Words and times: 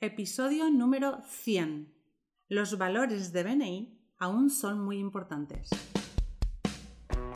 Episodio 0.00 0.70
número 0.70 1.22
100. 1.28 1.92
Los 2.48 2.78
valores 2.78 3.32
de 3.32 3.42
BNI 3.42 3.98
aún 4.18 4.48
son 4.48 4.80
muy 4.80 5.00
importantes. 5.00 5.70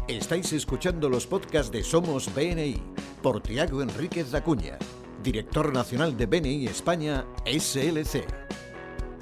Estáis 0.07 0.53
escuchando 0.53 1.09
los 1.09 1.27
podcasts 1.27 1.73
de 1.73 1.83
Somos 1.83 2.33
BNI 2.33 2.81
por 3.21 3.43
Tiago 3.43 3.83
Enríquez 3.83 4.33
Acuña, 4.33 4.79
director 5.25 5.73
nacional 5.73 6.17
de 6.17 6.27
BNI 6.27 6.67
España 6.69 7.27
SLC. 7.47 8.25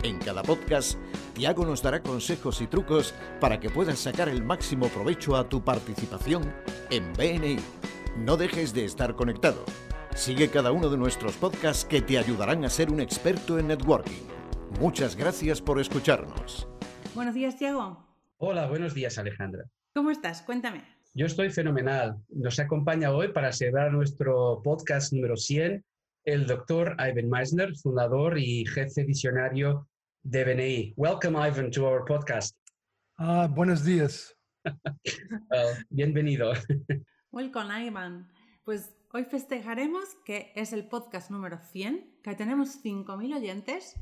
En 0.03 0.19
cada 0.19 0.43
podcast, 0.43 0.99
Tiago 1.33 1.65
nos 1.65 1.83
dará 1.83 2.03
consejos 2.03 2.61
y 2.61 2.67
trucos 2.67 3.15
para 3.41 3.59
que 3.59 3.71
puedas 3.71 4.01
sacar 4.01 4.29
el 4.29 4.45
máximo 4.45 4.89
provecho 4.89 5.35
a 5.35 5.49
tu 5.49 5.65
participación 5.65 6.43
en 6.91 7.11
BNI. 7.15 7.57
No 8.19 8.37
dejes 8.37 8.75
de 8.75 8.85
estar 8.85 9.17
conectado. 9.17 9.65
Sigue 10.15 10.51
cada 10.51 10.73
uno 10.73 10.89
de 10.91 10.99
nuestros 10.99 11.37
podcasts 11.37 11.85
que 11.85 12.03
te 12.03 12.19
ayudarán 12.19 12.65
a 12.65 12.69
ser 12.69 12.91
un 12.91 13.01
experto 13.01 13.59
en 13.59 13.69
networking. 13.69 14.27
Muchas 14.81 15.17
gracias 15.17 15.63
por 15.63 15.81
escucharnos. 15.81 16.69
Buenos 17.15 17.35
días, 17.35 17.57
Tiago. 17.57 18.07
Hola, 18.39 18.67
buenos 18.67 18.95
días, 18.95 19.19
Alejandra. 19.19 19.65
¿Cómo 19.95 20.11
estás? 20.11 20.43
Cuéntame. 20.43 20.85
Yo 21.15 21.27
estoy 21.27 21.51
fenomenal. 21.51 22.17
Nos 22.29 22.59
acompaña 22.59 23.11
hoy 23.13 23.33
para 23.33 23.53
celebrar 23.53 23.93
nuestro 23.93 24.61
podcast 24.63 25.13
número 25.13 25.37
100 25.37 25.85
el 26.25 26.47
doctor 26.47 26.97
Ivan 26.99 27.31
Meisner, 27.31 27.75
fundador 27.77 28.39
y 28.39 28.67
jefe 28.67 29.05
visionario 29.05 29.89
de 30.23 30.45
BNI. 30.45 30.95
Welcome, 30.97 31.39
Ivan, 31.39 31.71
to 31.71 31.87
our 31.87 32.05
podcast. 32.05 32.55
Ah, 33.17 33.49
buenos 33.51 33.85
días. 33.85 34.35
Well, 35.51 35.75
bienvenido. 35.89 36.53
Welcome, 37.33 37.71
Ivan. 37.73 38.29
Pues 38.65 38.95
hoy 39.13 39.25
festejaremos 39.25 40.05
que 40.25 40.53
es 40.55 40.73
el 40.73 40.87
podcast 40.87 41.31
número 41.31 41.59
100, 41.59 42.21
que 42.23 42.35
tenemos 42.35 42.83
5.000 42.83 43.37
oyentes 43.37 43.97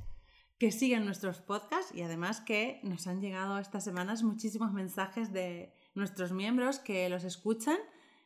que 0.58 0.72
siguen 0.72 1.04
nuestros 1.04 1.40
podcasts 1.40 1.94
y 1.94 2.02
además 2.02 2.40
que 2.40 2.80
nos 2.82 3.06
han 3.06 3.20
llegado 3.20 3.58
estas 3.58 3.84
semanas 3.84 4.22
muchísimos 4.22 4.72
mensajes 4.72 5.32
de 5.32 5.72
nuestros 5.94 6.32
miembros 6.32 6.80
que 6.80 7.08
los 7.08 7.24
escuchan 7.24 7.78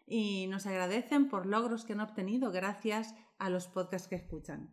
y 0.06 0.46
nos 0.48 0.66
agradecen 0.66 1.28
por 1.28 1.46
logros 1.46 1.84
que 1.84 1.92
han 1.92 2.00
obtenido 2.00 2.50
gracias 2.50 3.14
a 3.38 3.50
los 3.50 3.66
podcasts 3.68 4.08
que 4.08 4.16
escuchan. 4.16 4.70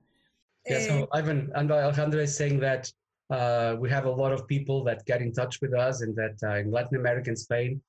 Yeah, 0.66 0.80
so 0.82 1.10
Ivan 1.14 1.52
and 1.56 1.72
Alejandra 1.72 2.24
is 2.24 2.36
saying 2.36 2.60
that 2.60 2.92
uh, 3.30 3.76
we 3.80 3.90
have 3.90 4.06
a 4.06 4.12
lot 4.12 4.34
of 4.34 4.48
people 4.48 4.84
that 4.84 5.06
get 5.06 5.22
in 5.22 5.32
touch 5.32 5.62
with 5.62 5.74
us 5.74 6.02
and 6.02 6.16
that 6.16 6.38
uh, 6.44 6.60
in 6.60 6.72
Latin 6.72 6.98
America 6.98 7.30
and 7.30 7.38
Spain 7.38 7.82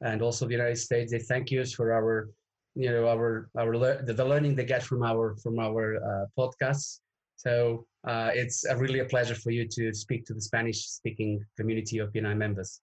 and 0.00 0.22
also 0.22 0.46
the 0.46 0.52
United 0.52 0.76
States, 0.76 1.10
they 1.10 1.18
thank 1.18 1.50
us 1.52 1.72
for 1.72 1.92
our, 1.92 2.30
you 2.78 2.90
know, 2.90 3.04
the, 3.54 4.24
learning 4.24 4.54
they 4.54 4.64
get 4.64 4.82
from 4.84 5.02
our, 5.02 5.36
from 5.42 5.58
our 5.58 5.96
uh, 5.96 6.26
podcasts. 6.38 7.00
So 7.34 7.86
uh, 8.06 8.30
it's 8.32 8.64
really 8.78 9.00
a 9.00 9.04
pleasure 9.04 9.34
for 9.34 9.50
you 9.50 9.66
to 9.68 9.92
speak 9.92 10.24
to 10.26 10.34
the 10.34 10.40
Spanish 10.40 10.86
speaking 10.88 11.44
community 11.56 11.98
of 11.98 12.12
BNI 12.12 12.36
members. 12.36 12.80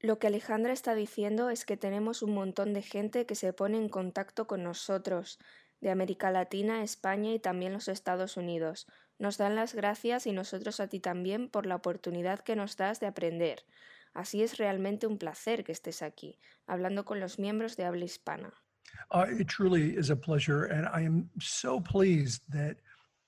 Lo 0.00 0.18
que 0.18 0.26
Alejandra 0.26 0.72
está 0.72 0.94
diciendo 0.96 1.50
es 1.50 1.64
que 1.64 1.76
tenemos 1.76 2.22
un 2.22 2.34
montón 2.34 2.72
de 2.72 2.82
gente 2.82 3.24
que 3.24 3.36
se 3.36 3.52
pone 3.52 3.78
en 3.78 3.88
contacto 3.88 4.48
con 4.48 4.64
nosotros, 4.64 5.38
de 5.80 5.90
América 5.90 6.30
Latina, 6.30 6.82
España 6.82 7.32
y 7.32 7.38
también 7.38 7.72
los 7.72 7.88
Estados 7.88 8.36
Unidos. 8.36 8.86
Nos 9.18 9.38
dan 9.38 9.54
las 9.54 9.74
gracias 9.74 10.26
y 10.26 10.32
nosotros 10.32 10.80
a 10.80 10.88
ti 10.88 10.98
también 10.98 11.48
por 11.48 11.66
la 11.66 11.76
oportunidad 11.76 12.40
que 12.40 12.56
nos 12.56 12.76
das 12.76 12.98
de 12.98 13.06
aprender. 13.06 13.64
Así 14.12 14.42
es 14.42 14.58
realmente 14.58 15.06
un 15.06 15.18
placer 15.18 15.64
que 15.64 15.72
estés 15.72 16.02
aquí, 16.02 16.38
hablando 16.66 17.04
con 17.04 17.20
los 17.20 17.38
miembros 17.38 17.76
de 17.76 17.84
habla 17.84 18.04
hispana. 18.04 18.52
Uh, 19.10 19.26
it 19.28 19.48
truly 19.48 19.96
is 19.96 20.10
a 20.10 20.16
pleasure, 20.16 20.64
and 20.64 20.86
I 20.86 21.02
am 21.02 21.28
so 21.40 21.80
pleased 21.80 22.42
that 22.50 22.76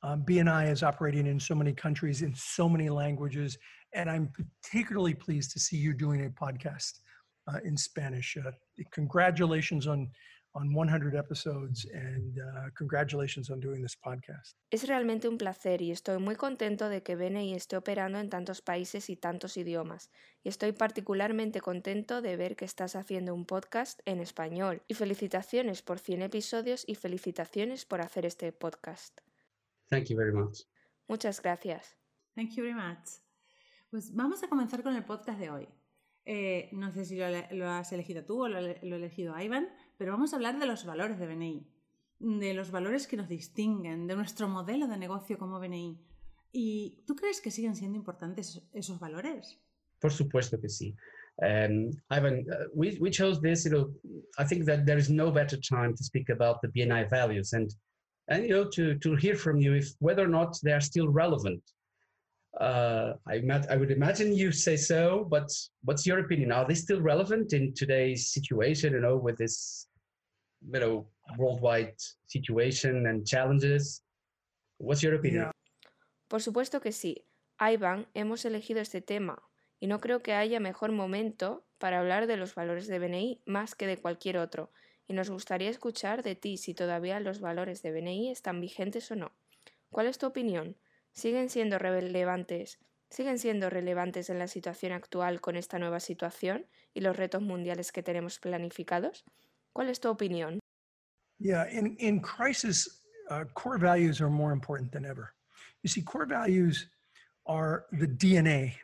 um, 0.02 0.22
BNI 0.22 0.70
is 0.70 0.82
operating 0.82 1.26
in 1.26 1.40
so 1.40 1.54
many 1.54 1.72
countries 1.72 2.22
in 2.22 2.34
so 2.34 2.68
many 2.68 2.90
languages, 2.90 3.56
and 3.94 4.10
I'm 4.10 4.30
particularly 4.62 5.14
pleased 5.14 5.52
to 5.52 5.60
see 5.60 5.76
you 5.76 5.94
doing 5.94 6.26
a 6.26 6.30
podcast 6.30 7.00
uh, 7.48 7.58
in 7.64 7.76
Spanish. 7.76 8.36
Uh, 8.36 8.50
congratulations 8.92 9.86
on 9.86 10.08
on 10.54 10.72
100 10.72 11.16
episodes, 11.16 11.86
and 11.92 12.38
uh, 12.38 12.70
congratulations 12.76 13.50
on 13.50 13.60
doing 13.60 13.82
this 13.82 13.96
podcast. 13.96 14.56
Es 14.70 14.86
realmente 14.86 15.28
un 15.28 15.36
placer 15.36 15.82
y 15.82 15.90
estoy 15.90 16.18
muy 16.18 16.36
contento 16.36 16.88
de 16.88 17.02
que 17.02 17.16
BNI 17.16 17.54
esté 17.54 17.76
operando 17.76 18.18
en 18.20 18.30
tantos 18.30 18.62
países 18.62 19.10
y 19.10 19.16
tantos 19.16 19.56
idiomas. 19.56 20.10
Y 20.44 20.48
estoy 20.48 20.72
particularmente 20.72 21.60
contento 21.60 22.22
de 22.22 22.36
ver 22.36 22.54
que 22.54 22.64
estás 22.64 22.94
haciendo 22.94 23.34
un 23.34 23.46
podcast 23.46 24.00
en 24.04 24.20
español. 24.20 24.82
Y 24.86 24.94
felicitaciones 24.94 25.82
por 25.82 25.98
100 25.98 26.22
episodios 26.22 26.84
y 26.86 26.94
felicitaciones 26.94 27.84
por 27.84 28.00
hacer 28.00 28.24
este 28.24 28.52
podcast. 28.52 29.20
Thank 29.88 30.06
you 30.06 30.16
very 30.16 30.32
much. 30.32 30.60
Muchas 31.08 31.42
gracias. 31.42 31.96
Thank 32.36 32.50
you 32.50 32.62
very 32.62 32.74
much. 32.74 33.20
Pues 33.90 34.14
vamos 34.14 34.42
a 34.44 34.48
comenzar 34.48 34.82
con 34.82 34.94
el 34.94 35.04
podcast 35.04 35.38
de 35.40 35.50
hoy. 35.50 35.68
Eh, 36.26 36.70
no 36.72 36.90
sé 36.92 37.04
si 37.04 37.16
lo, 37.16 37.26
lo, 37.50 37.68
has 37.68 37.92
elegido 37.92 38.24
tú 38.24 38.44
o 38.44 38.48
lo, 38.48 38.60
lo 38.60 38.66
ha 38.66 38.98
elegido 38.98 39.38
Ivan, 39.38 39.68
pero 39.96 40.12
vamos 40.12 40.32
a 40.32 40.36
hablar 40.36 40.58
de 40.58 40.66
los 40.66 40.84
valores 40.84 41.18
de 41.18 41.26
BNI, 41.26 41.66
de 42.18 42.54
los 42.54 42.70
valores 42.70 43.06
que 43.06 43.16
nos 43.16 43.28
distinguen, 43.28 44.06
de 44.06 44.16
nuestro 44.16 44.48
modelo 44.48 44.86
de 44.86 44.96
negocio 44.96 45.38
como 45.38 45.60
BNI. 45.60 45.98
¿Y 46.52 47.02
tú 47.06 47.16
crees 47.16 47.40
que 47.40 47.50
siguen 47.50 47.74
siendo 47.74 47.98
importantes 47.98 48.62
esos 48.72 49.00
valores? 49.00 49.60
Por 49.98 50.12
supuesto 50.12 50.60
que 50.60 50.68
sí. 50.68 50.94
Um, 51.42 51.90
Ivan, 52.10 52.44
uh, 52.48 52.68
we, 52.72 52.96
we 53.00 53.10
chose 53.10 53.40
this, 53.40 53.64
you 53.64 53.70
know, 53.72 53.92
I 54.38 54.44
think 54.44 54.66
that 54.66 54.86
there 54.86 54.98
is 54.98 55.10
no 55.10 55.32
better 55.32 55.58
time 55.58 55.94
to 55.96 56.04
speak 56.04 56.28
about 56.28 56.60
the 56.62 56.68
BNI 56.68 57.10
values 57.10 57.52
and, 57.54 57.74
and 58.28 58.44
you 58.44 58.50
know, 58.50 58.70
to, 58.70 58.96
to 58.98 59.16
hear 59.16 59.34
from 59.34 59.58
you 59.58 59.74
if 59.74 59.94
whether 59.98 60.22
or 60.22 60.28
not 60.28 60.56
they 60.62 60.72
are 60.72 60.80
still 60.80 61.08
relevant. 61.08 61.60
Uh, 62.60 63.14
I, 63.26 63.42
I 63.70 63.76
would 63.76 63.90
imagine 63.90 64.32
you 64.32 64.52
say 64.52 64.76
so, 64.76 65.26
but 65.28 65.50
what's 65.82 66.06
your 66.06 66.20
opinion? 66.20 66.52
Are 66.52 66.64
they 66.66 66.74
still 66.74 67.00
relevant 67.00 67.52
in 67.52 67.74
today's 67.74 68.30
situation, 68.30 68.92
you 68.92 69.00
know, 69.00 69.16
with 69.16 69.36
this, 69.36 69.88
you 70.72 70.80
know, 70.80 71.06
worldwide 71.36 71.94
situation 72.26 73.06
and 73.06 73.26
challenges? 73.26 74.02
What's 74.78 75.02
your 75.02 75.14
opinion? 75.14 75.50
Por 76.28 76.40
supuesto 76.40 76.80
que 76.80 76.92
sí. 76.92 77.26
Ivan, 77.58 78.06
hemos 78.14 78.44
elegido 78.44 78.80
este 78.80 79.00
tema 79.00 79.42
y 79.80 79.86
no 79.86 80.00
creo 80.00 80.20
que 80.20 80.32
haya 80.32 80.60
mejor 80.60 80.92
momento 80.92 81.66
para 81.78 82.00
hablar 82.00 82.26
de 82.26 82.36
los 82.36 82.54
valores 82.54 82.86
de 82.86 82.98
BNI 82.98 83.42
más 83.46 83.74
que 83.74 83.86
de 83.86 83.98
cualquier 83.98 84.38
otro, 84.38 84.72
y 85.06 85.12
nos 85.12 85.28
gustaría 85.28 85.70
escuchar 85.70 86.22
de 86.22 86.34
ti 86.34 86.56
si 86.56 86.74
todavía 86.74 87.20
los 87.20 87.40
valores 87.40 87.82
de 87.82 87.92
BNI 87.92 88.30
están 88.30 88.60
vigentes 88.60 89.10
o 89.10 89.16
no. 89.16 89.32
¿Cuál 89.90 90.06
es 90.06 90.18
tu 90.18 90.26
opinión? 90.26 90.76
¿Siguen 91.14 91.48
siendo 91.48 91.78
relevantes? 91.78 92.80
¿Siguen 93.08 93.38
siendo 93.38 93.70
relevantes 93.70 94.30
en 94.30 94.40
la 94.40 94.48
situación 94.48 94.92
actual 94.92 95.40
con 95.40 95.54
esta 95.56 95.78
nueva 95.78 96.00
situación 96.00 96.66
y 96.92 97.00
los 97.00 97.16
retos 97.16 97.40
mundiales 97.40 97.92
que 97.92 98.02
tenemos 98.02 98.40
planificados? 98.40 99.24
¿Cuál 99.72 99.90
es 99.90 100.00
tu 100.00 100.08
opinión? 100.08 100.58
Yeah, 101.38 101.68
in, 101.70 101.96
in 102.00 102.20
crisis, 102.20 103.04
uh, 103.30 103.44
core 103.54 103.78
values 103.78 104.20
are 104.20 104.30
more 104.30 104.52
important 104.52 104.90
than 104.90 105.04
ever. 105.04 105.32
You 105.82 105.88
see, 105.88 106.02
core 106.02 106.26
values 106.26 106.88
are 107.46 107.86
the 107.92 108.08
DNA 108.08 108.74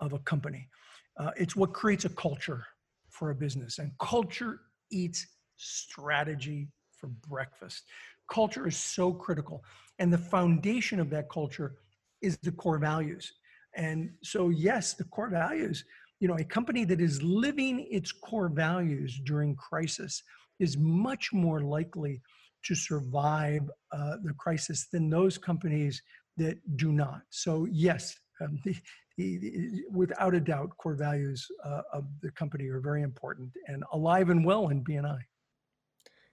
of 0.00 0.12
a 0.12 0.18
company. 0.18 0.68
Uh, 1.16 1.30
it's 1.36 1.56
what 1.56 1.72
creates 1.72 2.04
a 2.04 2.10
culture 2.10 2.66
for 3.08 3.30
a 3.30 3.34
business, 3.34 3.78
and 3.78 3.92
culture 3.98 4.60
eats 4.90 5.26
strategy 5.56 6.68
for 6.90 7.08
breakfast. 7.28 7.84
Culture 8.30 8.66
is 8.66 8.76
so 8.76 9.12
critical, 9.12 9.64
and 9.98 10.12
the 10.12 10.18
foundation 10.18 11.00
of 11.00 11.10
that 11.10 11.28
culture 11.30 11.76
is 12.22 12.36
the 12.38 12.52
core 12.52 12.78
values. 12.78 13.32
And 13.74 14.10
so, 14.22 14.48
yes, 14.48 14.94
the 14.94 15.04
core 15.04 15.28
values, 15.30 15.84
you 16.20 16.28
know, 16.28 16.36
a 16.38 16.44
company 16.44 16.84
that 16.84 17.00
is 17.00 17.22
living 17.22 17.86
its 17.90 18.10
core 18.10 18.48
values 18.48 19.20
during 19.24 19.54
crisis 19.54 20.22
is 20.58 20.76
much 20.78 21.32
more 21.32 21.60
likely 21.60 22.22
to 22.64 22.74
survive 22.74 23.62
uh, 23.92 24.16
the 24.24 24.32
crisis 24.38 24.88
than 24.92 25.10
those 25.10 25.38
companies 25.38 26.02
that 26.36 26.58
do 26.76 26.90
not. 26.92 27.20
So, 27.30 27.66
yes, 27.70 28.16
um, 28.40 28.58
the, 28.64 28.74
the, 29.16 29.84
without 29.90 30.34
a 30.34 30.40
doubt, 30.40 30.76
core 30.78 30.94
values 30.94 31.46
uh, 31.64 31.82
of 31.92 32.04
the 32.22 32.30
company 32.32 32.68
are 32.68 32.80
very 32.80 33.02
important 33.02 33.50
and 33.68 33.84
alive 33.92 34.30
and 34.30 34.44
well 34.44 34.68
in 34.68 34.82
BNI. 34.82 35.18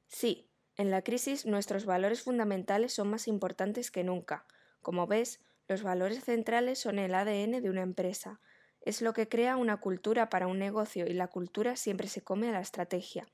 Sí, 0.10 0.46
en 0.76 0.90
la 0.90 1.04
crisis 1.04 1.46
nuestros 1.46 1.86
valores 1.86 2.24
fundamentales 2.24 2.94
son 2.94 3.10
más 3.10 3.28
importantes 3.28 3.92
que 3.92 4.04
nunca. 4.04 4.46
Como 4.82 5.06
ves, 5.06 5.40
los 5.68 5.84
valores 5.84 6.24
centrales 6.24 6.80
son 6.80 6.98
el 6.98 7.14
ADN 7.14 7.62
de 7.62 7.70
una 7.70 7.84
empresa. 7.84 8.40
Es 8.82 9.04
lo 9.04 9.14
que 9.14 9.30
crea 9.30 9.56
una 9.56 9.78
cultura 9.78 10.30
para 10.30 10.48
un 10.48 10.58
negocio 10.58 11.06
y 11.06 11.14
la 11.14 11.28
cultura 11.28 11.76
siempre 11.76 12.08
se 12.08 12.24
come 12.24 12.50
a 12.50 12.54
la 12.54 12.60
estrategia. 12.60 13.28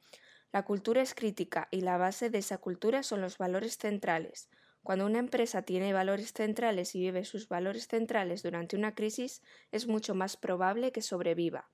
La 0.51 0.65
cultura 0.65 1.01
es 1.01 1.15
crítica 1.15 1.69
y 1.71 1.79
la 1.81 1.97
base 1.97 2.29
de 2.29 2.39
esa 2.39 2.57
cultura 2.57 3.03
son 3.03 3.21
los 3.21 3.37
valores 3.37 3.77
centrales. 3.77 4.49
Cuando 4.83 5.05
una 5.05 5.19
empresa 5.19 5.61
tiene 5.61 5.93
valores 5.93 6.33
centrales 6.33 6.93
y 6.93 6.99
vive 6.99 7.23
sus 7.23 7.47
valores 7.47 7.87
centrales 7.87 8.43
durante 8.43 8.75
una 8.75 8.95
crisis, 8.95 9.41
es 9.71 9.87
mucho 9.87 10.13
más 10.13 10.35
probable 10.35 10.91
que 10.91 11.01
sobreviva. 11.01 11.69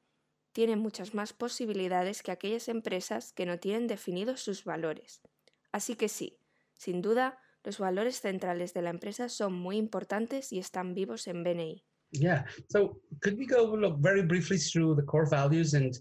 Tiene 0.51 0.75
muchas 0.75 1.15
más 1.15 1.33
posibilidades 1.33 2.21
que 2.21 2.31
aquellas 2.31 2.67
empresas 2.67 3.33
que 3.33 3.45
no 3.45 3.57
tienen 3.57 3.87
definidos 3.87 4.41
sus 4.41 4.63
valores. 4.63 5.21
Así 5.75 5.95
que 5.95 6.07
sí, 6.07 6.39
sin 6.73 7.01
duda, 7.01 7.37
Los 7.65 7.79
valores 7.79 8.21
centrales 8.21 8.75
de 8.75 8.83
la 8.83 8.91
empresa 8.91 9.27
son 9.27 9.53
muy 9.53 9.77
importantes 9.77 10.53
y 10.53 10.59
están 10.59 10.93
vivos 10.93 11.27
en 11.27 11.43
BNI. 11.43 11.83
Yeah. 12.11 12.45
So 12.69 13.01
could 13.21 13.37
we 13.39 13.47
go 13.47 13.75
look 13.75 13.99
very 13.99 14.21
briefly 14.21 14.59
through 14.59 14.95
the 14.95 15.01
core 15.01 15.27
values 15.27 15.73
and 15.73 15.91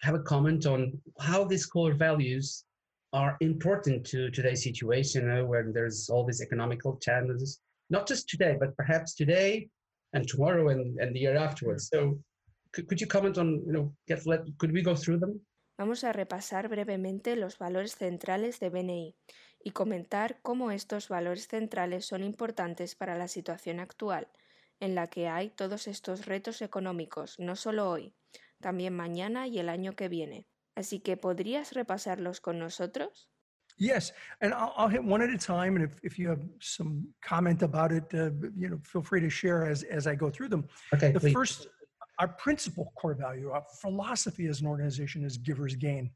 have 0.00 0.16
a 0.16 0.22
comment 0.24 0.66
on 0.66 1.00
how 1.20 1.44
these 1.44 1.64
core 1.64 1.94
values 1.94 2.64
are 3.12 3.36
important 3.40 4.04
to 4.06 4.30
today's 4.32 4.64
situation 4.64 5.30
uh, 5.30 5.44
where 5.44 5.70
there's 5.72 6.10
all 6.10 6.26
these 6.26 6.42
economical 6.42 6.98
challenges, 6.98 7.60
not 7.88 8.08
just 8.08 8.28
today, 8.28 8.56
but 8.58 8.76
perhaps 8.76 9.14
today 9.14 9.68
and 10.14 10.26
tomorrow 10.26 10.70
and, 10.70 10.98
and 10.98 11.14
the 11.14 11.20
year 11.20 11.36
afterwards. 11.36 11.88
So 11.88 12.18
could, 12.72 12.88
could 12.88 13.00
you 13.00 13.06
comment 13.06 13.38
on, 13.38 13.62
you 13.64 13.72
know, 13.72 13.94
get, 14.08 14.26
let, 14.26 14.40
could 14.58 14.72
we 14.72 14.82
go 14.82 14.96
through 14.96 15.18
them? 15.20 15.40
Vamos 15.82 16.04
a 16.04 16.12
repasar 16.12 16.68
brevemente 16.68 17.34
los 17.34 17.58
valores 17.58 17.96
centrales 17.96 18.60
de 18.60 18.70
BNI 18.70 19.16
y 19.64 19.72
comentar 19.72 20.38
cómo 20.40 20.70
estos 20.70 21.08
valores 21.08 21.48
centrales 21.48 22.06
son 22.06 22.22
importantes 22.22 22.94
para 22.94 23.18
la 23.18 23.26
situación 23.26 23.80
actual, 23.80 24.28
en 24.78 24.94
la 24.94 25.08
que 25.08 25.26
hay 25.26 25.50
todos 25.50 25.88
estos 25.88 26.24
retos 26.24 26.62
económicos, 26.62 27.36
no 27.40 27.56
solo 27.56 27.90
hoy, 27.90 28.14
también 28.60 28.94
mañana 28.94 29.48
y 29.48 29.58
el 29.58 29.68
año 29.68 29.96
que 29.96 30.08
viene. 30.08 30.46
Así 30.76 31.00
que, 31.00 31.16
¿podrías 31.16 31.72
repasarlos 31.72 32.40
con 32.40 32.60
nosotros? 32.60 33.28
Yes, 33.76 34.14
and 34.40 34.54
I'll, 34.54 34.72
I'll 34.76 34.88
hit 34.88 35.02
one 35.02 35.20
at 35.20 35.30
a 35.30 35.36
time, 35.36 35.74
and 35.74 35.82
if, 35.82 35.98
if 36.04 36.16
you 36.16 36.28
have 36.28 36.44
some 36.60 37.12
comment 37.28 37.64
about 37.64 37.90
it, 37.90 38.04
uh, 38.14 38.30
you 38.54 38.68
know, 38.68 38.78
feel 38.84 39.02
free 39.02 39.20
to 39.20 39.28
share 39.28 39.68
as 39.68 39.82
as 39.90 40.06
I 40.06 40.14
go 40.14 40.30
through 40.30 40.50
them. 40.50 40.68
Okay, 40.94 41.10
The 41.10 41.18
please. 41.18 41.32
first, 41.32 41.66
our 42.18 42.28
principal 42.28 42.92
core 42.96 43.14
value, 43.14 43.50
our 43.50 43.64
philosophy 43.80 44.46
as 44.46 44.60
an 44.60 44.66
organization 44.66 45.24
is 45.24 45.36
givers 45.36 45.74
gain. 45.74 46.10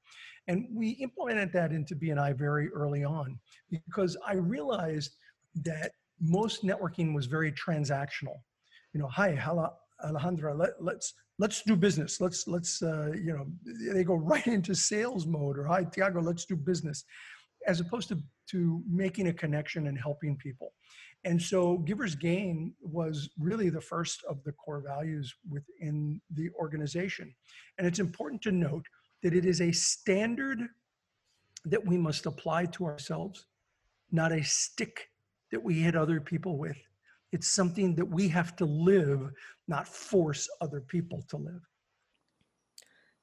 And 0.48 0.68
we 0.72 0.90
implemented 0.90 1.52
that 1.54 1.72
into 1.72 1.96
BNI 1.96 2.36
very 2.36 2.68
early 2.68 3.04
on 3.04 3.38
because 3.70 4.16
I 4.26 4.34
realized 4.34 5.16
that 5.64 5.92
most 6.20 6.64
networking 6.64 7.14
was 7.14 7.26
very 7.26 7.52
transactional. 7.52 8.40
You 8.92 9.00
know, 9.00 9.08
hi, 9.08 9.34
hello, 9.34 9.70
Alejandra, 10.04 10.56
let, 10.56 10.70
let's 10.80 11.14
let's 11.38 11.62
do 11.62 11.76
business. 11.76 12.20
Let's 12.20 12.46
let's 12.46 12.82
uh, 12.82 13.12
you 13.14 13.32
know, 13.32 13.46
they 13.92 14.04
go 14.04 14.14
right 14.14 14.46
into 14.46 14.74
sales 14.74 15.26
mode 15.26 15.58
or 15.58 15.64
hi, 15.64 15.84
Tiago, 15.84 16.20
let's 16.20 16.44
do 16.44 16.56
business, 16.56 17.04
as 17.66 17.80
opposed 17.80 18.08
to 18.08 18.18
to 18.50 18.82
making 18.88 19.28
a 19.28 19.32
connection 19.32 19.88
and 19.88 19.98
helping 19.98 20.36
people. 20.36 20.72
And 21.26 21.42
so 21.42 21.78
Givers 21.78 22.14
Gain 22.14 22.72
was 22.80 23.28
really 23.36 23.68
the 23.68 23.80
first 23.80 24.22
of 24.30 24.44
the 24.44 24.52
core 24.52 24.80
values 24.80 25.34
within 25.50 26.20
the 26.30 26.50
organization. 26.50 27.34
And 27.76 27.86
it's 27.86 27.98
important 27.98 28.42
to 28.42 28.52
note 28.52 28.86
that 29.24 29.34
it 29.34 29.44
is 29.44 29.60
a 29.60 29.72
standard 29.72 30.60
that 31.64 31.84
we 31.84 31.98
must 31.98 32.26
apply 32.26 32.66
to 32.66 32.84
ourselves, 32.84 33.44
not 34.12 34.30
a 34.30 34.44
stick 34.44 35.08
that 35.50 35.60
we 35.60 35.80
hit 35.80 35.96
other 35.96 36.20
people 36.20 36.58
with. 36.58 36.78
It's 37.32 37.48
something 37.48 37.96
that 37.96 38.08
we 38.08 38.28
have 38.28 38.54
to 38.56 38.64
live, 38.64 39.32
not 39.66 39.88
force 39.88 40.48
other 40.60 40.80
people 40.80 41.24
to 41.30 41.38
live. 41.38 41.62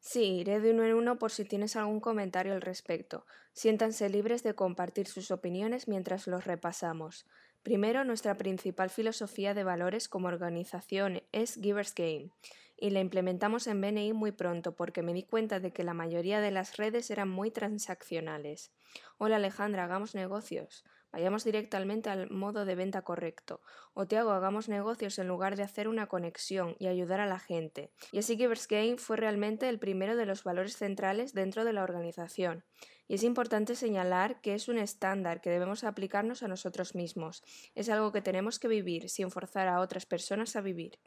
Sí, 0.01 0.43
iré 0.43 0.59
de 0.59 0.71
uno 0.71 0.83
en 0.83 0.95
uno 0.95 1.17
por 1.17 1.31
si 1.31 1.45
tienes 1.45 1.77
algún 1.77 2.01
comentario 2.01 2.51
al 2.51 2.59
respecto. 2.59 3.25
Siéntanse 3.53 4.09
libres 4.09 4.43
de 4.43 4.53
compartir 4.53 5.07
sus 5.07 5.31
opiniones 5.31 5.87
mientras 5.87 6.27
los 6.27 6.43
repasamos. 6.43 7.25
Primero, 7.63 8.03
nuestra 8.03 8.37
principal 8.37 8.89
filosofía 8.89 9.53
de 9.53 9.63
valores 9.63 10.09
como 10.09 10.27
organización 10.27 11.23
es 11.31 11.57
Givers 11.61 11.95
Game, 11.95 12.29
y 12.77 12.89
la 12.89 12.99
implementamos 12.99 13.67
en 13.67 13.79
BNI 13.79 14.11
muy 14.11 14.33
pronto 14.33 14.75
porque 14.75 15.01
me 15.01 15.13
di 15.13 15.23
cuenta 15.23 15.61
de 15.61 15.71
que 15.71 15.85
la 15.85 15.93
mayoría 15.93 16.41
de 16.41 16.51
las 16.51 16.75
redes 16.75 17.09
eran 17.09 17.29
muy 17.29 17.51
transaccionales. 17.51 18.73
Hola 19.17 19.37
Alejandra, 19.37 19.85
hagamos 19.85 20.13
negocios. 20.13 20.83
Vayamos 21.13 21.43
directamente 21.43 22.09
al 22.09 22.31
modo 22.31 22.65
de 22.65 22.73
venta 22.73 23.03
correcto. 23.03 23.61
O 23.93 24.07
te 24.07 24.17
hago 24.17 24.31
hagamos 24.31 24.67
negocios 24.67 25.19
en 25.19 25.27
lugar 25.27 25.55
de 25.55 25.61
hacer 25.61 25.87
una 25.87 26.07
conexión 26.07 26.75
y 26.79 26.87
ayudar 26.87 27.19
a 27.19 27.27
la 27.27 27.37
gente. 27.37 27.91
Y 28.11 28.17
así 28.17 28.35
Givers 28.35 28.67
Gain 28.67 28.97
fue 28.97 29.17
realmente 29.17 29.69
el 29.69 29.77
primero 29.77 30.15
de 30.15 30.25
los 30.25 30.43
valores 30.43 30.75
centrales 30.75 31.33
dentro 31.33 31.65
de 31.65 31.73
la 31.73 31.83
organización. 31.83 32.63
Y 33.07 33.13
es 33.13 33.23
importante 33.23 33.75
señalar 33.75 34.41
que 34.41 34.55
es 34.55 34.67
un 34.67 34.79
estándar 34.79 35.39
que 35.39 35.51
debemos 35.51 35.83
aplicarnos 35.83 36.41
a 36.41 36.47
nosotros 36.47 36.95
mismos. 36.95 37.43
Es 37.75 37.89
algo 37.89 38.11
que 38.11 38.23
tenemos 38.23 38.57
que 38.57 38.67
vivir 38.67 39.07
sin 39.07 39.29
forzar 39.29 39.67
a 39.67 39.81
otras 39.81 40.07
personas 40.07 40.55
a 40.55 40.61
vivir. 40.61 40.97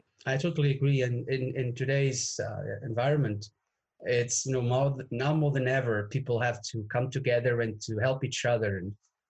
Totally 0.41 0.77
agree. 0.77 1.03
In, 1.03 1.25
in 1.27 1.73
today's 1.73 2.39
uh, 2.39 2.85
environment, 2.85 3.51
it's 4.05 4.45
you 4.45 4.53
know 4.53 4.61
more, 4.61 4.95
now 5.11 5.33
more 5.33 5.51
than 5.51 5.67
ever, 5.67 6.07
people 6.09 6.39
have 6.39 6.61
to 6.71 6.85
come 6.87 7.09
together. 7.09 7.59
And 7.61 7.77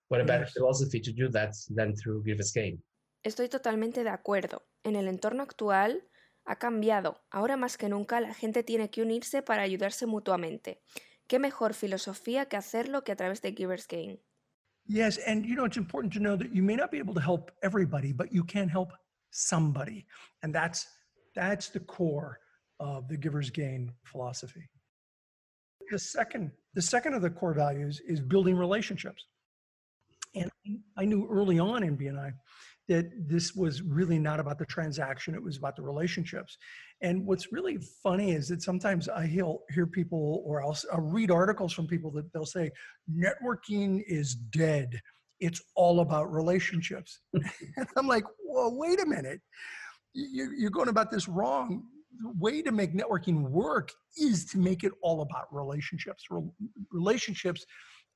what 0.09 0.21
a 0.21 0.23
better 0.23 0.45
Yes. 0.45 0.53
philosophy 0.53 0.99
to 1.01 1.11
do 1.11 1.29
that 1.29 1.53
than 1.75 1.95
through 1.95 2.23
Give 2.23 2.39
Us 2.39 2.51
Game. 2.53 2.81
Estoy 3.23 3.49
totalmente 3.49 4.03
de 4.03 4.09
acuerdo. 4.09 4.67
En 4.83 4.95
el 4.95 5.07
entorno 5.07 5.43
actual 5.43 6.03
ha 6.45 6.55
cambiado. 6.57 7.25
Ahora 7.29 7.57
más 7.57 7.77
que 7.77 7.89
nunca 7.89 8.21
la 8.21 8.33
gente 8.33 8.63
tiene 8.63 8.89
que 8.89 9.01
unirse 9.01 9.41
para 9.41 9.63
ayudarse 9.63 10.05
mutuamente. 10.05 10.81
¿Qué 11.27 11.39
mejor 11.39 11.73
filosofía 11.73 12.45
que 12.45 12.55
hacerlo 12.55 13.03
que 13.03 13.11
a 13.11 13.15
través 13.17 13.41
de 13.41 13.53
Givers 13.53 13.87
Gain? 13.87 14.21
Yes, 14.85 15.19
and 15.27 15.45
you 15.45 15.55
know 15.55 15.65
it's 15.65 15.75
important 15.75 16.13
to 16.13 16.19
know 16.19 16.37
that 16.37 16.53
you 16.53 16.63
may 16.63 16.77
not 16.77 16.89
be 16.89 16.99
able 16.99 17.13
to 17.13 17.19
help 17.19 17.51
everybody, 17.61 18.13
but 18.13 18.31
you 18.31 18.45
can 18.45 18.69
help 18.69 18.93
somebody, 19.31 20.05
and 20.41 20.53
that's 20.55 20.87
that's 21.35 21.69
the 21.69 21.81
core 21.81 22.39
of 22.79 23.09
the 23.09 23.17
giver's 23.17 23.51
gain 23.51 23.91
philosophy. 24.05 24.69
The 25.91 25.99
second, 25.99 26.51
the 26.73 26.81
second 26.81 27.15
of 27.15 27.21
the 27.21 27.29
core 27.29 27.53
values 27.53 27.99
is 28.07 28.21
building 28.21 28.55
relationships, 28.55 29.25
and 30.41 30.79
I 30.97 31.05
knew 31.05 31.27
early 31.29 31.59
on 31.59 31.83
in 31.83 31.97
BNI 31.97 32.31
that 32.87 33.11
this 33.27 33.53
was 33.53 33.81
really 33.81 34.17
not 34.17 34.39
about 34.39 34.57
the 34.57 34.65
transaction; 34.65 35.35
it 35.35 35.43
was 35.43 35.57
about 35.57 35.75
the 35.75 35.81
relationships. 35.81 36.57
And 37.01 37.25
what's 37.25 37.51
really 37.51 37.77
funny 38.01 38.31
is 38.31 38.47
that 38.47 38.61
sometimes 38.61 39.07
I 39.07 39.25
hear 39.25 39.53
hear 39.73 39.85
people, 39.85 40.41
or 40.45 40.63
I'll, 40.63 40.77
I'll 40.91 41.01
read 41.01 41.31
articles 41.31 41.73
from 41.73 41.87
people 41.87 42.11
that 42.11 42.31
they'll 42.33 42.45
say, 42.45 42.71
networking 43.13 44.03
is 44.07 44.35
dead. 44.35 44.99
It's 45.39 45.61
all 45.75 45.99
about 45.99 46.33
relationships. 46.33 47.19
and 47.33 47.87
I'm 47.95 48.07
like, 48.07 48.23
whoa, 48.43 48.69
wait 48.73 48.99
a 48.99 49.05
minute. 49.05 49.41
You, 50.13 50.51
you're 50.57 50.71
going 50.71 50.89
about 50.89 51.11
this 51.11 51.27
wrong. 51.27 51.83
The 52.19 52.33
way 52.39 52.63
to 52.63 52.71
make 52.71 52.93
networking 52.93 53.41
work 53.43 53.91
is 54.17 54.45
to 54.45 54.57
make 54.57 54.83
it 54.83 54.91
all 55.03 55.21
about 55.21 55.45
relationships. 55.51 56.23
Relationships 56.91 57.63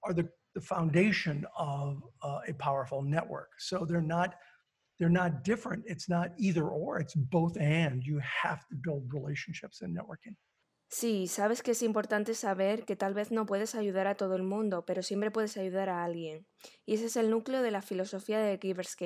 are 0.04 0.14
the, 0.14 0.28
the 0.56 0.62
foundation 0.62 1.46
of 1.58 2.02
uh, 2.24 2.40
a 2.48 2.54
powerful 2.54 3.02
network. 3.02 3.50
So 3.60 3.86
they're 3.86 4.02
not 4.02 4.36
they're 5.00 5.10
not 5.10 5.44
different. 5.44 5.84
It's 5.88 6.08
not 6.08 6.30
either 6.38 6.68
or. 6.68 7.00
It's 7.00 7.16
both 7.16 7.58
and. 7.58 8.04
You 8.04 8.20
have 8.20 8.68
to 8.70 8.76
build 8.76 9.12
relationships 9.12 9.82
in 9.82 9.96
networking. 9.96 10.36
Sí, 10.90 11.28
sabes 11.28 11.64
que 11.64 11.72
es 11.72 11.84
importante 11.84 12.36
saber 12.36 12.84
que 12.84 12.98
tal 12.98 13.14
vez 13.14 13.32
no 13.32 13.46
puedes 13.46 13.76
ayudar 13.76 14.08
a 14.08 14.16
todo 14.16 14.36
el 14.36 14.44
mundo, 14.44 14.86
pero 14.86 15.02
siempre 15.02 15.32
puedes 15.32 15.56
ayudar 15.56 15.88
a 15.88 16.04
alguien. 16.04 16.46
Y 16.86 16.96
ese 16.96 17.06
es 17.06 17.16
el 17.16 17.30
núcleo 17.30 17.62
de 17.62 17.72
la 17.72 17.82
filosofía 17.82 18.40
de 18.40 18.60
Givers. 18.62 18.98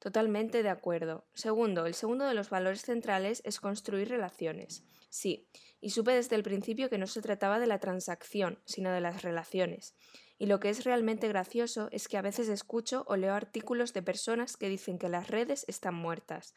Totalmente 0.00 0.64
de 0.64 0.68
acuerdo. 0.68 1.28
Segundo, 1.34 1.86
el 1.86 1.94
segundo 1.94 2.26
de 2.26 2.34
los 2.34 2.50
valores 2.50 2.82
centrales 2.82 3.40
es 3.44 3.60
construir 3.60 4.08
relaciones. 4.08 4.84
Sí, 5.10 5.48
y 5.80 5.90
supe 5.90 6.12
desde 6.12 6.34
el 6.34 6.42
principio 6.42 6.90
que 6.90 6.98
no 6.98 7.06
se 7.06 7.22
trataba 7.22 7.60
de 7.60 7.66
la 7.68 7.78
transacción, 7.78 8.60
sino 8.66 8.90
de 8.90 9.00
las 9.00 9.22
relaciones. 9.22 9.94
Y 10.38 10.46
lo 10.46 10.60
que 10.60 10.70
es 10.70 10.84
realmente 10.84 11.28
gracioso 11.28 11.88
es 11.90 12.06
que 12.06 12.16
a 12.16 12.22
veces 12.22 12.48
escucho 12.48 13.04
o 13.08 13.16
leo 13.16 13.34
artículos 13.34 13.92
de 13.92 14.02
personas 14.02 14.56
que 14.56 14.68
dicen 14.68 14.98
que 14.98 15.08
las 15.08 15.28
redes 15.28 15.64
están 15.68 15.94
muertas. 15.94 16.54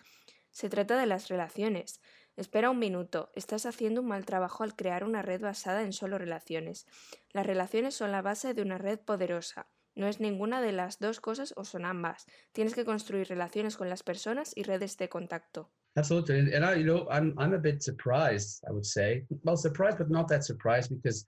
Se 0.51 0.69
trata 0.69 0.97
de 0.99 1.07
las 1.07 1.29
relaciones. 1.29 1.99
Espera 2.37 2.69
un 2.69 2.79
minuto, 2.79 3.31
estás 3.35 3.65
haciendo 3.65 4.01
un 4.01 4.07
mal 4.07 4.25
trabajo 4.25 4.63
al 4.63 4.75
crear 4.75 5.03
una 5.03 5.21
red 5.21 5.41
basada 5.41 5.81
en 5.81 5.93
solo 5.93 6.17
relaciones. 6.17 6.85
Las 7.33 7.45
relaciones 7.45 7.95
son 7.95 8.11
la 8.11 8.21
base 8.21 8.53
de 8.53 8.61
una 8.61 8.77
red 8.77 8.99
poderosa. 8.99 9.67
No 9.95 10.07
es 10.07 10.21
ninguna 10.21 10.61
de 10.61 10.71
las 10.71 10.99
dos 10.99 11.19
cosas 11.19 11.53
o 11.57 11.65
son 11.65 11.83
ambas. 11.83 12.25
Tienes 12.53 12.75
que 12.75 12.85
construir 12.85 13.27
relaciones 13.27 13.75
con 13.75 13.89
las 13.89 14.03
personas 14.03 14.53
y 14.55 14.63
redes 14.63 14.97
de 14.97 15.09
contacto. 15.09 15.69
Absolutely. 15.95 16.39
And, 16.39 16.53
and 16.53 16.63
I, 16.63 16.79
you 16.79 16.85
know, 16.85 17.07
I'm, 17.11 17.35
I'm 17.37 17.53
a 17.53 17.59
bit 17.59 17.81
surprised, 17.83 18.63
I 18.65 18.71
would 18.71 18.85
say. 18.85 19.25
Well, 19.43 19.57
surprised, 19.57 19.97
but 19.97 20.09
not 20.09 20.29
that 20.29 20.43
surprised 20.43 20.89
because 20.89 21.27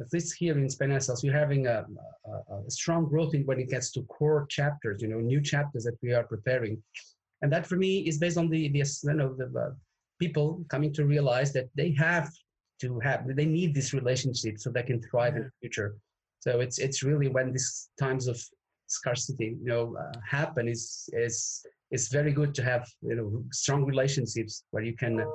at 0.00 0.12
least 0.12 0.34
here 0.36 0.58
in 0.58 0.68
Spain 0.68 0.92
ourselves, 0.92 1.22
we're 1.22 1.32
having 1.32 1.66
a, 1.66 1.84
a, 2.26 2.56
a 2.66 2.70
strong 2.70 3.08
growth 3.08 3.34
in 3.34 3.46
when 3.46 3.60
it 3.60 3.70
gets 3.70 3.92
to 3.92 4.02
core 4.02 4.46
chapters, 4.48 5.00
you 5.00 5.08
know, 5.08 5.20
new 5.20 5.40
chapters 5.40 5.84
that 5.84 5.96
we 6.02 6.12
are 6.12 6.24
preparing. 6.24 6.82
And 7.42 7.52
that 7.52 7.66
for 7.66 7.76
me 7.76 7.98
is 8.00 8.18
based 8.18 8.38
on 8.38 8.48
the, 8.48 8.68
the 8.68 8.78
you 9.04 9.14
know, 9.14 9.34
the 9.34 9.46
uh, 9.58 9.70
people 10.18 10.64
coming 10.68 10.92
to 10.94 11.04
realize 11.04 11.52
that 11.52 11.68
they 11.76 11.92
have 11.92 12.30
to 12.80 12.98
have, 13.00 13.24
they 13.26 13.44
need 13.44 13.74
this 13.74 13.92
relationship 13.92 14.58
so 14.58 14.70
they 14.70 14.82
can 14.82 15.00
thrive 15.02 15.36
in 15.36 15.42
the 15.42 15.50
future. 15.60 15.96
So 16.40 16.60
it's, 16.60 16.78
it's 16.78 17.02
really 17.02 17.28
when 17.28 17.52
these 17.52 17.90
times 17.98 18.26
of 18.26 18.42
scarcity, 18.86 19.56
you 19.62 19.68
know, 19.68 19.96
uh, 19.96 20.18
happen 20.28 20.68
is, 20.68 21.08
is, 21.12 21.64
it's 21.90 22.08
very 22.08 22.32
good 22.32 22.54
to 22.56 22.62
have, 22.64 22.86
you 23.02 23.14
know, 23.14 23.44
strong 23.52 23.84
relationships 23.84 24.64
where 24.72 24.82
you 24.82 24.96
can, 24.96 25.20
uh, 25.20 25.26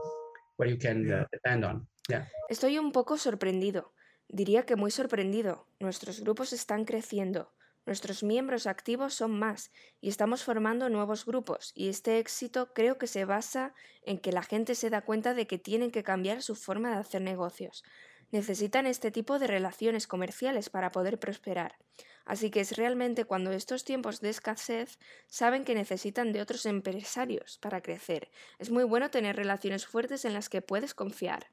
where 0.57 0.67
you 0.67 0.75
can 0.77 1.11
uh, 1.11 1.23
depend 1.31 1.63
on. 1.63 1.87
Yeah. 2.09 2.25
Estoy 2.49 2.77
un 2.77 2.91
poco 2.91 3.15
sorprendido. 3.15 3.93
Diría 4.29 4.63
que 4.63 4.75
muy 4.75 4.91
sorprendido. 4.91 5.65
Nuestros 5.79 6.21
grupos 6.21 6.53
están 6.53 6.85
creciendo. 6.85 7.51
Nuestros 7.87 8.21
miembros 8.21 8.67
activos 8.67 9.15
son 9.15 9.39
más 9.39 9.71
y 9.99 10.09
estamos 10.09 10.43
formando 10.43 10.87
nuevos 10.89 11.25
grupos 11.25 11.71
y 11.73 11.89
este 11.89 12.19
éxito 12.19 12.71
creo 12.73 12.99
que 12.99 13.07
se 13.07 13.25
basa 13.25 13.73
en 14.03 14.19
que 14.19 14.31
la 14.31 14.43
gente 14.43 14.75
se 14.75 14.91
da 14.91 15.01
cuenta 15.01 15.33
de 15.33 15.47
que 15.47 15.57
tienen 15.57 15.89
que 15.89 16.03
cambiar 16.03 16.43
su 16.43 16.53
forma 16.53 16.91
de 16.91 16.97
hacer 16.97 17.23
negocios. 17.23 17.83
Necesitan 18.31 18.85
este 18.85 19.09
tipo 19.09 19.39
de 19.39 19.47
relaciones 19.47 20.05
comerciales 20.05 20.69
para 20.69 20.91
poder 20.91 21.17
prosperar. 21.17 21.79
Así 22.25 22.51
que 22.51 22.59
es 22.59 22.77
realmente 22.77 23.25
cuando 23.25 23.51
estos 23.51 23.83
tiempos 23.83 24.21
de 24.21 24.29
escasez 24.29 24.99
saben 25.25 25.63
que 25.63 25.73
necesitan 25.73 26.31
de 26.31 26.41
otros 26.41 26.67
empresarios 26.67 27.57
para 27.57 27.81
crecer. 27.81 28.29
Es 28.59 28.69
muy 28.69 28.83
bueno 28.83 29.09
tener 29.09 29.35
relaciones 29.35 29.87
fuertes 29.87 30.25
en 30.25 30.35
las 30.35 30.49
que 30.49 30.61
puedes 30.61 30.93
confiar. 30.93 31.47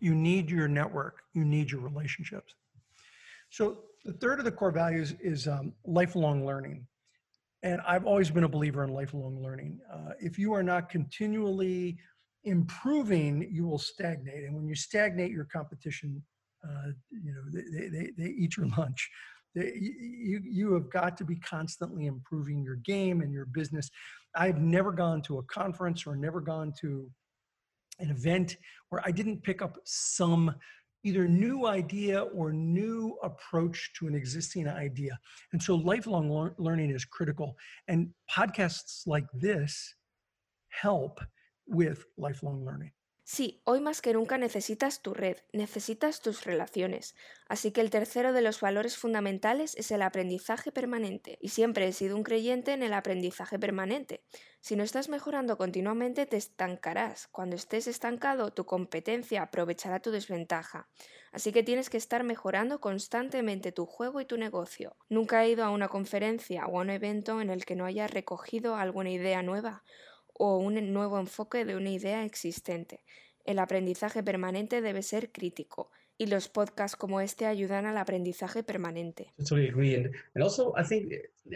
You 0.00 0.14
need 0.14 0.50
your 0.50 0.68
network, 0.68 1.22
you 1.34 1.44
need 1.44 1.70
your 1.70 1.80
relationships. 1.80 2.54
So 3.50 3.78
the 4.04 4.12
third 4.12 4.38
of 4.38 4.44
the 4.44 4.52
core 4.52 4.70
values 4.70 5.14
is 5.20 5.46
um, 5.46 5.72
lifelong 5.84 6.44
learning. 6.44 6.86
And 7.62 7.80
I've 7.86 8.04
always 8.04 8.30
been 8.30 8.44
a 8.44 8.48
believer 8.48 8.84
in 8.84 8.92
lifelong 8.92 9.42
learning. 9.42 9.80
Uh, 9.92 10.10
if 10.20 10.38
you 10.38 10.52
are 10.52 10.62
not 10.62 10.90
continually 10.90 11.96
improving, 12.44 13.48
you 13.50 13.66
will 13.66 13.78
stagnate. 13.78 14.44
And 14.44 14.54
when 14.54 14.68
you 14.68 14.74
stagnate, 14.74 15.30
your 15.30 15.46
competition, 15.46 16.22
uh, 16.62 16.88
you 17.10 17.32
know, 17.32 17.42
they, 17.52 17.88
they, 17.88 18.10
they 18.18 18.30
eat 18.30 18.56
your 18.56 18.66
lunch. 18.76 19.10
They, 19.54 19.72
you, 19.74 20.40
you 20.44 20.74
have 20.74 20.90
got 20.90 21.16
to 21.18 21.24
be 21.24 21.36
constantly 21.36 22.06
improving 22.06 22.62
your 22.62 22.76
game 22.76 23.22
and 23.22 23.32
your 23.32 23.46
business. 23.46 23.88
I've 24.34 24.60
never 24.60 24.92
gone 24.92 25.22
to 25.22 25.38
a 25.38 25.42
conference 25.44 26.06
or 26.06 26.16
never 26.16 26.40
gone 26.40 26.72
to 26.80 27.10
an 27.98 28.10
event 28.10 28.56
where 28.88 29.02
I 29.04 29.10
didn't 29.10 29.42
pick 29.42 29.62
up 29.62 29.78
some 29.84 30.54
either 31.04 31.28
new 31.28 31.66
idea 31.66 32.22
or 32.22 32.52
new 32.52 33.16
approach 33.22 33.92
to 33.98 34.06
an 34.06 34.14
existing 34.14 34.66
idea. 34.66 35.18
And 35.52 35.62
so 35.62 35.74
lifelong 35.74 36.30
lear- 36.30 36.54
learning 36.58 36.90
is 36.90 37.04
critical. 37.04 37.56
And 37.88 38.08
podcasts 38.30 39.06
like 39.06 39.26
this 39.34 39.94
help 40.70 41.20
with 41.66 42.04
lifelong 42.16 42.64
learning. 42.64 42.90
Sí, 43.26 43.62
hoy 43.64 43.80
más 43.80 44.02
que 44.02 44.12
nunca 44.12 44.36
necesitas 44.36 45.00
tu 45.00 45.14
red, 45.14 45.38
necesitas 45.54 46.20
tus 46.20 46.44
relaciones. 46.44 47.14
Así 47.48 47.72
que 47.72 47.80
el 47.80 47.88
tercero 47.88 48.34
de 48.34 48.42
los 48.42 48.60
valores 48.60 48.98
fundamentales 48.98 49.74
es 49.76 49.90
el 49.92 50.02
aprendizaje 50.02 50.70
permanente. 50.72 51.38
Y 51.40 51.48
siempre 51.48 51.88
he 51.88 51.92
sido 51.94 52.16
un 52.16 52.22
creyente 52.22 52.74
en 52.74 52.82
el 52.82 52.92
aprendizaje 52.92 53.58
permanente. 53.58 54.22
Si 54.60 54.76
no 54.76 54.84
estás 54.84 55.08
mejorando 55.08 55.56
continuamente, 55.56 56.26
te 56.26 56.36
estancarás. 56.36 57.26
Cuando 57.28 57.56
estés 57.56 57.86
estancado, 57.86 58.52
tu 58.52 58.66
competencia 58.66 59.40
aprovechará 59.40 60.00
tu 60.00 60.10
desventaja. 60.10 60.90
Así 61.32 61.50
que 61.50 61.62
tienes 61.62 61.88
que 61.88 61.96
estar 61.96 62.24
mejorando 62.24 62.78
constantemente 62.82 63.72
tu 63.72 63.86
juego 63.86 64.20
y 64.20 64.26
tu 64.26 64.36
negocio. 64.36 64.96
Nunca 65.08 65.42
he 65.42 65.48
ido 65.48 65.64
a 65.64 65.70
una 65.70 65.88
conferencia 65.88 66.66
o 66.66 66.78
a 66.78 66.82
un 66.82 66.90
evento 66.90 67.40
en 67.40 67.48
el 67.48 67.64
que 67.64 67.74
no 67.74 67.86
haya 67.86 68.06
recogido 68.06 68.76
alguna 68.76 69.10
idea 69.10 69.42
nueva 69.42 69.82
o 70.34 70.58
un 70.58 70.92
nuevo 70.92 71.18
enfoque 71.18 71.64
de 71.64 71.76
una 71.76 71.90
idea 71.90 72.24
existente. 72.24 73.00
El 73.44 73.58
aprendizaje 73.58 74.22
permanente 74.22 74.80
debe 74.80 75.02
ser 75.02 75.30
crítico 75.32 75.90
y 76.16 76.26
los 76.26 76.48
podcasts 76.48 76.96
como 76.96 77.20
este 77.20 77.46
ayudan 77.46 77.86
al 77.86 77.98
aprendizaje 77.98 78.62
permanente. 78.62 79.32
Totally 79.38 79.68
agree, 79.68 79.94
and, 79.96 80.06
and 80.34 80.42
also 80.44 80.72
I 80.76 80.84
think 80.84 81.12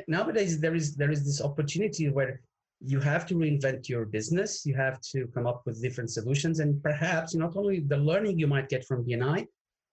nowadays 0.06 0.60
there 0.60 0.76
is 0.76 0.96
there 0.96 1.12
is 1.12 1.24
this 1.24 1.40
opportunity 1.40 2.08
where 2.08 2.40
you 2.80 3.00
have 3.00 3.26
to 3.26 3.34
reinvent 3.36 3.88
your 3.88 4.04
business, 4.04 4.64
you 4.64 4.76
have 4.76 5.00
to 5.12 5.28
come 5.32 5.48
up 5.48 5.62
with 5.66 5.80
different 5.80 6.10
solutions, 6.10 6.60
and 6.60 6.82
perhaps 6.82 7.34
not 7.34 7.56
only 7.56 7.80
the 7.80 7.96
learning 7.96 8.38
you 8.38 8.46
might 8.46 8.68
get 8.68 8.84
from 8.84 9.04
BNI, 9.04 9.46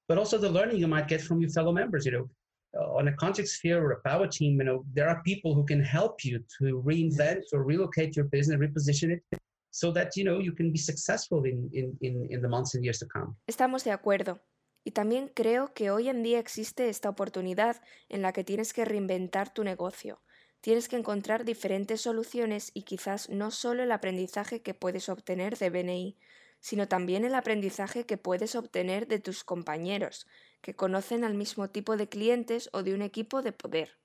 but 0.08 0.18
also 0.18 0.38
the 0.38 0.50
learning 0.50 0.77
you 0.77 0.88
might 0.88 1.08
get 1.08 1.22
from 1.22 1.39
your 1.39 1.50
fellow 1.50 1.72
members. 1.72 2.06
You 2.06 2.12
know, 2.12 2.30
on 2.75 3.08
a 3.08 3.13
contact 3.13 3.48
sphere 3.48 3.84
or 3.84 3.91
a 3.91 4.01
power 4.01 4.27
team, 4.27 4.58
you 4.60 4.65
know, 4.65 4.86
there 4.94 5.08
are 5.08 5.22
people 5.24 5.53
who 5.53 5.65
can 5.65 5.84
help 5.84 6.24
you 6.24 6.39
to 6.60 6.82
reinvent 6.86 7.44
or 7.53 7.63
relocate 7.63 8.15
your 8.15 8.25
business, 8.25 8.60
reposition 8.60 9.12
it, 9.12 9.24
so 9.72 9.91
that 9.91 10.15
you 10.15 10.24
know 10.24 10.39
you 10.39 10.53
can 10.53 10.72
be 10.72 10.77
successful 10.77 11.44
in 11.46 11.70
in 11.74 11.98
in, 12.01 12.27
in 12.29 12.41
the 12.41 12.48
months 12.48 12.75
and 12.75 12.84
years 12.84 13.00
to 13.00 13.08
come. 13.08 13.36
Estamos 13.48 13.84
de 13.84 13.91
acuerdo. 13.91 14.39
Y 14.88 14.91
también 14.91 15.32
creo 15.34 15.74
que 15.74 15.89
hoy 15.89 16.10
en 16.10 16.22
día 16.22 16.38
existe 16.38 16.89
esta 16.89 17.10
oportunidad 17.10 17.82
en 18.08 18.22
la 18.22 18.34
que 18.34 18.44
tienes 18.44 18.72
que 18.72 18.86
reinventar 18.86 19.51
tu 19.51 19.63
negocio. 19.63 20.22
Tienes 20.62 20.88
que 20.88 20.96
encontrar 20.96 21.44
diferentes 21.44 22.01
soluciones 22.01 22.72
y 22.74 22.84
quizás 22.84 23.29
no 23.29 23.50
solo 23.50 23.82
el 23.82 23.91
aprendizaje 23.91 24.62
que 24.62 24.75
puedes 24.75 25.10
obtener 25.10 25.58
de 25.58 25.72
BNI, 25.72 26.17
sino 26.60 26.88
también 26.88 27.25
el 27.25 27.36
aprendizaje 27.36 28.05
que 28.05 28.17
puedes 28.17 28.55
obtener 28.55 29.08
de 29.08 29.20
tus 29.20 29.44
compañeros, 29.44 30.25
que 30.65 30.74
conocen 30.74 31.24
al 31.24 31.36
mismo 31.36 31.69
tipo 31.69 31.95
de 31.95 32.10
clientes 32.10 32.72
o 32.74 32.81
de 32.81 32.95
un 32.95 33.03
equipo 33.03 33.43
de 33.43 33.51
poder. 33.51 34.00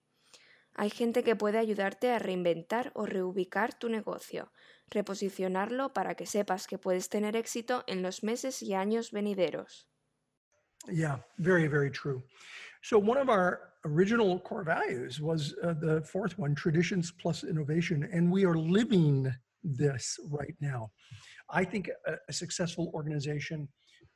Hay 0.74 0.90
gente 0.90 1.24
que 1.24 1.34
puede 1.34 1.56
ayudarte 1.56 2.12
a 2.12 2.18
reinventar 2.18 2.92
o 2.94 3.06
reubicar 3.06 3.72
tu 3.72 3.88
negocio, 3.88 4.52
reposicionarlo 4.90 5.94
para 5.94 6.16
que 6.16 6.26
sepas 6.26 6.66
que 6.66 6.76
puedes 6.76 7.08
tener 7.08 7.34
éxito 7.34 7.82
en 7.86 8.02
los 8.02 8.22
meses 8.22 8.60
y 8.60 8.74
años 8.74 9.10
venideros. 9.10 9.88
Yeah, 10.86 11.24
very, 11.38 11.66
very 11.66 11.90
true. 11.90 12.22
So, 12.82 12.98
one 12.98 13.18
of 13.18 13.30
our 13.30 13.72
original 13.86 14.38
core 14.38 14.62
values 14.62 15.18
was 15.18 15.54
uh, 15.62 15.72
the 15.72 16.02
fourth 16.02 16.38
one 16.38 16.54
traditions 16.54 17.10
plus 17.10 17.42
innovation. 17.42 18.06
And 18.12 18.30
we 18.30 18.44
are 18.44 18.54
living 18.54 19.32
this 19.64 20.20
right 20.30 20.54
now. 20.60 20.90
I 21.48 21.64
think 21.64 21.88
a, 22.06 22.16
a 22.28 22.32
successful 22.34 22.90
organization 22.92 23.66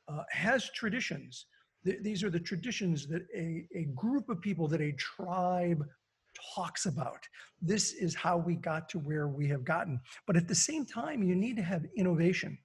uh, 0.07 0.23
has 0.29 0.69
traditions. 0.69 1.47
Th- 1.85 1.99
these 2.01 2.23
are 2.23 2.29
the 2.29 2.39
traditions 2.39 3.07
that 3.07 3.23
a, 3.35 3.65
a 3.75 3.85
group 3.95 4.29
of 4.29 4.41
people, 4.41 4.67
that 4.69 4.81
a 4.81 4.91
tribe 4.93 5.85
talks 6.55 6.85
about. 6.85 7.19
This 7.61 7.93
is 7.93 8.13
how 8.13 8.37
we 8.37 8.55
got 8.55 8.89
to 8.89 8.99
where 8.99 9.27
we 9.27 9.47
have 9.47 9.63
gotten. 9.63 9.99
But 10.27 10.35
at 10.35 10.47
the 10.47 10.55
same 10.55 10.85
time, 10.85 11.23
you 11.23 11.35
need 11.35 11.55
to 11.57 11.63
have 11.63 11.85
innovation. 11.95 12.57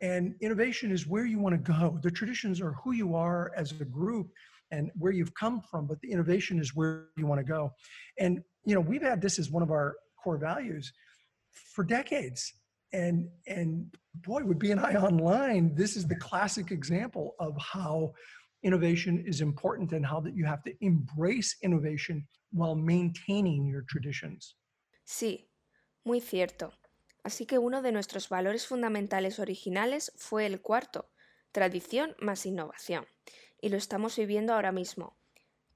And 0.00 0.34
innovation 0.40 0.92
is 0.92 1.06
where 1.06 1.26
you 1.26 1.38
want 1.38 1.54
to 1.54 1.72
go. 1.72 1.98
The 2.02 2.10
traditions 2.10 2.60
are 2.60 2.72
who 2.84 2.92
you 2.92 3.14
are 3.14 3.52
as 3.56 3.72
a 3.72 3.84
group 3.84 4.30
and 4.70 4.90
where 4.98 5.12
you've 5.12 5.34
come 5.34 5.60
from, 5.60 5.86
but 5.86 6.00
the 6.00 6.10
innovation 6.10 6.58
is 6.60 6.74
where 6.74 7.06
you 7.16 7.26
want 7.26 7.40
to 7.40 7.44
go. 7.44 7.72
And 8.18 8.42
you 8.64 8.74
know, 8.74 8.80
we've 8.80 9.02
had 9.02 9.20
this 9.20 9.38
as 9.38 9.50
one 9.50 9.62
of 9.62 9.70
our 9.70 9.96
core 10.22 10.36
values 10.38 10.92
for 11.74 11.84
decades. 11.84 12.52
And 12.92 13.28
and 13.46 13.94
boy, 14.22 14.42
with 14.44 14.58
BNI 14.58 14.94
Online, 15.02 15.74
this 15.74 15.96
is 15.96 16.06
the 16.06 16.16
classic 16.16 16.70
example 16.70 17.34
of 17.38 17.56
how 17.58 18.12
innovation 18.62 19.24
is 19.26 19.40
important 19.40 19.92
and 19.92 20.04
how 20.04 20.20
that 20.20 20.34
you 20.34 20.44
have 20.44 20.62
to 20.64 20.72
embrace 20.80 21.56
innovation 21.62 22.26
while 22.52 22.74
maintaining 22.74 23.66
your 23.66 23.84
traditions. 23.88 24.56
Sí, 25.04 25.48
muy 26.04 26.20
cierto. 26.20 26.72
Así 27.24 27.46
que 27.46 27.58
uno 27.58 27.82
de 27.82 27.92
nuestros 27.92 28.28
valores 28.28 28.66
fundamentales 28.66 29.38
originales 29.38 30.12
fue 30.16 30.46
el 30.46 30.60
cuarto, 30.60 31.10
tradición 31.52 32.14
más 32.20 32.46
innovación. 32.46 33.06
Y 33.60 33.68
lo 33.70 33.76
estamos 33.76 34.16
viviendo 34.16 34.54
ahora 34.54 34.72
mismo. 34.72 35.16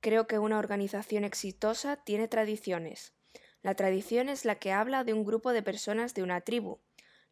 Creo 0.01 0.27
que 0.27 0.39
una 0.39 0.59
organización 0.59 1.25
exitosa 1.25 1.97
tiene 1.97 2.29
tradiciones. 2.29 3.15
La 3.63 3.75
tradición 3.75 4.29
es 4.29 4.45
la 4.45 4.57
que 4.57 4.73
habla 4.73 5.05
de 5.05 5.13
un 5.13 5.25
grupo 5.25 5.53
de 5.53 5.63
personas 5.63 6.15
de 6.15 6.23
una 6.23 6.41
tribu. 6.41 6.81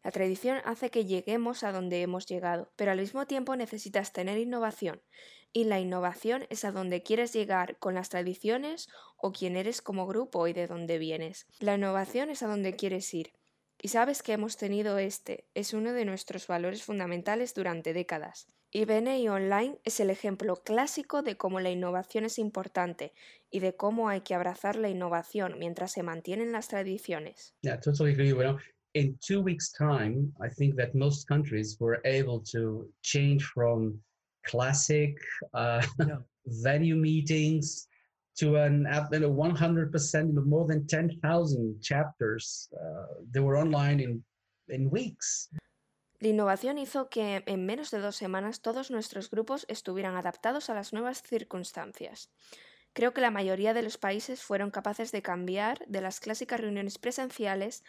La 0.03 0.11
tradición 0.11 0.61
hace 0.65 0.89
que 0.89 1.05
lleguemos 1.05 1.63
a 1.63 1.71
donde 1.71 2.01
hemos 2.01 2.25
llegado, 2.25 2.71
pero 2.75 2.91
al 2.91 2.99
mismo 2.99 3.27
tiempo 3.27 3.55
necesitas 3.55 4.13
tener 4.13 4.37
innovación. 4.37 5.01
Y 5.53 5.65
la 5.65 5.79
innovación 5.79 6.47
es 6.49 6.65
a 6.65 6.71
donde 6.71 7.03
quieres 7.03 7.33
llegar 7.33 7.77
con 7.77 7.93
las 7.93 8.09
tradiciones 8.09 8.87
o 9.17 9.31
quién 9.31 9.57
eres 9.57 9.81
como 9.81 10.07
grupo 10.07 10.47
y 10.47 10.53
de 10.53 10.67
dónde 10.67 10.97
vienes. 10.97 11.45
La 11.59 11.75
innovación 11.75 12.29
es 12.29 12.41
a 12.41 12.47
donde 12.47 12.75
quieres 12.75 13.13
ir. 13.13 13.33
Y 13.79 13.89
sabes 13.89 14.23
que 14.23 14.33
hemos 14.33 14.57
tenido 14.57 14.97
este, 14.97 15.47
es 15.55 15.73
uno 15.73 15.93
de 15.93 16.05
nuestros 16.05 16.47
valores 16.47 16.83
fundamentales 16.83 17.53
durante 17.53 17.93
décadas. 17.93 18.47
Y 18.71 18.85
BNI 18.85 19.27
Online 19.27 19.79
es 19.83 19.99
el 19.99 20.09
ejemplo 20.09 20.55
clásico 20.63 21.23
de 21.23 21.35
cómo 21.35 21.59
la 21.59 21.71
innovación 21.71 22.23
es 22.23 22.39
importante 22.39 23.11
y 23.49 23.59
de 23.59 23.75
cómo 23.75 24.07
hay 24.07 24.21
que 24.21 24.33
abrazar 24.33 24.77
la 24.77 24.87
innovación 24.87 25.59
mientras 25.59 25.91
se 25.91 26.03
mantienen 26.03 26.53
las 26.53 26.69
tradiciones. 26.69 27.53
Yeah, 27.61 27.81
totally 27.81 28.13
agree. 28.13 28.31
Well, 28.31 28.59
in 28.93 29.17
two 29.21 29.41
weeks' 29.41 29.71
time, 29.71 30.33
I 30.41 30.49
think 30.49 30.75
that 30.75 30.95
most 30.95 31.27
countries 31.27 31.77
were 31.79 32.01
able 32.05 32.39
to 32.51 32.89
change 33.03 33.43
from 33.45 33.99
classic 34.45 35.17
uh, 35.53 35.81
Yeah. 35.99 36.17
venue 36.45 36.95
meetings 36.95 37.87
to 38.35 38.55
an 38.55 38.87
app- 38.87 39.13
you 39.13 39.19
know, 39.19 39.29
100%, 39.31 40.27
you 40.27 40.33
know, 40.33 40.41
more 40.41 40.65
than 40.65 40.87
10,000 40.87 41.79
chapters. 41.81 42.67
Uh, 42.73 43.21
they 43.31 43.39
were 43.39 43.57
online 43.57 43.99
in, 43.99 44.23
in 44.69 44.89
weeks. 44.89 45.49
La 46.19 46.29
innovación 46.29 46.77
hizo 46.77 47.09
que 47.09 47.43
en 47.45 47.65
menos 47.65 47.89
de 47.91 47.99
dos 47.99 48.15
semanas 48.15 48.61
todos 48.61 48.91
nuestros 48.91 49.29
grupos 49.29 49.65
estuvieran 49.69 50.15
adaptados 50.15 50.69
a 50.69 50.75
las 50.75 50.93
nuevas 50.93 51.21
circunstancias. 51.23 52.29
Creo 52.93 53.13
que 53.13 53.21
la 53.21 53.31
mayoría 53.31 53.73
de 53.73 53.81
los 53.81 53.97
países 53.97 54.43
fueron 54.43 54.69
capaces 54.69 55.11
de 55.11 55.21
cambiar 55.21 55.85
de 55.87 56.01
las 56.01 56.19
clásicas 56.19 56.59
reuniones 56.59 56.97
presenciales 56.97 57.83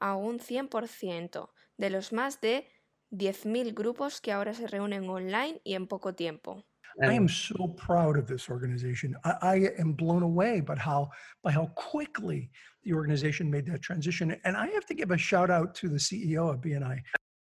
a 0.00 0.16
un 0.16 0.38
100% 0.38 1.50
de 1.76 1.90
los 1.90 2.12
más 2.12 2.40
de 2.40 2.68
10.000 3.10 3.74
grupos 3.74 4.20
que 4.20 4.32
ahora 4.32 4.54
se 4.54 4.66
reúnen 4.66 5.08
online 5.08 5.60
y 5.64 5.74
en 5.74 5.86
poco 5.86 6.14
tiempo. 6.14 6.64
I 7.00 7.14
am 7.14 7.28
so 7.28 7.68
proud 7.76 8.18
of 8.18 8.26
this 8.26 8.48
organization. 8.48 9.14
I, 9.24 9.34
I, 9.42 9.54
am 9.78 9.92
blown 9.92 10.22
away 10.22 10.60
by 10.60 10.74
how 10.76 11.10
by 11.44 11.52
how 11.52 11.66
quickly 11.76 12.50
the 12.82 12.92
organization 12.92 13.48
made 13.50 13.66
that 13.66 13.82
transition. 13.82 14.36
And 14.44 14.56
I 14.56 14.66
have 14.68 14.84
to 14.86 14.94
give 14.94 15.12
a 15.12 15.18
shout 15.18 15.50
out 15.50 15.74
to 15.76 15.88
the 15.88 15.98
CEO 15.98 16.52
of 16.52 16.60
BNI. 16.60 17.00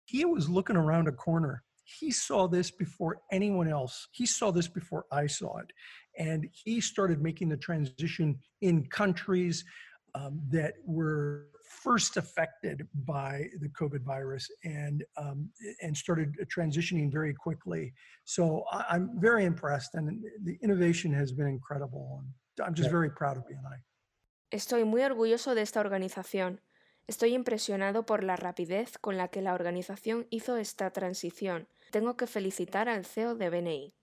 He 0.04 0.24
was 0.24 0.48
looking 0.48 0.76
around 0.76 1.08
a 1.08 1.12
corner. 1.12 1.64
He 1.84 2.12
saw 2.12 2.46
this 2.46 2.70
before 2.70 3.22
anyone 3.32 3.68
else. 3.68 4.06
He 4.12 4.26
saw 4.26 4.52
this 4.52 4.68
before 4.68 5.06
I 5.10 5.26
saw 5.26 5.58
it. 5.58 5.72
And 6.18 6.48
he 6.52 6.80
started 6.80 7.20
making 7.20 7.48
the 7.48 7.56
transition 7.56 8.38
in 8.60 8.86
countries 8.86 9.64
um, 10.14 10.40
that 10.50 10.74
were 10.84 11.46
first 11.70 12.16
affected 12.16 12.86
by 13.06 13.46
the 13.60 13.68
COVID 13.68 14.02
virus 14.02 14.50
and 14.64 15.04
um, 15.16 15.48
and 15.82 15.96
started 15.96 16.36
transitioning 16.54 17.10
very 17.10 17.32
quickly. 17.32 17.94
So 18.24 18.64
I, 18.72 18.96
am 18.96 19.10
very 19.20 19.44
impressed, 19.44 19.94
and 19.94 20.22
the 20.44 20.58
innovation 20.62 21.12
has 21.14 21.32
been 21.32 21.46
incredible. 21.46 22.24
I'm 22.64 22.74
just 22.74 22.90
very 22.90 23.10
proud 23.10 23.36
of 23.36 23.44
BNI. 23.44 23.78
Estoy 24.50 24.84
muy 24.84 25.02
orgulloso 25.02 25.54
de 25.54 25.62
esta 25.62 25.80
organización. 25.80 26.60
Estoy 27.06 27.34
impresionado 27.34 28.04
por 28.04 28.24
la 28.24 28.36
rapidez 28.36 28.98
con 28.98 29.16
la 29.16 29.28
que 29.28 29.42
la 29.42 29.54
organización 29.54 30.26
hizo 30.30 30.56
esta 30.56 30.90
transición. 30.90 31.68
Tengo 31.92 32.16
que 32.16 32.26
felicitar 32.26 32.88
al 32.88 33.04
CEO 33.04 33.36
de 33.36 33.48
BNI. 33.48 33.94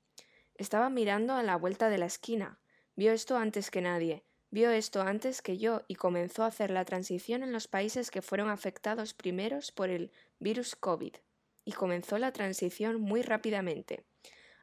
Estaba 0.55 0.89
mirando 0.89 1.33
a 1.33 1.43
la 1.43 1.57
vuelta 1.57 1.89
de 1.89 1.97
la 1.97 2.05
esquina. 2.05 2.59
Vio 2.95 3.11
esto 3.11 3.37
antes 3.37 3.69
que 3.69 3.81
nadie 3.81 4.26
Vio 4.49 4.71
esto 4.71 5.01
antes 5.01 5.41
que 5.41 5.57
yo 5.57 5.83
y 5.87 5.95
comenzó 5.95 6.43
a 6.43 6.47
hacer 6.47 6.71
la 6.71 6.85
transición 6.85 7.43
en 7.43 7.51
los 7.51 7.67
países 7.67 8.11
que 8.11 8.21
fueron 8.21 8.49
afectados 8.49 9.13
primeros 9.13 9.71
por 9.71 9.89
el 9.89 10.11
virus 10.39 10.75
COVID. 10.75 11.15
Y 11.65 11.73
comenzó 11.73 12.17
la 12.17 12.31
transición 12.31 13.01
muy 13.01 13.21
rápidamente. 13.21 14.05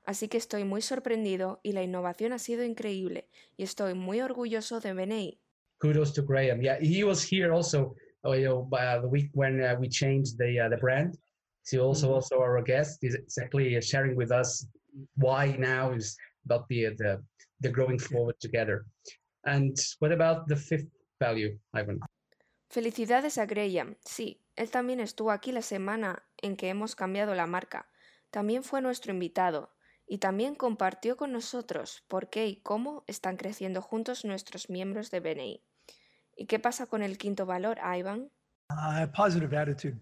Así 0.07 0.29
que 0.29 0.39
estoy 0.39 0.65
muy 0.65 0.81
sorprendido 0.83 1.61
y 1.63 1.73
la 1.73 1.83
innovación 1.83 2.33
ha 2.33 2.39
sido 2.39 2.65
increíble 2.65 3.29
y 3.57 3.63
estoy 3.63 3.95
muy 3.95 4.21
orgulloso 4.21 4.81
de 4.81 4.95
BNI. 4.95 5.41
Kudos 5.79 6.15
to 6.15 6.23
Graham. 6.23 6.63
Yeah, 6.63 6.79
he 6.81 7.05
was 7.05 7.23
here 7.31 7.53
also 7.53 7.95
oh, 8.25 8.33
you 8.33 8.45
know, 8.45 8.69
uh, 8.73 9.01
the 9.01 9.09
week 9.09 9.31
when 9.33 9.63
uh, 9.63 9.77
we 9.79 9.89
changed 9.89 10.39
the 10.39 10.61
uh, 10.61 10.69
the 10.69 10.77
brand. 10.77 11.17
He 11.69 11.79
also 11.79 12.07
mm-hmm. 12.07 12.15
also 12.15 12.41
our 12.41 12.63
guest 12.63 12.99
is 13.03 13.15
exactly 13.15 13.81
sharing 13.81 14.17
with 14.17 14.31
us 14.31 14.67
why 15.17 15.57
now 15.59 15.93
is 15.93 16.17
about 16.45 16.69
the 16.69 16.95
the 16.97 17.23
the 17.61 17.69
growing 17.69 17.99
forward 17.99 18.37
together. 18.41 18.87
And 19.45 19.77
what 20.01 20.13
about 20.13 20.47
the 20.49 20.57
fifth 20.57 20.91
value, 21.21 21.59
Ivan? 21.73 22.01
Felicidades 22.71 23.39
a 23.39 23.47
Graham. 23.47 23.97
Sí, 24.05 24.43
él 24.57 24.71
también 24.71 25.01
estuvo 25.01 25.31
aquí 25.31 25.53
la 25.53 25.63
semana 25.63 26.25
en 26.43 26.57
que 26.57 26.69
hemos 26.69 26.97
cambiado 26.97 27.35
la 27.35 27.47
marca. 27.47 27.89
También 28.31 28.65
fue 28.65 28.81
nuestro 28.81 29.13
invitado 29.13 29.75
y 30.07 30.19
también 30.19 30.55
compartió 30.55 31.17
con 31.17 31.33
nosotros 31.33 32.05
por 32.09 32.31
qué 32.31 32.47
y 32.47 32.57
cómo 32.63 33.05
están 33.07 33.37
creciendo 33.37 33.81
juntos 33.81 34.25
nuestros 34.25 34.71
miembros 34.71 35.11
de 35.11 35.21
BNI. 35.21 35.63
¿Y 36.37 36.47
qué 36.47 36.59
pasa 36.59 36.87
con 36.87 37.03
el 37.03 37.17
quinto 37.17 37.47
valor, 37.47 37.79
Ivan? 37.81 38.31
Uh, 38.71 39.07
positive 39.15 39.57
attitude. 39.57 40.01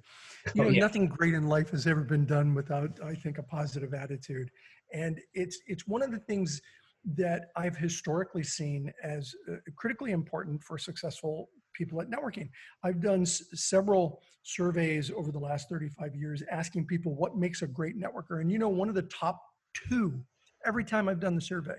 You 0.54 0.62
oh, 0.62 0.64
know, 0.64 0.70
yeah. 0.70 0.80
nothing 0.80 1.08
great 1.08 1.34
in 1.34 1.48
life 1.48 1.70
has 1.72 1.86
ever 1.86 2.04
been 2.04 2.24
done 2.26 2.54
without, 2.54 2.98
I 3.02 3.14
think, 3.14 3.38
a 3.38 3.42
positive 3.42 3.92
attitude. 3.94 4.50
And 4.94 5.20
it's 5.34 5.60
it's 5.66 5.84
one 5.86 6.02
of 6.02 6.10
the 6.10 6.20
things 6.20 6.60
that 7.04 7.46
I've 7.56 7.76
historically 7.76 8.42
seen 8.44 8.92
as 9.02 9.34
uh, 9.50 9.56
critically 9.76 10.12
important 10.12 10.62
for 10.62 10.78
successful 10.78 11.48
people 11.74 12.00
at 12.00 12.10
networking. 12.10 12.48
I've 12.84 13.00
done 13.00 13.22
s- 13.22 13.42
several 13.54 14.20
surveys 14.42 15.10
over 15.10 15.32
the 15.32 15.38
last 15.38 15.68
35 15.68 16.14
years 16.14 16.42
asking 16.50 16.86
people 16.86 17.14
what 17.14 17.36
makes 17.36 17.62
a 17.62 17.66
great 17.66 17.96
networker. 17.98 18.40
And 18.40 18.50
you 18.50 18.58
know, 18.58 18.68
one 18.68 18.88
of 18.88 18.94
the 18.94 19.02
top 19.02 19.40
two, 19.88 20.20
every 20.64 20.84
time 20.84 21.08
I've 21.08 21.20
done 21.20 21.34
the 21.34 21.40
survey, 21.40 21.76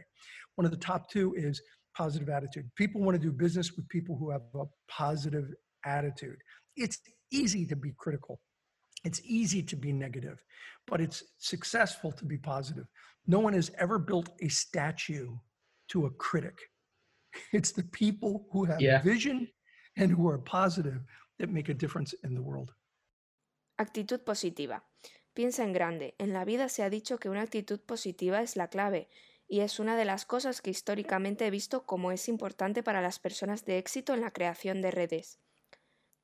one 0.55 0.65
of 0.65 0.71
the 0.71 0.77
top 0.77 1.09
two 1.09 1.33
is 1.37 1.61
positive 1.95 2.29
attitude. 2.29 2.69
People 2.75 3.01
want 3.01 3.15
to 3.15 3.19
do 3.19 3.31
business 3.31 3.73
with 3.73 3.87
people 3.89 4.17
who 4.17 4.29
have 4.29 4.41
a 4.55 4.65
positive 4.89 5.53
attitude. 5.85 6.37
It's 6.75 6.99
easy 7.31 7.65
to 7.67 7.75
be 7.75 7.93
critical. 7.97 8.39
It's 9.03 9.21
easy 9.25 9.61
to 9.63 9.75
be 9.75 9.91
negative, 9.91 10.41
but 10.87 11.01
it's 11.01 11.23
successful 11.37 12.11
to 12.13 12.25
be 12.25 12.37
positive. 12.37 12.85
No 13.27 13.39
one 13.39 13.53
has 13.53 13.71
ever 13.77 13.99
built 13.99 14.29
a 14.41 14.49
statue 14.49 15.37
to 15.89 16.05
a 16.05 16.11
critic. 16.11 16.57
It's 17.51 17.71
the 17.71 17.83
people 17.83 18.45
who 18.51 18.65
have 18.65 18.79
yeah. 18.79 19.01
vision 19.01 19.47
and 19.97 20.11
who 20.11 20.27
are 20.29 20.37
positive 20.37 21.01
that 21.39 21.49
make 21.49 21.69
a 21.69 21.73
difference 21.73 22.13
in 22.23 22.33
the 22.35 22.41
world. 22.41 22.71
Actitud 23.77 24.23
positiva. 24.23 24.83
Piensa 25.33 25.63
en 25.63 25.73
grande. 25.73 26.13
En 26.19 26.31
la 26.31 26.45
vida 26.45 26.69
se 26.69 26.83
ha 26.83 26.89
dicho 26.89 27.17
que 27.17 27.29
una 27.29 27.41
actitud 27.41 27.79
positiva 27.79 28.41
es 28.41 28.55
la 28.55 28.67
clave 28.67 29.09
y 29.47 29.61
es 29.61 29.79
una 29.79 29.97
de 29.97 30.05
las 30.05 30.25
cosas 30.25 30.61
que 30.61 30.69
históricamente 30.69 31.47
he 31.47 31.51
visto 31.51 31.85
como 31.85 32.11
es 32.11 32.29
importante 32.29 32.83
para 32.83 33.01
las 33.01 33.19
personas 33.19 33.65
de 33.65 33.77
éxito 33.77 34.13
en 34.13 34.21
la 34.21 34.31
creación 34.31 34.81
de 34.81 34.91
redes. 34.91 35.39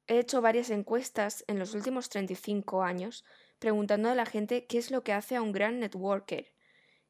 He 0.10 0.18
hecho 0.18 0.42
varias 0.42 0.72
encuestas 0.72 1.46
en 1.48 1.60
los 1.60 1.76
últimos 1.76 2.10
35 2.10 2.82
años 2.82 3.24
preguntando 3.60 4.10
a 4.10 4.16
la 4.16 4.26
gente 4.26 4.66
qué 4.66 4.80
es 4.80 4.90
lo 4.90 5.04
que 5.04 5.14
hace 5.14 5.36
a 5.36 5.44
un 5.44 5.52
gran 5.52 5.80
networker 5.80 6.52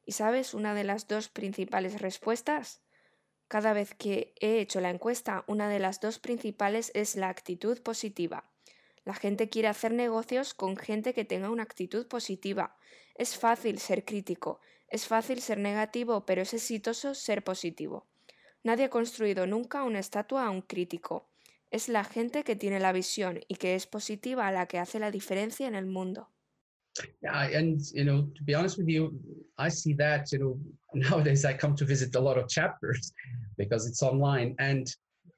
¿Y 0.04 0.12
sabes 0.12 0.52
una 0.52 0.74
de 0.74 0.84
las 0.84 1.08
dos 1.08 1.30
principales 1.30 2.02
respuestas? 2.02 2.82
Cada 3.48 3.72
vez 3.72 3.94
que 3.94 4.34
he 4.38 4.60
hecho 4.60 4.82
la 4.82 4.90
encuesta, 4.90 5.44
una 5.46 5.70
de 5.70 5.78
las 5.78 6.00
dos 6.00 6.18
principales 6.18 6.90
es 6.94 7.16
la 7.16 7.30
actitud 7.30 7.80
positiva. 7.82 8.52
La 9.04 9.14
gente 9.14 9.48
quiere 9.48 9.68
hacer 9.68 9.92
negocios 9.92 10.52
con 10.52 10.76
gente 10.76 11.14
que 11.14 11.24
tenga 11.24 11.48
una 11.48 11.62
actitud 11.62 12.06
positiva. 12.06 12.76
Es 13.14 13.38
fácil 13.38 13.78
ser 13.78 14.04
crítico, 14.04 14.60
es 14.88 15.06
fácil 15.06 15.40
ser 15.40 15.56
negativo, 15.56 16.26
pero 16.26 16.42
es 16.42 16.52
exitoso 16.52 17.14
ser 17.14 17.44
positivo. 17.44 18.08
Nadie 18.62 18.84
ha 18.84 18.90
construido 18.90 19.46
nunca 19.46 19.84
una 19.84 20.00
estatua 20.00 20.44
a 20.44 20.50
un 20.50 20.60
crítico. 20.60 21.29
Es 21.70 21.88
la 21.88 22.04
gente 22.04 22.42
que 22.42 22.56
tiene 22.56 22.80
la 22.80 22.92
visión 22.92 23.40
y 23.48 23.56
que 23.56 23.74
es 23.74 23.86
positiva 23.86 24.50
la 24.50 24.66
que 24.66 24.78
hace 24.78 24.98
la 24.98 25.10
diferencia 25.10 25.68
en 25.68 25.74
el 25.74 25.86
mundo. 25.86 26.28
Yeah, 27.22 27.48
and 27.56 27.80
you 27.94 28.04
know, 28.04 28.22
to 28.34 28.44
be 28.44 28.54
honest 28.54 28.76
with 28.76 28.88
you, 28.88 29.12
I 29.58 29.68
see 29.68 29.94
that 29.94 30.32
you 30.32 30.38
know 30.38 30.58
nowadays 30.94 31.44
I 31.44 31.56
come 31.56 31.74
to 31.76 31.84
visit 31.84 32.16
a 32.16 32.20
lot 32.20 32.36
of 32.36 32.48
chapters 32.48 33.12
because 33.56 33.86
it's 33.86 34.02
online, 34.02 34.54
and 34.58 34.86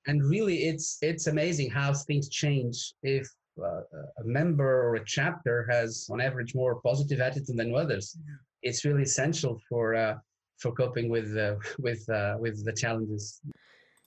and 0.06 0.24
really 0.24 0.64
it's 0.64 0.98
it's 1.02 1.26
amazing 1.26 1.70
how 1.70 1.92
things 1.92 2.28
change 2.28 2.94
if 3.02 3.28
uh, 3.62 3.82
a 4.18 4.24
member 4.24 4.88
or 4.88 4.96
a 4.96 5.04
chapter 5.04 5.66
has 5.70 6.08
on 6.10 6.20
average 6.20 6.54
more 6.54 6.80
positive 6.80 7.20
attitude 7.20 7.56
than 7.56 7.74
others. 7.74 8.16
It's 8.62 8.84
really 8.84 9.02
essential 9.02 9.60
for 9.68 9.94
uh, 9.94 10.14
for 10.58 10.72
coping 10.72 11.10
with 11.10 11.36
uh, 11.36 11.56
with 11.78 12.08
uh, 12.08 12.36
with 12.38 12.64
the 12.64 12.72
challenges. 12.72 13.40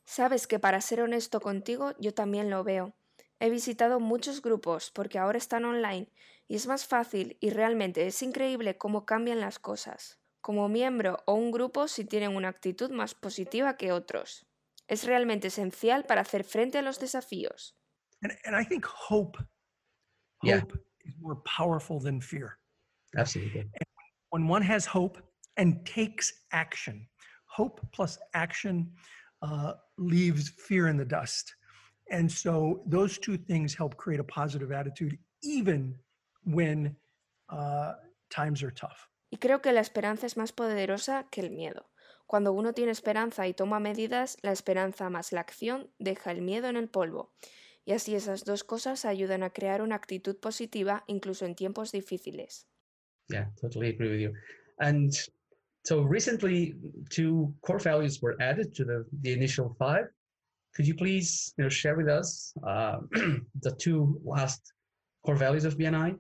Sabes 0.05 0.47
que 0.47 0.59
para 0.59 0.81
ser 0.81 1.01
honesto 1.01 1.41
contigo, 1.41 1.93
yo 1.99 2.13
también 2.13 2.49
lo 2.49 2.63
veo. 2.63 2.95
He 3.39 3.49
visitado 3.49 3.99
muchos 3.99 4.41
grupos 4.41 4.91
porque 4.91 5.19
ahora 5.19 5.37
están 5.37 5.65
online 5.65 6.09
y 6.47 6.55
es 6.55 6.67
más 6.67 6.85
fácil 6.85 7.37
y 7.41 7.49
realmente 7.49 8.05
es 8.05 8.21
increíble 8.21 8.77
cómo 8.77 9.05
cambian 9.05 9.41
las 9.41 9.59
cosas. 9.59 10.19
Como 10.41 10.69
miembro 10.69 11.17
o 11.25 11.33
un 11.33 11.51
grupo 11.51 11.87
si 11.87 12.05
tienen 12.05 12.35
una 12.35 12.49
actitud 12.49 12.91
más 12.91 13.15
positiva 13.15 13.77
que 13.77 13.91
otros. 13.91 14.45
Es 14.87 15.05
realmente 15.05 15.47
esencial 15.47 16.05
para 16.05 16.21
hacer 16.21 16.43
frente 16.43 16.77
a 16.77 16.83
los 16.83 16.99
desafíos. 16.99 17.75
And, 18.21 18.31
and 18.45 18.55
I 18.55 18.63
think 18.63 18.85
hope, 18.85 19.37
hope 20.43 20.77
is 21.03 21.15
more 21.19 21.41
powerful 21.43 21.99
than 21.99 22.21
fear. 22.21 22.59
Absolutely. 23.17 23.61
And 23.61 23.71
when 24.29 24.47
one 24.47 24.63
has 24.63 24.85
hope 24.85 25.19
and 25.57 25.83
takes 25.83 26.45
action, 26.51 27.09
hope 27.45 27.81
plus 27.91 28.19
action 28.33 28.93
uh, 29.41 29.73
leaves 29.97 30.49
fear 30.49 30.87
in 30.87 30.97
the 30.97 31.05
dust. 31.05 31.55
And 32.11 32.29
so 32.31 32.81
those 32.85 33.17
two 33.17 33.37
things 33.37 33.73
help 33.73 33.97
create 33.97 34.19
a 34.19 34.23
positive 34.23 34.71
attitude 34.71 35.17
even 35.43 35.95
when 36.43 36.95
uh, 37.49 37.93
times 38.29 38.63
are 38.63 38.71
tough. 38.71 39.09
Y 39.31 39.37
creo 39.37 39.61
que 39.61 39.71
la 39.73 39.81
esperanza 39.81 40.27
es 40.27 40.37
más 40.37 40.51
poderosa 40.51 41.27
que 41.29 41.41
el 41.41 41.49
miedo. 41.49 41.89
Cuando 42.27 42.53
uno 42.53 42.73
tiene 42.73 42.91
esperanza 42.91 43.47
y 43.47 43.53
toma 43.53 43.79
medidas, 43.79 44.37
la 44.41 44.51
esperanza 44.51 45.09
más 45.09 45.31
la 45.31 45.41
acción 45.41 45.91
deja 45.99 46.31
el 46.31 46.41
miedo 46.41 46.67
en 46.67 46.77
el 46.77 46.89
polvo. 46.89 47.33
Y 47.85 47.91
así 47.91 48.15
esas 48.15 48.45
dos 48.45 48.63
cosas 48.63 49.05
ayudan 49.05 49.43
a 49.43 49.51
crear 49.51 49.81
una 49.81 49.95
actitud 49.95 50.37
positiva 50.39 51.03
incluso 51.07 51.45
en 51.45 51.55
tiempos 51.55 51.91
difíciles. 51.91 52.67
Yeah, 53.29 53.51
totally 53.59 53.89
agree 53.89 54.09
with 54.09 54.19
you. 54.19 54.33
And 54.79 55.11
so 55.85 56.01
recently 56.01 56.75
two 57.09 57.53
core 57.61 57.79
values 57.79 58.21
were 58.21 58.35
added 58.41 58.73
to 58.75 58.83
the, 58.83 59.05
the 59.21 59.33
initial 59.33 59.75
five. 59.77 60.07
Could 60.75 60.87
you 60.87 60.95
please 60.95 61.53
you 61.57 61.63
know, 61.63 61.69
share 61.69 61.95
with 61.95 62.09
us 62.09 62.53
uh, 62.65 62.97
the 63.61 63.71
two 63.77 64.19
last 64.25 64.73
core 65.23 65.37
values 65.37 65.63
of 65.63 65.77
BNI? 65.77 66.17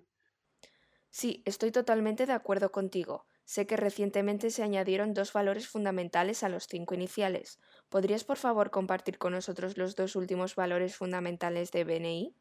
Sí, 1.09 1.41
estoy 1.45 1.71
totalmente 1.71 2.25
de 2.25 2.33
acuerdo 2.33 2.71
contigo. 2.71 3.25
Sé 3.45 3.65
que 3.65 3.77
recientemente 3.77 4.49
se 4.49 4.63
añadieron 4.63 5.13
dos 5.13 5.33
valores 5.33 5.67
fundamentales 5.67 6.43
a 6.43 6.49
los 6.49 6.67
cinco 6.67 6.93
iniciales. 6.93 7.59
¿Podrías 7.89 8.23
por 8.23 8.37
favor 8.37 8.69
compartir 8.69 9.17
con 9.17 9.33
nosotros 9.33 9.77
los 9.77 9.95
dos 9.95 10.15
últimos 10.15 10.55
valores 10.55 10.95
fundamentales 10.95 11.71
de 11.71 11.83
BNI? 11.83 12.35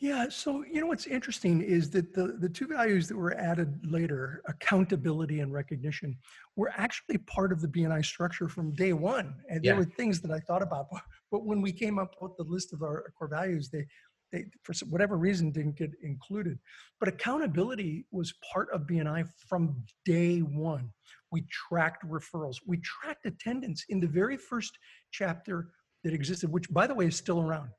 Yeah, 0.00 0.28
so 0.28 0.64
you 0.64 0.80
know 0.80 0.86
what's 0.86 1.08
interesting 1.08 1.60
is 1.60 1.90
that 1.90 2.14
the, 2.14 2.28
the 2.38 2.48
two 2.48 2.68
values 2.68 3.08
that 3.08 3.16
were 3.16 3.34
added 3.36 3.80
later, 3.84 4.42
accountability 4.46 5.40
and 5.40 5.52
recognition, 5.52 6.16
were 6.54 6.70
actually 6.76 7.18
part 7.18 7.50
of 7.52 7.60
the 7.60 7.66
BNI 7.66 8.04
structure 8.04 8.48
from 8.48 8.72
day 8.74 8.92
one. 8.92 9.34
And 9.50 9.64
Yeah. 9.64 9.72
there 9.72 9.78
were 9.78 9.84
things 9.84 10.20
that 10.20 10.30
I 10.30 10.38
thought 10.38 10.62
about, 10.62 10.86
but, 11.32 11.44
when 11.44 11.60
we 11.60 11.72
came 11.72 11.98
up 11.98 12.14
with 12.20 12.36
the 12.36 12.44
list 12.44 12.72
of 12.72 12.82
our 12.82 13.12
core 13.18 13.28
values, 13.28 13.70
they 13.70 13.86
they 14.30 14.44
for 14.62 14.74
whatever 14.90 15.16
reason 15.16 15.50
didn't 15.50 15.76
get 15.78 15.90
included. 16.02 16.58
But 17.00 17.08
accountability 17.08 18.06
was 18.10 18.34
part 18.52 18.68
of 18.72 18.82
BNI 18.86 19.24
from 19.48 19.84
day 20.04 20.40
one. 20.40 20.92
We 21.32 21.42
tracked 21.50 22.04
referrals, 22.04 22.56
we 22.66 22.76
tracked 22.78 23.24
attendance 23.26 23.84
in 23.88 23.98
the 24.00 24.06
very 24.06 24.36
first 24.36 24.78
chapter 25.10 25.70
that 26.04 26.12
existed, 26.12 26.52
which 26.52 26.70
by 26.70 26.86
the 26.86 26.94
way 26.94 27.06
is 27.06 27.16
still 27.16 27.40
around. 27.40 27.70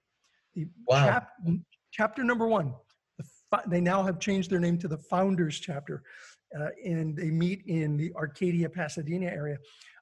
The 0.55 0.67
Wow. 0.87 1.05
chap- 1.05 1.31
chapter 1.91 2.23
number 2.23 2.47
one. 2.47 2.73
The 3.17 3.25
they 3.67 3.81
now 3.81 4.03
have 4.03 4.19
changed 4.19 4.49
their 4.49 4.59
name 4.59 4.77
to 4.79 4.87
the 4.87 4.97
Founders 4.97 5.59
Chapter, 5.59 6.03
uh, 6.59 6.67
and 6.85 7.15
they 7.15 7.29
meet 7.31 7.63
in 7.67 7.97
the 7.97 8.13
Arcadia, 8.15 8.69
Pasadena 8.69 9.25
area. 9.27 9.57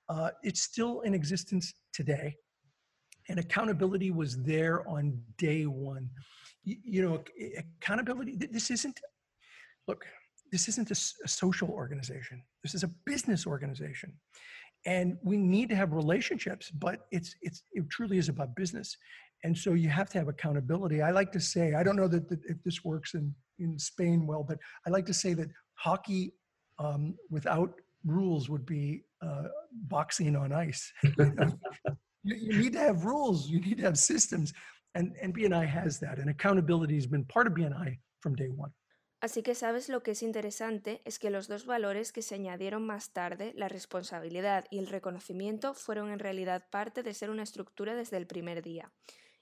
Uh, 0.09 0.31
it's 0.43 0.61
still 0.61 1.01
in 1.01 1.13
existence 1.13 1.73
today, 1.93 2.35
and 3.29 3.39
accountability 3.39 4.11
was 4.11 4.41
there 4.43 4.87
on 4.87 5.19
day 5.37 5.63
one. 5.65 6.09
You, 6.63 6.75
you 6.83 7.01
know, 7.01 7.23
accountability. 7.81 8.37
th- 8.37 8.51
This 8.51 8.69
isn't. 8.71 8.99
Look, 9.87 10.05
this 10.51 10.67
isn't 10.67 10.91
a, 10.91 10.99
a 11.23 11.27
social 11.27 11.69
organization. 11.69 12.43
This 12.63 12.75
is 12.75 12.83
a 12.83 12.89
business 13.05 13.47
organization, 13.47 14.13
and 14.85 15.17
we 15.23 15.37
need 15.37 15.69
to 15.69 15.75
have 15.75 15.93
relationships. 15.93 16.69
But 16.71 17.07
it's 17.11 17.35
it's 17.41 17.63
it 17.71 17.89
truly 17.89 18.17
is 18.17 18.29
about 18.29 18.55
business 18.55 18.97
and 19.43 19.57
so 19.57 19.73
you 19.73 19.89
have 19.89 20.09
to 20.09 20.17
have 20.17 20.27
accountability. 20.27 21.01
I 21.01 21.11
like 21.11 21.31
to 21.33 21.39
say 21.39 21.73
i 21.73 21.83
don't 21.83 21.95
know 21.95 22.07
that, 22.07 22.27
that 22.29 22.43
if 22.45 22.61
this 22.63 22.83
works 22.83 23.13
in 23.13 23.33
in 23.59 23.77
spain 23.79 24.27
well 24.27 24.43
but 24.43 24.57
i 24.85 24.89
like 24.89 25.05
to 25.05 25.13
say 25.13 25.33
that 25.33 25.49
hockey 25.75 26.33
um, 26.79 27.15
without 27.29 27.73
rules 28.05 28.49
would 28.49 28.65
be 28.65 29.03
uh, 29.21 29.47
boxing 29.71 30.35
on 30.35 30.51
ice. 30.51 30.91
You, 32.23 32.57
need 32.57 32.73
to 32.73 32.79
have 32.79 33.05
rules. 33.05 33.47
You 33.49 33.61
need 33.61 33.77
to 33.77 33.83
have 33.83 33.97
systems. 33.97 34.53
And 34.95 35.15
and 35.21 35.33
bni 35.33 35.65
has 35.65 35.99
that 35.99 36.17
and 36.19 36.29
accountability 36.29 36.95
has 36.95 37.07
been 37.07 37.23
part 37.23 37.47
of 37.47 37.53
bni 37.53 37.99
from 38.19 38.35
day 38.35 38.49
one. 38.49 38.73
Así 39.21 39.43
que 39.43 39.55
sabes 39.55 39.87
lo 39.87 40.03
que 40.03 40.11
es 40.11 40.21
interesante? 40.21 41.01
Es 41.05 41.19
que 41.19 41.29
los 41.29 41.47
dos 41.47 41.65
valores 41.65 42.11
que 42.11 42.21
se 42.21 42.35
añadieron 42.35 42.85
más 42.85 43.13
tarde, 43.13 43.53
la 43.55 43.69
responsabilidad 43.69 44.65
y 44.69 44.79
el 44.79 44.87
reconocimiento, 44.87 45.73
fueron 45.73 46.11
en 46.11 46.19
realidad 46.19 46.67
parte 46.69 47.01
de 47.01 47.13
ser 47.13 47.29
una 47.29 47.43
estructura 47.43 47.95
desde 47.95 48.17
el 48.17 48.27
primer 48.27 48.61
día. 48.61 48.91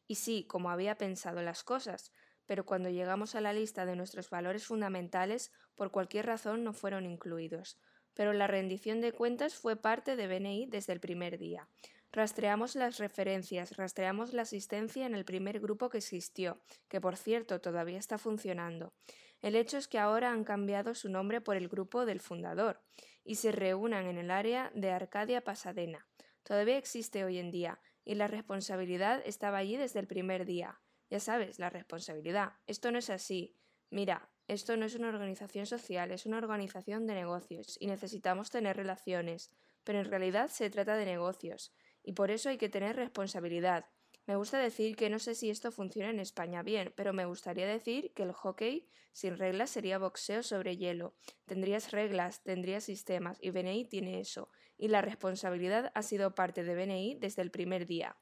Y 0.08 0.16
sí, 0.16 0.46
como 0.48 0.70
había 0.70 0.98
pensado 0.98 1.42
las 1.42 1.64
cosas, 1.64 2.12
pero 2.46 2.66
cuando 2.66 2.90
llegamos 2.90 3.36
a 3.36 3.42
la 3.42 3.54
lista 3.54 3.86
de 3.86 3.96
nuestros 3.96 4.30
valores 4.30 4.66
fundamentales, 4.66 5.52
por 5.76 5.92
cualquier 5.92 6.28
razón 6.28 6.64
no 6.64 6.74
fueron 6.74 7.06
incluidos. 7.06 7.80
Pero 8.14 8.34
la 8.34 8.48
rendición 8.48 9.02
de 9.02 9.12
cuentas 9.12 9.56
fue 9.56 9.76
parte 9.76 10.16
de 10.16 10.28
BNI 10.28 10.68
desde 10.68 10.94
el 10.94 11.00
primer 11.00 11.38
día. 11.38 11.68
Rastreamos 12.12 12.76
las 12.76 12.98
referencias, 12.98 13.76
rastreamos 13.76 14.32
la 14.32 14.44
asistencia 14.44 15.06
en 15.06 15.16
el 15.16 15.26
primer 15.26 15.60
grupo 15.60 15.90
que 15.90 15.98
existió, 15.98 16.62
que 16.88 17.02
por 17.02 17.18
cierto 17.18 17.60
todavía 17.60 17.98
está 17.98 18.18
funcionando. 18.18 18.94
El 19.42 19.56
hecho 19.56 19.78
es 19.78 19.90
que 19.90 20.00
ahora 20.00 20.32
han 20.32 20.46
cambiado 20.46 20.96
su 20.96 21.10
nombre 21.10 21.42
por 21.42 21.58
el 21.58 21.68
grupo 21.68 22.06
del 22.06 22.22
fundador 22.22 22.82
y 23.26 23.36
se 23.36 23.52
reúnan 23.52 24.06
en 24.06 24.18
el 24.18 24.32
área 24.32 24.72
de 24.74 24.92
Arcadia 24.92 25.44
Pasadena. 25.44 26.08
Todavía 26.44 26.78
existe 26.78 27.26
hoy 27.26 27.38
en 27.38 27.52
día 27.52 27.82
y 28.06 28.16
la 28.16 28.28
responsabilidad 28.28 29.22
estaba 29.26 29.58
allí 29.58 29.76
desde 29.76 30.00
el 30.00 30.08
primer 30.08 30.46
día. 30.46 30.80
Ya 31.10 31.20
sabes, 31.20 31.60
la 31.60 31.70
responsabilidad. 31.70 32.54
Esto 32.68 32.92
no 32.92 33.00
es 33.00 33.10
así. 33.10 33.56
Mira, 33.90 34.30
esto 34.48 34.78
no 34.78 34.86
es 34.86 34.96
una 34.96 35.10
organización 35.10 35.66
social, 35.66 36.12
es 36.12 36.26
una 36.26 36.38
organización 36.38 37.08
de 37.08 37.16
negocios 37.16 37.78
y 37.80 37.88
necesitamos 37.88 38.52
tener 38.52 38.78
relaciones, 38.78 39.52
pero 39.84 40.00
en 40.00 40.06
realidad 40.06 40.50
se 40.50 40.70
trata 40.70 40.96
de 40.96 41.06
negocios 41.06 41.74
y 42.04 42.14
por 42.14 42.32
eso 42.32 42.50
hay 42.50 42.58
que 42.58 42.70
tener 42.70 42.96
responsabilidad. 42.96 43.86
Me 44.28 44.36
gusta 44.36 44.58
decir 44.58 44.96
que 44.96 45.10
no 45.10 45.20
sé 45.20 45.36
si 45.36 45.50
esto 45.50 45.72
funciona 45.72 46.10
en 46.10 46.20
España 46.20 46.64
bien, 46.64 46.94
pero 46.96 47.14
me 47.14 47.26
gustaría 47.26 47.68
decir 47.68 48.12
que 48.14 48.24
el 48.24 48.34
hockey 48.34 48.88
sin 49.12 49.38
reglas 49.38 49.70
sería 49.70 50.00
boxeo 50.00 50.44
sobre 50.44 50.78
hielo. 50.78 51.16
Tendrías 51.46 51.92
reglas, 51.92 52.44
tendrías 52.44 52.84
sistemas 52.84 53.38
y 53.40 53.52
BNI 53.52 53.86
tiene 53.86 54.20
eso. 54.20 54.50
Y 54.78 54.88
la 54.90 55.02
responsabilidad 55.02 55.92
ha 55.96 56.02
sido 56.04 56.36
parte 56.36 56.64
de 56.64 56.76
BNI 56.76 57.16
desde 57.20 57.42
el 57.42 57.52
primer 57.52 57.86
día. 57.88 58.16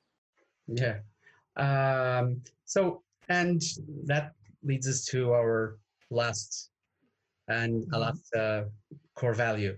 Yeah. 0.68 1.04
Um, 1.56 2.44
so, 2.64 3.04
and 3.28 3.62
that 4.08 4.34
leads 4.62 4.88
us 4.88 5.04
to 5.06 5.34
our 5.34 5.80
last 6.10 6.72
and 7.48 7.84
a 7.94 7.98
Mhm. 7.98 8.00
last 8.00 8.36
uh, 8.36 8.70
core 9.14 9.34
value, 9.36 9.78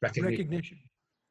recognition. 0.00 0.30
recognition 0.48 0.78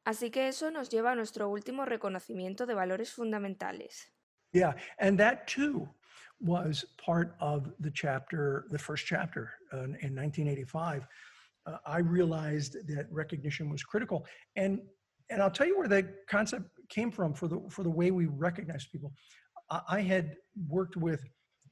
Así 0.04 0.30
que 0.30 0.48
eso 0.48 0.70
nos 0.70 0.88
lleva 0.88 1.12
a 1.12 1.14
nuestro 1.14 1.50
último 1.50 1.84
reconocimiento 1.84 2.64
de 2.64 2.72
valores 2.74 3.12
fundamentales. 3.12 4.10
Yeah, 4.54 4.74
and 4.98 5.18
that 5.18 5.46
too 5.46 5.86
was 6.40 6.86
part 6.96 7.36
of 7.40 7.74
the 7.78 7.90
chapter, 7.92 8.64
the 8.70 8.78
first 8.78 9.04
chapter 9.06 9.50
uh, 9.72 9.84
in 10.00 10.14
1985. 10.14 11.06
Uh, 11.68 11.76
I 11.86 11.98
realized 11.98 12.76
that 12.88 13.06
recognition 13.10 13.68
was 13.70 13.82
critical, 13.82 14.26
and 14.56 14.80
and 15.30 15.42
I'll 15.42 15.50
tell 15.50 15.66
you 15.66 15.78
where 15.78 15.88
that 15.88 16.26
concept 16.28 16.64
came 16.88 17.10
from 17.10 17.34
for 17.34 17.48
the 17.48 17.60
for 17.70 17.82
the 17.82 17.90
way 17.90 18.10
we 18.10 18.26
recognize 18.26 18.86
people. 18.86 19.12
I, 19.70 19.80
I 19.88 20.00
had 20.00 20.36
worked 20.68 20.96
with 20.96 21.22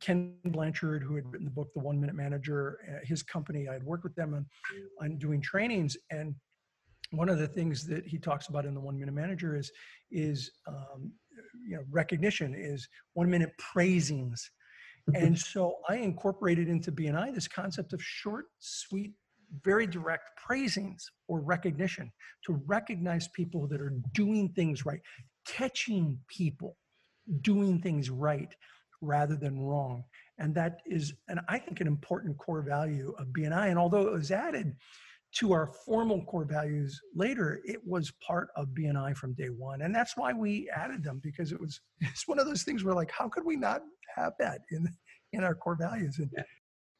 Ken 0.00 0.34
Blanchard, 0.44 1.02
who 1.02 1.14
had 1.14 1.24
written 1.30 1.44
the 1.44 1.50
book 1.50 1.68
The 1.74 1.80
One 1.80 2.00
Minute 2.00 2.16
Manager. 2.16 2.78
Uh, 2.88 2.98
his 3.04 3.22
company, 3.22 3.68
I 3.68 3.74
had 3.74 3.84
worked 3.84 4.04
with 4.04 4.14
them 4.14 4.34
on 4.34 4.46
on 5.00 5.18
doing 5.18 5.40
trainings, 5.40 5.96
and 6.10 6.34
one 7.10 7.28
of 7.28 7.38
the 7.38 7.48
things 7.48 7.86
that 7.86 8.04
he 8.06 8.18
talks 8.18 8.48
about 8.48 8.66
in 8.66 8.74
the 8.74 8.80
One 8.80 8.98
Minute 8.98 9.14
Manager 9.14 9.56
is 9.56 9.70
is 10.10 10.50
um, 10.66 11.12
you 11.66 11.76
know 11.76 11.82
recognition 11.90 12.54
is 12.54 12.88
one 13.14 13.30
minute 13.30 13.50
praisings 13.58 14.50
and 15.14 15.38
so 15.38 15.76
i 15.88 15.96
incorporated 15.96 16.68
into 16.68 16.90
bni 16.90 17.34
this 17.34 17.48
concept 17.48 17.92
of 17.92 18.02
short 18.02 18.46
sweet 18.58 19.12
very 19.62 19.86
direct 19.86 20.30
praisings 20.36 21.10
or 21.28 21.40
recognition 21.40 22.10
to 22.44 22.60
recognize 22.66 23.28
people 23.28 23.66
that 23.68 23.80
are 23.80 23.92
doing 24.12 24.48
things 24.50 24.84
right 24.84 25.00
catching 25.46 26.18
people 26.28 26.76
doing 27.40 27.80
things 27.80 28.10
right 28.10 28.54
rather 29.00 29.36
than 29.36 29.60
wrong 29.60 30.02
and 30.38 30.54
that 30.54 30.80
is 30.86 31.12
and 31.28 31.40
i 31.48 31.58
think 31.58 31.80
an 31.80 31.86
important 31.86 32.36
core 32.38 32.62
value 32.62 33.14
of 33.18 33.26
bni 33.28 33.68
and 33.68 33.78
although 33.78 34.06
it 34.06 34.12
was 34.12 34.30
added 34.30 34.74
to 35.36 35.52
our 35.52 35.66
formal 35.84 36.24
core 36.24 36.46
values 36.46 36.98
later, 37.14 37.60
it 37.64 37.80
was 37.84 38.12
part 38.26 38.48
of 38.56 38.68
BNI 38.68 39.14
from 39.16 39.34
day 39.34 39.48
one. 39.48 39.82
And 39.82 39.94
that's 39.94 40.16
why 40.16 40.32
we 40.32 40.70
added 40.74 41.04
them 41.04 41.20
because 41.22 41.52
it 41.52 41.60
was 41.60 41.80
it's 42.00 42.26
one 42.26 42.38
of 42.38 42.46
those 42.46 42.62
things 42.62 42.84
where 42.84 42.94
like, 42.94 43.10
how 43.10 43.28
could 43.28 43.44
we 43.44 43.56
not 43.56 43.82
have 44.14 44.32
that 44.38 44.60
in 44.70 44.88
in 45.32 45.44
our 45.44 45.54
core 45.54 45.76
values? 45.76 46.18
And 46.18 46.30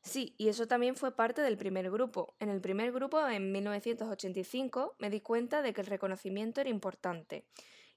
Sí, 0.06 0.36
y 0.38 0.46
eso 0.48 0.68
también 0.68 0.94
fue 0.94 1.16
parte 1.16 1.42
del 1.42 1.56
primer 1.56 1.90
grupo. 1.90 2.36
En 2.38 2.48
el 2.48 2.60
primer 2.60 2.92
grupo, 2.92 3.26
en 3.26 3.50
1985, 3.50 4.94
me 5.00 5.10
di 5.10 5.20
cuenta 5.20 5.62
de 5.62 5.72
que 5.72 5.80
el 5.80 5.88
reconocimiento 5.88 6.60
era 6.60 6.70
importante. 6.70 7.44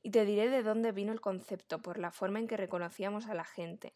Y 0.02 0.10
te 0.10 0.26
diré 0.26 0.50
de 0.50 0.64
dónde 0.64 0.92
vino 0.92 1.14
el 1.14 1.22
concepto, 1.22 1.78
por 1.84 2.00
la 2.00 2.10
forma 2.10 2.40
en 2.40 2.48
que 2.48 2.58
reconocíamos 2.58 3.28
a 3.28 3.36
la 3.36 3.46
gente. 3.46 3.94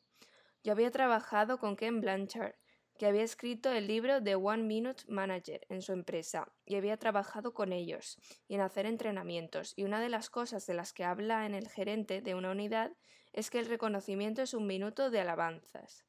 Yo 0.64 0.74
había 0.74 0.92
trabajado 0.92 1.58
con 1.58 1.76
Ken 1.76 2.02
Blanchard, 2.02 2.54
que 3.00 3.08
había 3.08 3.24
escrito 3.24 3.72
el 3.72 3.88
libro 3.88 4.22
The 4.22 4.36
One 4.36 4.62
Minute 4.62 5.06
Manager 5.08 5.66
en 5.70 5.82
su 5.82 5.92
empresa, 5.92 6.54
y 6.68 6.76
había 6.76 6.98
trabajado 6.98 7.56
con 7.56 7.74
ellos 7.74 8.20
y 8.48 8.54
en 8.54 8.62
hacer 8.62 8.86
entrenamientos. 8.86 9.74
Y 9.76 9.86
una 9.86 10.00
de 10.00 10.10
las 10.10 10.30
cosas 10.30 10.68
de 10.68 10.76
las 10.76 10.94
que 10.94 11.04
habla 11.04 11.48
en 11.48 11.56
el 11.56 11.68
gerente 11.68 12.22
de 12.22 12.36
una 12.36 12.52
unidad 12.52 12.92
es 13.32 13.50
que 13.50 13.58
el 13.58 13.66
reconocimiento 13.66 14.44
es 14.44 14.54
un 14.54 14.68
minuto 14.68 15.10
de 15.10 15.20
alabanzas. 15.20 16.06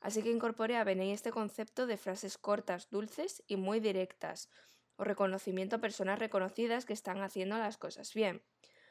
Así 0.00 0.22
que 0.22 0.30
incorporé 0.30 0.76
a 0.76 0.84
BNI 0.84 1.12
este 1.12 1.30
concepto 1.30 1.86
de 1.86 1.96
frases 1.96 2.38
cortas, 2.38 2.88
dulces 2.90 3.42
y 3.46 3.56
muy 3.56 3.80
directas, 3.80 4.48
o 4.96 5.04
reconocimiento 5.04 5.76
a 5.76 5.80
personas 5.80 6.18
reconocidas 6.18 6.84
que 6.84 6.92
están 6.92 7.22
haciendo 7.22 7.58
las 7.58 7.76
cosas 7.76 8.12
bien. 8.14 8.42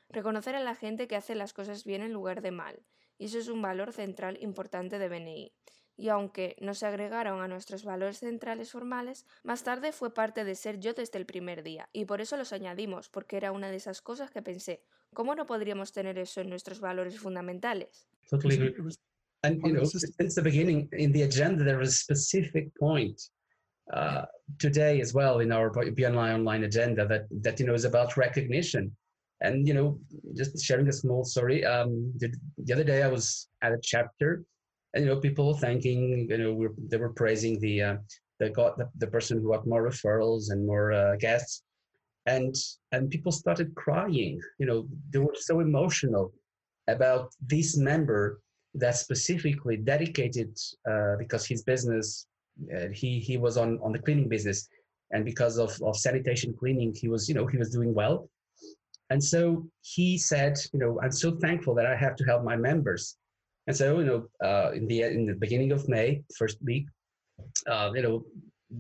Reconocer 0.10 0.56
a 0.56 0.60
la 0.60 0.76
gente 0.76 1.08
que 1.08 1.16
hace 1.16 1.36
las 1.36 1.54
cosas 1.54 1.84
bien 1.84 2.02
en 2.02 2.14
lugar 2.14 2.42
de 2.42 2.52
mal, 2.52 2.84
y 3.18 3.26
eso 3.26 3.38
es 3.38 3.48
un 3.48 3.62
valor 3.62 3.92
central 3.94 4.38
importante 4.42 4.98
de 4.98 5.10
BNI. 5.10 5.54
Y 5.98 6.10
aunque 6.10 6.56
no 6.62 6.74
se 6.74 6.86
agregaron 6.86 7.42
a 7.42 7.48
nuestros 7.48 7.84
valores 7.84 8.20
centrales 8.20 8.72
formales, 8.72 9.26
más 9.44 9.64
tarde 9.64 9.92
fue 9.92 10.14
parte 10.14 10.46
de 10.46 10.56
ser 10.56 10.80
yo 10.80 10.94
desde 10.94 11.20
el 11.20 11.26
primer 11.26 11.62
día, 11.62 11.90
y 11.92 12.06
por 12.06 12.22
eso 12.22 12.38
los 12.38 12.54
añadimos, 12.54 13.10
porque 13.10 13.38
era 13.38 13.52
una 13.52 13.70
de 13.70 13.78
esas 13.78 14.02
cosas 14.02 14.32
que 14.32 14.42
pensé, 14.42 14.84
¿cómo 15.14 15.36
no 15.36 15.46
podríamos 15.46 15.92
tener 15.92 16.18
eso 16.18 16.42
en 16.42 16.50
nuestros 16.50 16.80
valores 16.80 17.20
fundamentales? 17.20 18.08
Totally 18.30 18.56
agree. 18.56 18.70
it 18.70 18.80
was 18.80 18.98
And 19.44 19.62
you 19.66 19.74
know, 19.74 19.84
since 19.84 20.36
the 20.36 20.42
beginning 20.42 20.90
in 20.92 21.12
the 21.12 21.22
agenda, 21.24 21.64
there 21.64 21.78
was 21.78 21.90
a 21.90 21.98
specific 21.98 22.76
point 22.78 23.22
uh, 23.94 24.26
today 24.60 25.00
as 25.00 25.14
well 25.14 25.40
in 25.40 25.52
our 25.52 25.72
BNI 25.72 26.34
online 26.34 26.64
agenda 26.64 27.08
that 27.08 27.24
that 27.42 27.60
you 27.60 27.66
know 27.66 27.74
is 27.74 27.86
about 27.86 28.18
recognition. 28.18 28.96
And 29.42 29.66
you 29.66 29.74
know, 29.74 30.00
just 30.36 30.62
sharing 30.62 30.90
a 30.90 30.94
small 30.94 31.24
story. 31.24 31.64
Um, 31.64 32.12
the, 32.18 32.34
the 32.58 32.74
other 32.74 32.84
day 32.84 33.04
I 33.04 33.08
was 33.08 33.48
at 33.62 33.72
a 33.72 33.80
chapter 33.82 34.44
and 34.94 35.04
you 35.04 35.10
know 35.10 35.20
people 35.20 35.48
were 35.48 35.60
thanking 35.60 36.28
you 36.30 36.38
know 36.38 36.54
we're, 36.54 36.74
they 36.90 36.98
were 36.98 37.14
praising 37.14 37.60
the 37.60 37.82
uh, 37.82 37.98
the 38.40 38.50
got 38.50 38.78
the, 38.78 38.90
the 38.98 39.08
person 39.08 39.40
who 39.40 39.52
got 39.52 39.68
more 39.68 39.88
referrals 39.88 40.52
and 40.52 40.66
more 40.66 40.92
uh, 40.92 41.16
guests 41.18 41.64
and 42.26 42.56
and 42.92 43.10
people 43.10 43.32
started 43.32 43.74
crying 43.76 44.40
you 44.58 44.66
know 44.66 44.88
they 45.12 45.20
were 45.20 45.36
so 45.36 45.60
emotional 45.60 46.34
about 46.88 47.30
this 47.46 47.78
member 47.78 48.42
that 48.76 48.96
specifically 48.96 49.78
dedicated 49.78 50.58
uh, 50.90 51.16
because 51.18 51.46
his 51.46 51.64
business 51.64 52.28
uh, 52.76 52.88
he 52.94 53.20
he 53.20 53.38
was 53.38 53.58
on 53.58 53.80
on 53.82 53.92
the 53.92 54.00
cleaning 54.00 54.30
business. 54.30 54.68
And 55.12 55.26
because 55.26 55.58
of, 55.58 55.76
of 55.82 55.98
sanitation 55.98 56.54
cleaning 56.54 56.94
he 56.94 57.08
was 57.08 57.28
you 57.28 57.36
know 57.36 57.48
he 57.48 57.58
was 57.58 57.72
doing 57.72 57.94
well. 57.94 58.30
And 59.10 59.24
so 59.24 59.66
he 59.82 60.18
said 60.18 60.58
you 60.74 60.80
know 60.80 61.00
i'm 61.02 61.12
so 61.12 61.32
thankful 61.38 61.74
that 61.76 61.88
i 61.88 61.96
have 61.96 62.16
to 62.18 62.24
help 62.26 62.44
my 62.44 62.56
members. 62.56 63.18
And 63.70 63.78
so, 63.78 64.00
you 64.00 64.06
know, 64.06 64.28
uh, 64.44 64.72
in 64.72 64.88
the 64.88 65.04
in 65.04 65.28
the 65.28 65.36
beginning 65.36 65.72
of 65.72 65.88
May, 65.88 66.24
first 66.36 66.58
week, 66.64 66.88
uh, 67.68 67.92
you 67.94 68.02
know, 68.02 68.26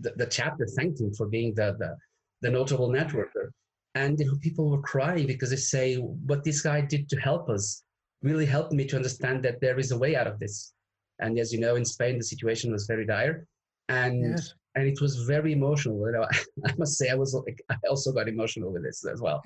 the, 0.01 0.13
the, 0.15 0.25
chapter 0.25 0.65
thanked 0.65 0.99
him 0.99 1.13
for 1.13 1.27
being 1.27 1.53
the, 1.53 1.75
the, 1.77 1.95
the 2.41 2.49
notable 2.49 2.89
networker. 2.89 3.51
And 3.93 4.19
you 4.19 4.25
know, 4.25 4.37
people 4.41 4.67
were 4.67 4.81
crying 4.81 5.27
because 5.27 5.51
they 5.51 5.57
say, 5.57 5.97
what 5.97 6.43
this 6.43 6.61
guy 6.61 6.81
did 6.81 7.07
to 7.09 7.17
help 7.17 7.49
us 7.49 7.83
really 8.21 8.45
helped 8.45 8.73
me 8.73 8.85
to 8.85 8.95
understand 8.95 9.43
that 9.43 9.61
there 9.61 9.79
is 9.79 9.91
a 9.91 9.97
way 9.97 10.15
out 10.15 10.27
of 10.27 10.39
this. 10.39 10.73
And 11.19 11.37
as 11.39 11.51
you 11.53 11.59
know, 11.59 11.75
in 11.75 11.85
Spain, 11.85 12.17
the 12.17 12.23
situation 12.23 12.71
was 12.71 12.85
very 12.87 13.05
dire. 13.05 13.45
And 13.89 14.21
yes. 14.21 14.53
and 14.75 14.87
it 14.87 15.01
was 15.01 15.15
very 15.27 15.51
emotional. 15.51 15.97
You 16.05 16.13
know, 16.13 16.25
I 16.69 16.73
must 16.77 16.97
say 16.97 17.09
I 17.09 17.15
was 17.15 17.35
I 17.69 17.75
also 17.89 18.11
got 18.11 18.27
emotional 18.27 18.71
with 18.71 18.83
this 18.83 19.05
as 19.05 19.19
well. 19.21 19.41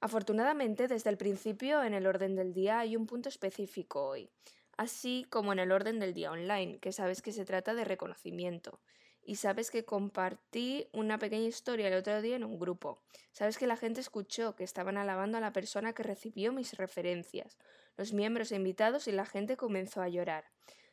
Afortunadamente, 0.00 0.86
desde 0.86 1.10
el 1.10 1.16
principio 1.16 1.82
en 1.82 1.92
el 1.92 2.06
orden 2.06 2.36
del 2.36 2.52
día 2.52 2.78
hay 2.80 2.94
un 2.94 3.06
punto 3.06 3.28
específico 3.28 4.06
hoy. 4.06 4.30
así 4.78 5.26
como 5.28 5.52
en 5.52 5.58
el 5.58 5.72
orden 5.72 5.98
del 5.98 6.14
día 6.14 6.30
online, 6.30 6.78
que 6.78 6.92
sabes 6.92 7.20
que 7.20 7.32
se 7.32 7.44
trata 7.44 7.74
de 7.74 7.84
reconocimiento. 7.84 8.80
Y 9.28 9.36
sabes 9.36 9.70
que 9.70 9.84
compartí 9.84 10.88
una 10.90 11.18
pequeña 11.18 11.46
historia 11.46 11.88
el 11.88 11.92
otro 11.92 12.22
día 12.22 12.36
en 12.36 12.44
un 12.44 12.58
grupo. 12.58 13.02
Sabes 13.30 13.58
que 13.58 13.66
la 13.66 13.76
gente 13.76 14.00
escuchó 14.00 14.56
que 14.56 14.64
estaban 14.64 14.96
alabando 14.96 15.36
a 15.36 15.42
la 15.42 15.52
persona 15.52 15.92
que 15.92 16.02
recibió 16.02 16.50
mis 16.50 16.78
referencias, 16.78 17.58
los 17.98 18.14
miembros 18.14 18.52
e 18.52 18.56
invitados 18.56 19.06
y 19.06 19.12
la 19.12 19.26
gente 19.26 19.58
comenzó 19.58 20.00
a 20.00 20.08
llorar. 20.08 20.46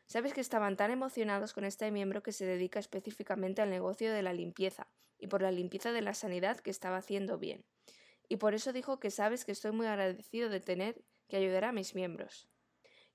Sabes 0.05 0.33
que 0.33 0.41
estaban 0.41 0.75
tan 0.75 0.91
emocionados 0.91 1.53
con 1.53 1.63
este 1.63 1.89
miembro 1.91 2.23
que 2.23 2.33
se 2.33 2.45
dedica 2.45 2.77
específicamente 2.77 3.61
al 3.61 3.69
negocio 3.69 4.11
de 4.11 4.21
la 4.21 4.33
limpieza 4.33 4.87
y 5.17 5.27
por 5.27 5.41
la 5.41 5.51
limpieza 5.51 5.93
de 5.93 6.01
la 6.01 6.13
sanidad 6.13 6.59
que 6.59 6.71
estaba 6.71 6.97
haciendo 6.97 7.37
bien. 7.37 7.63
Y 8.27 8.35
por 8.35 8.53
eso 8.53 8.73
dijo 8.73 8.99
que 8.99 9.11
sabes 9.11 9.45
que 9.45 9.53
estoy 9.53 9.71
muy 9.71 9.87
agradecido 9.87 10.49
de 10.49 10.59
tener 10.59 11.01
que 11.29 11.37
ayudar 11.37 11.63
a 11.63 11.71
mis 11.71 11.95
miembros 11.95 12.49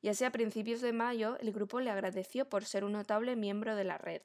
y 0.01 0.09
así 0.09 0.25
a 0.25 0.33
principios 0.33 0.81
de 0.81 0.95
mayo 0.95 1.37
el 1.41 1.53
grupo 1.53 1.81
le 1.81 1.91
agradeció 1.91 2.49
por 2.49 2.65
ser 2.65 2.85
un 2.85 2.93
notable 2.93 3.37
miembro 3.37 3.77
de 3.77 3.85
la 3.85 3.99
red. 3.99 4.23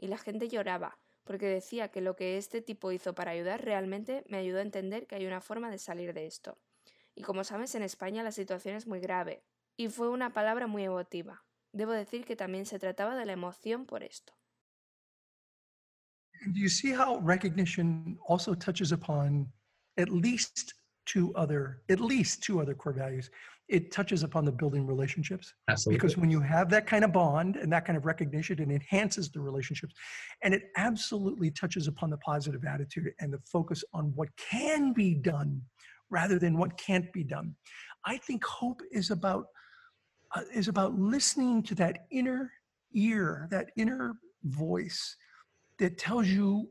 Y 0.00 0.08
la 0.08 0.16
gente 0.16 0.48
lloraba, 0.48 0.98
porque 1.24 1.46
decía 1.46 1.90
que 1.90 2.00
lo 2.00 2.16
que 2.16 2.38
este 2.38 2.62
tipo 2.62 2.90
hizo 2.90 3.14
para 3.14 3.32
ayudar 3.32 3.62
realmente 3.62 4.24
me 4.28 4.38
ayudó 4.38 4.58
a 4.58 4.62
entender 4.62 5.06
que 5.06 5.16
hay 5.16 5.26
una 5.26 5.42
forma 5.42 5.70
de 5.70 5.76
salir 5.76 6.14
de 6.14 6.26
esto. 6.26 6.58
Y 7.14 7.22
como 7.22 7.44
sabes, 7.44 7.74
en 7.74 7.82
España 7.82 8.22
la 8.22 8.32
situación 8.32 8.76
es 8.76 8.86
muy 8.86 9.00
grave, 9.00 9.44
y 9.76 9.88
fue 9.88 10.08
una 10.08 10.32
palabra 10.32 10.66
muy 10.66 10.84
emotiva. 10.84 11.44
Debo 11.72 11.92
decir 11.92 12.24
que 12.24 12.34
también 12.34 12.64
se 12.64 12.78
trataba 12.78 13.14
de 13.14 13.26
la 13.26 13.34
emoción 13.34 13.84
por 13.84 14.02
esto. 14.02 14.32
Do 16.46 16.58
you 16.58 16.70
see 16.70 16.94
how 16.94 17.20
recognition 17.20 18.18
also 18.26 18.54
touches 18.54 18.90
upon 18.90 19.52
at 19.98 20.08
least 20.08 20.72
two 21.04 21.30
other, 21.36 21.82
at 21.90 22.00
least 22.00 22.42
two 22.42 22.58
other 22.58 22.74
core 22.74 22.94
values? 22.94 23.30
It 23.70 23.92
touches 23.92 24.24
upon 24.24 24.44
the 24.44 24.50
building 24.50 24.84
relationships. 24.84 25.54
Absolutely. 25.68 25.96
Because 25.96 26.16
when 26.16 26.28
you 26.28 26.40
have 26.40 26.68
that 26.70 26.88
kind 26.88 27.04
of 27.04 27.12
bond 27.12 27.54
and 27.56 27.72
that 27.72 27.84
kind 27.84 27.96
of 27.96 28.04
recognition, 28.04 28.58
it 28.58 28.68
enhances 28.68 29.30
the 29.30 29.40
relationships. 29.40 29.94
And 30.42 30.52
it 30.52 30.64
absolutely 30.76 31.52
touches 31.52 31.86
upon 31.86 32.10
the 32.10 32.16
positive 32.18 32.64
attitude 32.64 33.12
and 33.20 33.32
the 33.32 33.38
focus 33.50 33.84
on 33.94 34.12
what 34.16 34.28
can 34.36 34.92
be 34.92 35.14
done 35.14 35.62
rather 36.10 36.38
than 36.38 36.58
what 36.58 36.76
can't 36.76 37.12
be 37.12 37.22
done. 37.22 37.54
I 38.04 38.16
think 38.16 38.44
hope 38.44 38.82
is 38.90 39.10
about 39.10 39.46
uh, 40.34 40.42
is 40.54 40.68
about 40.68 40.94
listening 40.94 41.62
to 41.64 41.74
that 41.76 42.06
inner 42.10 42.52
ear, 42.94 43.48
that 43.50 43.70
inner 43.76 44.14
voice 44.44 45.16
that 45.78 45.98
tells 45.98 46.28
you 46.28 46.68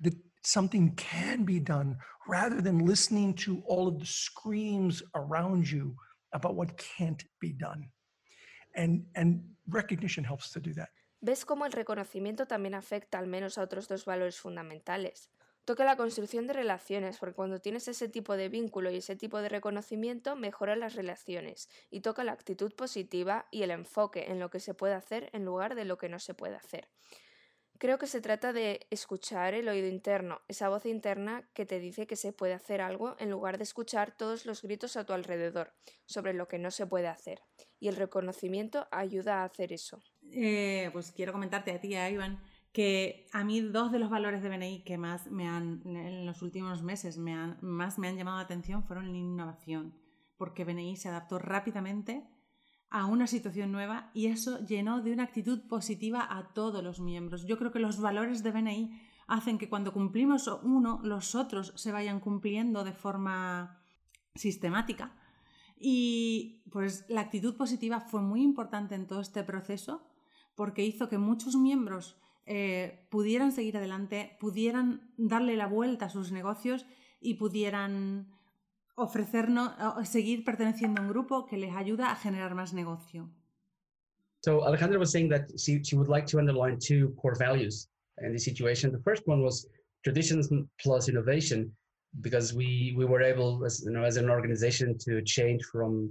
that 0.00 0.14
something 0.44 0.94
can 0.96 1.44
be 1.44 1.60
done 1.60 1.96
rather 2.26 2.60
than 2.60 2.86
listening 2.86 3.34
to 3.34 3.62
all 3.66 3.86
of 3.86 3.98
the 3.98 4.06
screams 4.06 5.02
around 5.14 5.70
you 5.70 5.94
about 6.32 6.54
what 6.54 6.68
can't 6.76 7.22
be 7.40 7.52
done. 7.52 7.90
And, 8.74 9.06
and 9.14 9.42
recognition 9.68 10.24
helps 10.24 10.50
to 10.52 10.60
do 10.60 10.72
that. 10.74 10.90
¿Ves 11.20 11.44
cómo 11.44 11.66
el 11.66 11.72
reconocimiento 11.72 12.46
también 12.46 12.74
afecta 12.74 13.18
al 13.18 13.28
menos 13.28 13.56
a 13.56 13.62
otros 13.62 13.86
dos 13.86 14.04
valores 14.04 14.40
fundamentales? 14.40 15.30
Toca 15.64 15.84
la 15.84 15.96
construcción 15.96 16.48
de 16.48 16.54
relaciones, 16.54 17.18
porque 17.18 17.36
cuando 17.36 17.60
tienes 17.60 17.86
ese 17.86 18.08
tipo 18.08 18.36
de 18.36 18.48
vínculo 18.48 18.90
y 18.90 18.96
ese 18.96 19.14
tipo 19.14 19.40
de 19.40 19.48
reconocimiento, 19.48 20.34
mejoran 20.34 20.80
las 20.80 20.96
relaciones 20.96 21.68
y 21.88 22.00
toca 22.00 22.24
la 22.24 22.32
actitud 22.32 22.74
positiva 22.74 23.46
y 23.52 23.62
el 23.62 23.70
enfoque 23.70 24.32
en 24.32 24.40
lo 24.40 24.50
que 24.50 24.58
se 24.58 24.74
puede 24.74 24.94
hacer 24.94 25.30
en 25.32 25.44
lugar 25.44 25.76
de 25.76 25.84
lo 25.84 25.96
que 25.96 26.08
no 26.08 26.18
se 26.18 26.34
puede 26.34 26.56
hacer. 26.56 26.88
Creo 27.82 27.98
que 27.98 28.06
se 28.06 28.20
trata 28.20 28.52
de 28.52 28.86
escuchar 28.90 29.54
el 29.54 29.68
oído 29.68 29.88
interno, 29.88 30.40
esa 30.46 30.68
voz 30.68 30.86
interna 30.86 31.48
que 31.52 31.66
te 31.66 31.80
dice 31.80 32.06
que 32.06 32.14
se 32.14 32.32
puede 32.32 32.54
hacer 32.54 32.80
algo 32.80 33.16
en 33.18 33.28
lugar 33.28 33.58
de 33.58 33.64
escuchar 33.64 34.16
todos 34.16 34.46
los 34.46 34.62
gritos 34.62 34.96
a 34.96 35.04
tu 35.04 35.12
alrededor 35.12 35.72
sobre 36.06 36.32
lo 36.32 36.46
que 36.46 36.60
no 36.60 36.70
se 36.70 36.86
puede 36.86 37.08
hacer. 37.08 37.42
Y 37.80 37.88
el 37.88 37.96
reconocimiento 37.96 38.86
ayuda 38.92 39.40
a 39.40 39.46
hacer 39.46 39.72
eso. 39.72 40.00
Eh, 40.30 40.90
pues 40.92 41.10
quiero 41.10 41.32
comentarte 41.32 41.72
a 41.72 41.80
ti, 41.80 41.96
a 41.96 42.08
Iván, 42.08 42.40
que 42.70 43.26
a 43.32 43.42
mí 43.42 43.60
dos 43.60 43.90
de 43.90 43.98
los 43.98 44.10
valores 44.10 44.44
de 44.44 44.48
BNI 44.48 44.84
que 44.84 44.96
más 44.96 45.28
me 45.32 45.48
han, 45.48 45.82
en 45.84 46.24
los 46.24 46.40
últimos 46.42 46.84
meses 46.84 47.18
más 47.18 47.98
me 47.98 48.06
han 48.06 48.16
llamado 48.16 48.36
la 48.36 48.44
atención 48.44 48.84
fueron 48.84 49.10
la 49.10 49.18
innovación, 49.18 49.98
porque 50.36 50.64
BNI 50.64 50.94
se 50.94 51.08
adaptó 51.08 51.40
rápidamente 51.40 52.31
a 52.92 53.06
una 53.06 53.26
situación 53.26 53.72
nueva 53.72 54.10
y 54.12 54.26
eso 54.26 54.58
llenó 54.66 55.00
de 55.00 55.12
una 55.12 55.22
actitud 55.22 55.62
positiva 55.66 56.26
a 56.28 56.52
todos 56.52 56.84
los 56.84 57.00
miembros. 57.00 57.46
Yo 57.46 57.56
creo 57.58 57.72
que 57.72 57.78
los 57.78 57.98
valores 57.98 58.42
de 58.42 58.50
BNI 58.50 59.00
hacen 59.26 59.56
que 59.56 59.70
cuando 59.70 59.94
cumplimos 59.94 60.46
uno, 60.62 61.00
los 61.02 61.34
otros 61.34 61.72
se 61.74 61.90
vayan 61.90 62.20
cumpliendo 62.20 62.84
de 62.84 62.92
forma 62.92 63.82
sistemática. 64.34 65.16
Y 65.78 66.62
pues 66.70 67.06
la 67.08 67.22
actitud 67.22 67.56
positiva 67.56 68.00
fue 68.00 68.20
muy 68.20 68.42
importante 68.42 68.94
en 68.94 69.06
todo 69.06 69.22
este 69.22 69.42
proceso 69.42 70.06
porque 70.54 70.84
hizo 70.84 71.08
que 71.08 71.16
muchos 71.16 71.56
miembros 71.56 72.20
eh, 72.44 73.08
pudieran 73.10 73.52
seguir 73.52 73.78
adelante, 73.78 74.36
pudieran 74.38 75.12
darle 75.16 75.56
la 75.56 75.66
vuelta 75.66 76.06
a 76.06 76.10
sus 76.10 76.30
negocios 76.30 76.84
y 77.22 77.34
pudieran 77.34 78.28
ofrecernos, 78.94 79.72
seguir 80.08 80.44
perteneciendo 80.44 81.00
a 81.00 81.04
un 81.04 81.10
grupo 81.10 81.46
que 81.46 81.56
les 81.56 81.74
ayuda 81.74 82.10
a 82.10 82.16
generar 82.16 82.54
más 82.54 82.72
negocio. 82.72 83.28
So 84.44 84.62
Alejandra 84.64 84.98
was 84.98 85.10
saying 85.10 85.28
that 85.30 85.50
she, 85.58 85.82
she 85.84 85.96
would 85.96 86.08
like 86.08 86.26
to 86.26 86.38
underline 86.38 86.78
two 86.78 87.14
core 87.20 87.36
values 87.36 87.88
in 88.18 88.32
this 88.32 88.44
situation. 88.44 88.90
The 88.90 89.02
first 89.02 89.22
one 89.26 89.42
was 89.42 89.66
traditions 90.04 90.50
plus 90.80 91.08
innovation, 91.08 91.70
because 92.20 92.52
we, 92.52 92.92
we 92.96 93.04
were 93.04 93.22
able, 93.22 93.64
as, 93.64 93.82
you 93.84 93.92
know, 93.92 94.02
as 94.02 94.16
an 94.16 94.28
organization 94.28 94.98
to 94.98 95.22
change 95.22 95.62
from 95.64 96.10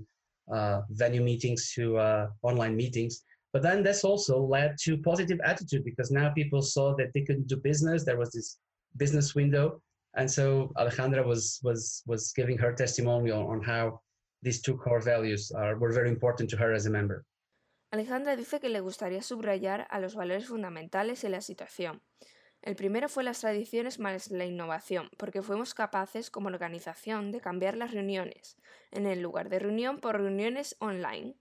uh, 0.51 0.81
venue 0.89 1.21
meetings 1.21 1.73
to 1.75 1.97
uh, 1.97 2.27
online 2.41 2.75
meetings. 2.75 3.23
But 3.53 3.61
then 3.61 3.83
this 3.83 4.03
also 4.03 4.41
led 4.41 4.77
to 4.83 4.97
positive 4.97 5.39
attitude 5.45 5.83
because 5.83 6.09
now 6.09 6.31
people 6.31 6.61
saw 6.61 6.95
that 6.95 7.11
they 7.13 7.21
could 7.21 7.47
do 7.47 7.57
business. 7.57 8.05
There 8.05 8.17
was 8.17 8.31
this 8.31 8.57
business 8.97 9.35
window 9.35 9.81
and 10.13 10.29
so 10.29 10.71
Alejandra 10.75 11.25
was 11.25 11.59
was 11.63 12.03
was 12.05 12.33
giving 12.33 12.57
her 12.57 12.73
testimonial 12.73 13.47
on 13.47 13.61
how 13.61 14.01
these 14.41 14.61
two 14.61 14.75
core 14.77 15.01
values 15.01 15.51
are, 15.51 15.77
were 15.77 15.93
very 15.93 16.09
important 16.09 16.49
to 16.49 16.57
her 16.57 16.73
as 16.73 16.85
a 16.85 16.89
member. 16.89 17.25
Alejandra 17.91 18.35
dice 18.35 18.59
que 18.59 18.69
le 18.69 18.79
gustaría 18.79 19.21
subrayar 19.21 19.87
a 19.89 19.99
los 19.99 20.15
valores 20.15 20.47
fundamentales 20.47 21.23
y 21.23 21.29
la 21.29 21.41
situación. 21.41 22.01
El 22.61 22.75
primero 22.75 23.09
fue 23.09 23.23
las 23.23 23.41
tradiciones 23.41 23.99
más 23.99 24.29
la 24.31 24.45
innovación, 24.45 25.09
porque 25.17 25.41
fuimos 25.41 25.73
capaces 25.73 26.29
como 26.29 26.47
organización 26.47 27.31
de 27.31 27.41
cambiar 27.41 27.75
las 27.75 27.91
reuniones, 27.91 28.55
en 28.91 29.07
el 29.07 29.21
lugar 29.21 29.49
de 29.49 29.59
reunión 29.59 29.99
por 29.99 30.15
reuniones 30.21 30.75
online. 30.79 31.35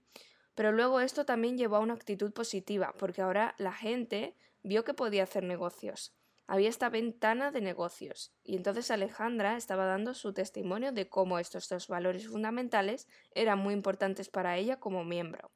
Pero 0.55 0.71
luego 0.71 0.99
esto 0.99 1.25
también 1.25 1.57
llevó 1.57 1.77
a 1.77 1.81
una 1.81 1.93
actitud 1.93 2.33
positiva, 2.33 2.93
porque 2.97 3.21
ahora 3.21 3.55
la 3.57 3.71
gente 3.71 4.35
vio 4.63 4.83
que 4.83 4.93
podía 4.93 5.23
hacer 5.23 5.43
negocios 5.43 6.13
había 6.51 6.67
esta 6.67 6.89
ventana 6.89 7.49
de 7.49 7.61
negocios 7.61 8.33
y 8.43 8.57
entonces 8.57 8.91
Alejandra 8.91 9.55
estaba 9.55 9.85
dando 9.85 10.13
su 10.13 10.33
testimonio 10.33 10.91
de 10.91 11.07
cómo 11.07 11.39
estos 11.39 11.69
dos 11.69 11.87
valores 11.87 12.27
fundamentales 12.27 13.07
eran 13.33 13.59
muy 13.59 13.73
importantes 13.73 14.27
para 14.27 14.57
ella 14.57 14.77
como 14.77 15.05
miembro. 15.05 15.49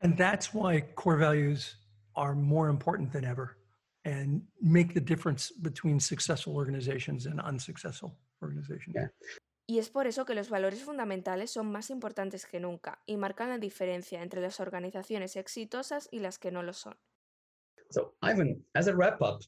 And 0.00 0.16
that's 0.16 0.52
why 0.52 0.82
core 0.96 1.18
values 1.18 1.78
are 2.16 2.34
more 2.34 2.68
important 2.68 3.12
than 3.12 3.24
ever 3.24 3.56
and 4.04 4.42
make 4.60 4.92
the 4.92 5.00
difference 5.00 5.54
between 5.62 6.00
successful 6.00 6.56
organizations 6.56 7.26
and 7.26 7.40
unsuccessful 7.40 8.18
organizations. 8.42 8.92
Yeah. 8.92 9.12
Y 9.68 9.78
es 9.78 9.88
por 9.88 10.08
eso 10.08 10.24
que 10.24 10.34
los 10.34 10.50
valores 10.50 10.82
fundamentales 10.82 11.52
son 11.52 11.70
más 11.70 11.90
importantes 11.90 12.44
que 12.44 12.58
nunca 12.58 13.00
y 13.06 13.16
marcan 13.16 13.50
la 13.50 13.58
diferencia 13.58 14.20
entre 14.20 14.40
las 14.40 14.58
organizaciones 14.58 15.36
exitosas 15.36 16.08
y 16.10 16.18
las 16.18 16.40
que 16.40 16.50
no 16.50 16.64
lo 16.64 16.72
son. 16.72 16.96
So, 17.90 18.16
Ivan, 18.20 18.64
as 18.74 18.88
a 18.88 18.92
wrap 18.92 19.22
up, 19.22 19.44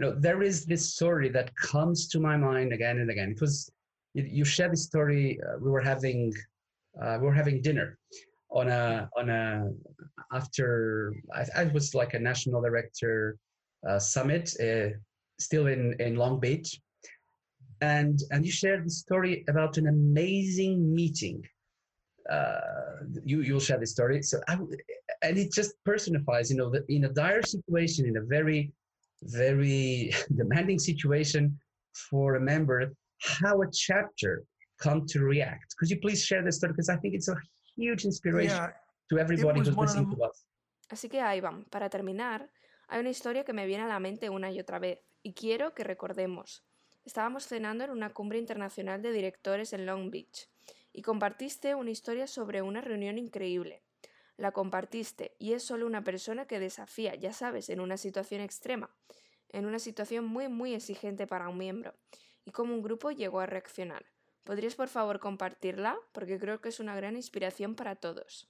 you 0.00 0.06
know, 0.06 0.14
there 0.18 0.42
is 0.42 0.64
this 0.64 0.94
story 0.94 1.28
that 1.28 1.54
comes 1.56 2.08
to 2.08 2.20
my 2.20 2.34
mind 2.36 2.72
again 2.72 3.00
and 3.00 3.10
again. 3.10 3.30
It 3.32 3.40
was 3.40 3.70
you, 4.14 4.24
you 4.24 4.44
shared 4.46 4.72
this 4.72 4.84
story. 4.84 5.38
Uh, 5.46 5.58
we 5.60 5.70
were 5.70 5.80
having 5.80 6.32
uh, 7.00 7.18
we 7.20 7.26
were 7.26 7.34
having 7.34 7.60
dinner 7.60 7.98
on 8.50 8.68
a 8.68 9.10
on 9.14 9.28
a 9.28 9.70
after 10.32 11.14
I, 11.34 11.44
I 11.54 11.64
was 11.64 11.94
like 11.94 12.14
a 12.14 12.18
national 12.18 12.62
director 12.62 13.36
uh, 13.86 13.98
summit 13.98 14.54
uh, 14.58 14.96
still 15.38 15.66
in 15.66 15.94
in 16.00 16.16
Long 16.16 16.40
Beach, 16.40 16.80
and 17.82 18.18
and 18.30 18.46
you 18.46 18.50
shared 18.50 18.86
the 18.86 18.90
story 18.90 19.44
about 19.48 19.76
an 19.76 19.88
amazing 19.88 20.94
meeting. 20.94 21.46
Uh, 22.30 23.04
you 23.22 23.42
you'll 23.42 23.60
share 23.60 23.78
the 23.78 23.86
story. 23.86 24.22
So 24.22 24.40
I, 24.48 24.56
and 25.22 25.36
it 25.36 25.52
just 25.52 25.72
personifies, 25.84 26.50
you 26.50 26.56
know, 26.56 26.70
that 26.70 26.88
in 26.88 27.04
a 27.04 27.10
dire 27.10 27.42
situation, 27.42 28.06
in 28.06 28.16
a 28.16 28.22
very 28.22 28.72
very 29.22 30.12
demanding 30.36 30.78
situation 30.78 31.58
for 32.10 32.36
a 32.36 32.40
member, 32.40 32.92
how 33.40 33.60
a 33.62 33.66
chapter 33.72 34.44
come 34.78 35.04
to 35.06 35.20
react. 35.20 35.74
Could 35.78 35.90
you 35.90 35.98
please 36.00 36.24
share 36.24 36.42
this 36.42 36.56
story? 36.56 36.72
Because 36.72 36.88
I 36.88 36.96
think 36.96 37.14
it's 37.14 37.28
a 37.28 37.36
huge 37.76 38.04
inspiration 38.04 38.56
Yeah, 38.56 38.72
to 39.10 39.18
everybody 39.18 39.60
who's 39.60 39.76
listening 39.76 40.10
the- 40.10 40.16
to 40.16 40.22
us. 40.24 40.44
Así 40.90 41.08
que 41.08 41.20
Ivan, 41.20 41.64
para 41.70 41.88
terminar, 41.88 42.50
hay 42.88 42.98
una 43.00 43.10
historia 43.10 43.44
que 43.44 43.52
me 43.52 43.64
viene 43.66 43.84
a 43.84 43.86
la 43.86 44.00
mente 44.00 44.28
una 44.28 44.50
y 44.50 44.58
otra 44.58 44.80
vez 44.80 44.98
y 45.22 45.34
quiero 45.34 45.72
que 45.72 45.84
recordemos. 45.84 46.64
Estábamos 47.04 47.46
cenando 47.46 47.84
en 47.84 47.90
una 47.90 48.10
cumbre 48.12 48.38
internacional 48.38 49.00
de 49.00 49.12
directores 49.12 49.72
en 49.72 49.86
Long 49.86 50.10
Beach 50.10 50.48
y 50.92 51.02
compartiste 51.02 51.76
una 51.76 51.90
historia 51.92 52.26
sobre 52.26 52.60
una 52.62 52.80
reunión 52.80 53.18
increíble. 53.18 53.84
La 54.40 54.52
compartiste 54.52 55.36
y 55.38 55.52
es 55.52 55.62
solo 55.62 55.86
una 55.86 56.02
persona 56.02 56.46
que 56.46 56.58
desafía, 56.58 57.14
ya 57.14 57.32
sabes, 57.32 57.68
en 57.68 57.80
una 57.80 57.96
situación 57.96 58.40
extrema, 58.40 58.90
en 59.50 59.66
una 59.66 59.78
situación 59.78 60.24
muy 60.24 60.48
muy 60.48 60.74
exigente 60.74 61.26
para 61.26 61.48
un 61.48 61.58
miembro, 61.58 61.94
y 62.44 62.50
cómo 62.50 62.74
un 62.74 62.82
grupo 62.82 63.10
llegó 63.10 63.40
a 63.40 63.46
reaccionar. 63.46 64.06
¿Podrías 64.44 64.74
por 64.74 64.88
favor 64.88 65.20
compartirla? 65.20 65.96
Porque 66.12 66.38
creo 66.38 66.60
que 66.60 66.70
es 66.70 66.80
una 66.80 66.96
gran 66.96 67.16
inspiración 67.16 67.74
para 67.74 67.96
todos. 67.96 68.48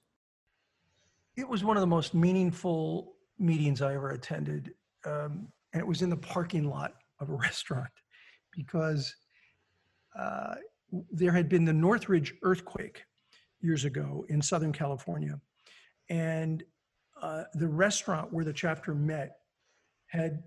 it 1.35 1.47
was 1.47 1.63
one 1.63 1.77
of 1.77 1.81
the 1.81 1.87
most 1.87 2.13
meaningful 2.13 3.15
meetings 3.39 3.81
I 3.81 3.93
ever 3.93 4.11
attended. 4.11 4.73
Um, 5.05 5.47
and 5.73 5.81
it 5.81 5.87
was 5.87 6.01
in 6.01 6.09
the 6.09 6.17
parking 6.17 6.69
lot 6.69 6.95
of 7.19 7.29
a 7.29 7.33
restaurant 7.47 7.91
because 8.51 9.15
uh, 10.17 10.55
there 11.11 11.31
had 11.31 11.47
been 11.47 11.65
the 11.65 11.73
Northridge 11.73 12.33
earthquake 12.43 13.03
years 13.61 13.85
ago 13.85 14.25
in 14.29 14.41
Southern 14.41 14.73
California. 14.73 15.39
And 16.11 16.61
uh, 17.21 17.43
the 17.53 17.67
restaurant 17.67 18.33
where 18.33 18.43
the 18.43 18.51
chapter 18.51 18.93
met 18.93 19.37
had 20.07 20.43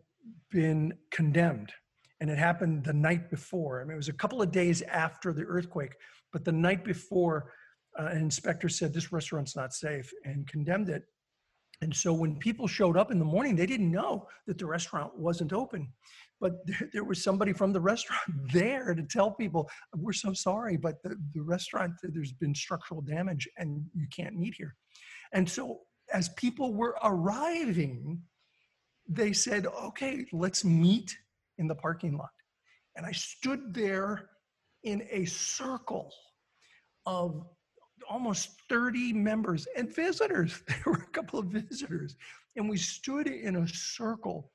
been 0.50 0.92
condemned. 1.10 1.72
And 2.20 2.30
it 2.30 2.36
happened 2.36 2.84
the 2.84 2.92
night 2.92 3.30
before. 3.30 3.80
I 3.80 3.84
mean, 3.84 3.94
it 3.94 3.96
was 3.96 4.08
a 4.08 4.12
couple 4.12 4.42
of 4.42 4.52
days 4.52 4.82
after 4.82 5.32
the 5.32 5.44
earthquake, 5.44 5.94
but 6.32 6.44
the 6.44 6.52
night 6.52 6.84
before, 6.84 7.52
uh, 7.98 8.06
an 8.06 8.18
inspector 8.18 8.68
said 8.68 8.92
this 8.92 9.10
restaurant's 9.10 9.56
not 9.56 9.72
safe 9.72 10.10
and 10.24 10.46
condemned 10.46 10.90
it. 10.90 11.04
And 11.80 11.94
so 11.94 12.12
when 12.12 12.36
people 12.36 12.66
showed 12.66 12.96
up 12.96 13.10
in 13.10 13.18
the 13.18 13.24
morning, 13.24 13.56
they 13.56 13.66
didn't 13.66 13.90
know 13.90 14.26
that 14.46 14.58
the 14.58 14.66
restaurant 14.66 15.16
wasn't 15.16 15.52
open. 15.52 15.92
But 16.40 16.52
there, 16.66 16.90
there 16.92 17.04
was 17.04 17.24
somebody 17.24 17.54
from 17.54 17.72
the 17.72 17.80
restaurant 17.80 18.22
there 18.52 18.94
to 18.94 19.02
tell 19.02 19.30
people, 19.30 19.68
we're 19.96 20.12
so 20.12 20.34
sorry, 20.34 20.76
but 20.76 21.02
the, 21.02 21.16
the 21.32 21.42
restaurant, 21.42 21.92
there's 22.02 22.32
been 22.32 22.54
structural 22.54 23.00
damage 23.00 23.48
and 23.56 23.82
you 23.94 24.06
can't 24.14 24.36
meet 24.36 24.54
here. 24.56 24.76
And 25.34 25.50
so 25.50 25.80
as 26.12 26.30
people 26.30 26.72
were 26.72 26.96
arriving, 27.02 28.22
they 29.06 29.32
said, 29.32 29.66
okay, 29.66 30.24
let's 30.32 30.64
meet 30.64 31.14
in 31.58 31.66
the 31.66 31.74
parking 31.74 32.16
lot. 32.16 32.30
And 32.96 33.04
I 33.04 33.12
stood 33.12 33.74
there 33.74 34.30
in 34.84 35.06
a 35.10 35.24
circle 35.24 36.12
of 37.04 37.44
almost 38.08 38.50
30 38.68 39.12
members 39.12 39.66
and 39.76 39.94
visitors. 39.94 40.62
There 40.68 40.92
were 40.92 41.04
a 41.08 41.12
couple 41.12 41.40
of 41.40 41.46
visitors. 41.46 42.16
And 42.56 42.68
we 42.68 42.76
stood 42.76 43.26
in 43.26 43.56
a 43.56 43.68
circle 43.68 44.52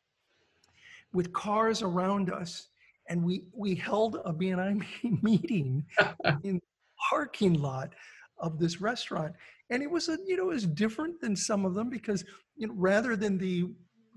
with 1.13 1.34
cars 1.34 1.82
around 1.82 2.32
us. 2.32 2.70
And 3.10 3.24
we, 3.24 3.44
we 3.54 3.76
held 3.76 4.18
a 4.24 4.32
BNI 4.32 4.86
meeting 5.24 5.84
in 6.44 6.56
the 6.56 6.62
parking 7.10 7.54
lot 7.54 7.94
of 8.38 8.60
this 8.60 8.80
restaurant. 8.80 9.34
And 9.70 9.84
it 9.84 9.90
was 9.90 10.10
a, 10.10 10.18
you 10.26 10.38
know, 10.38 10.50
it 10.50 10.56
was 10.56 10.66
different 10.66 11.22
than 11.22 11.36
some 11.36 11.66
of 11.66 11.76
them 11.76 11.90
because, 11.90 12.24
you 12.56 12.68
know, 12.68 12.74
rather 12.76 13.16
than 13.16 13.38
the 13.38 13.66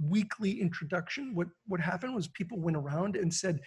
weekly 0.00 0.60
introduction, 0.60 1.34
what, 1.34 1.48
what 1.66 1.80
happened 1.80 2.14
was 2.14 2.28
people 2.28 2.58
went 2.58 2.76
around 2.76 3.16
and 3.16 3.32
said 3.32 3.60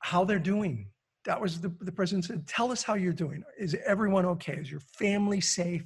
how 0.00 0.24
they're 0.24 0.38
doing. 0.38 0.88
That 1.24 1.40
was 1.40 1.60
the, 1.60 1.74
the 1.80 1.92
president 1.92 2.24
said, 2.24 2.46
tell 2.46 2.72
us 2.72 2.82
how 2.82 2.94
you're 2.94 3.12
doing. 3.12 3.42
Is 3.58 3.76
everyone 3.86 4.26
okay? 4.26 4.54
Is 4.54 4.70
your 4.70 4.80
family 4.80 5.40
safe? 5.40 5.84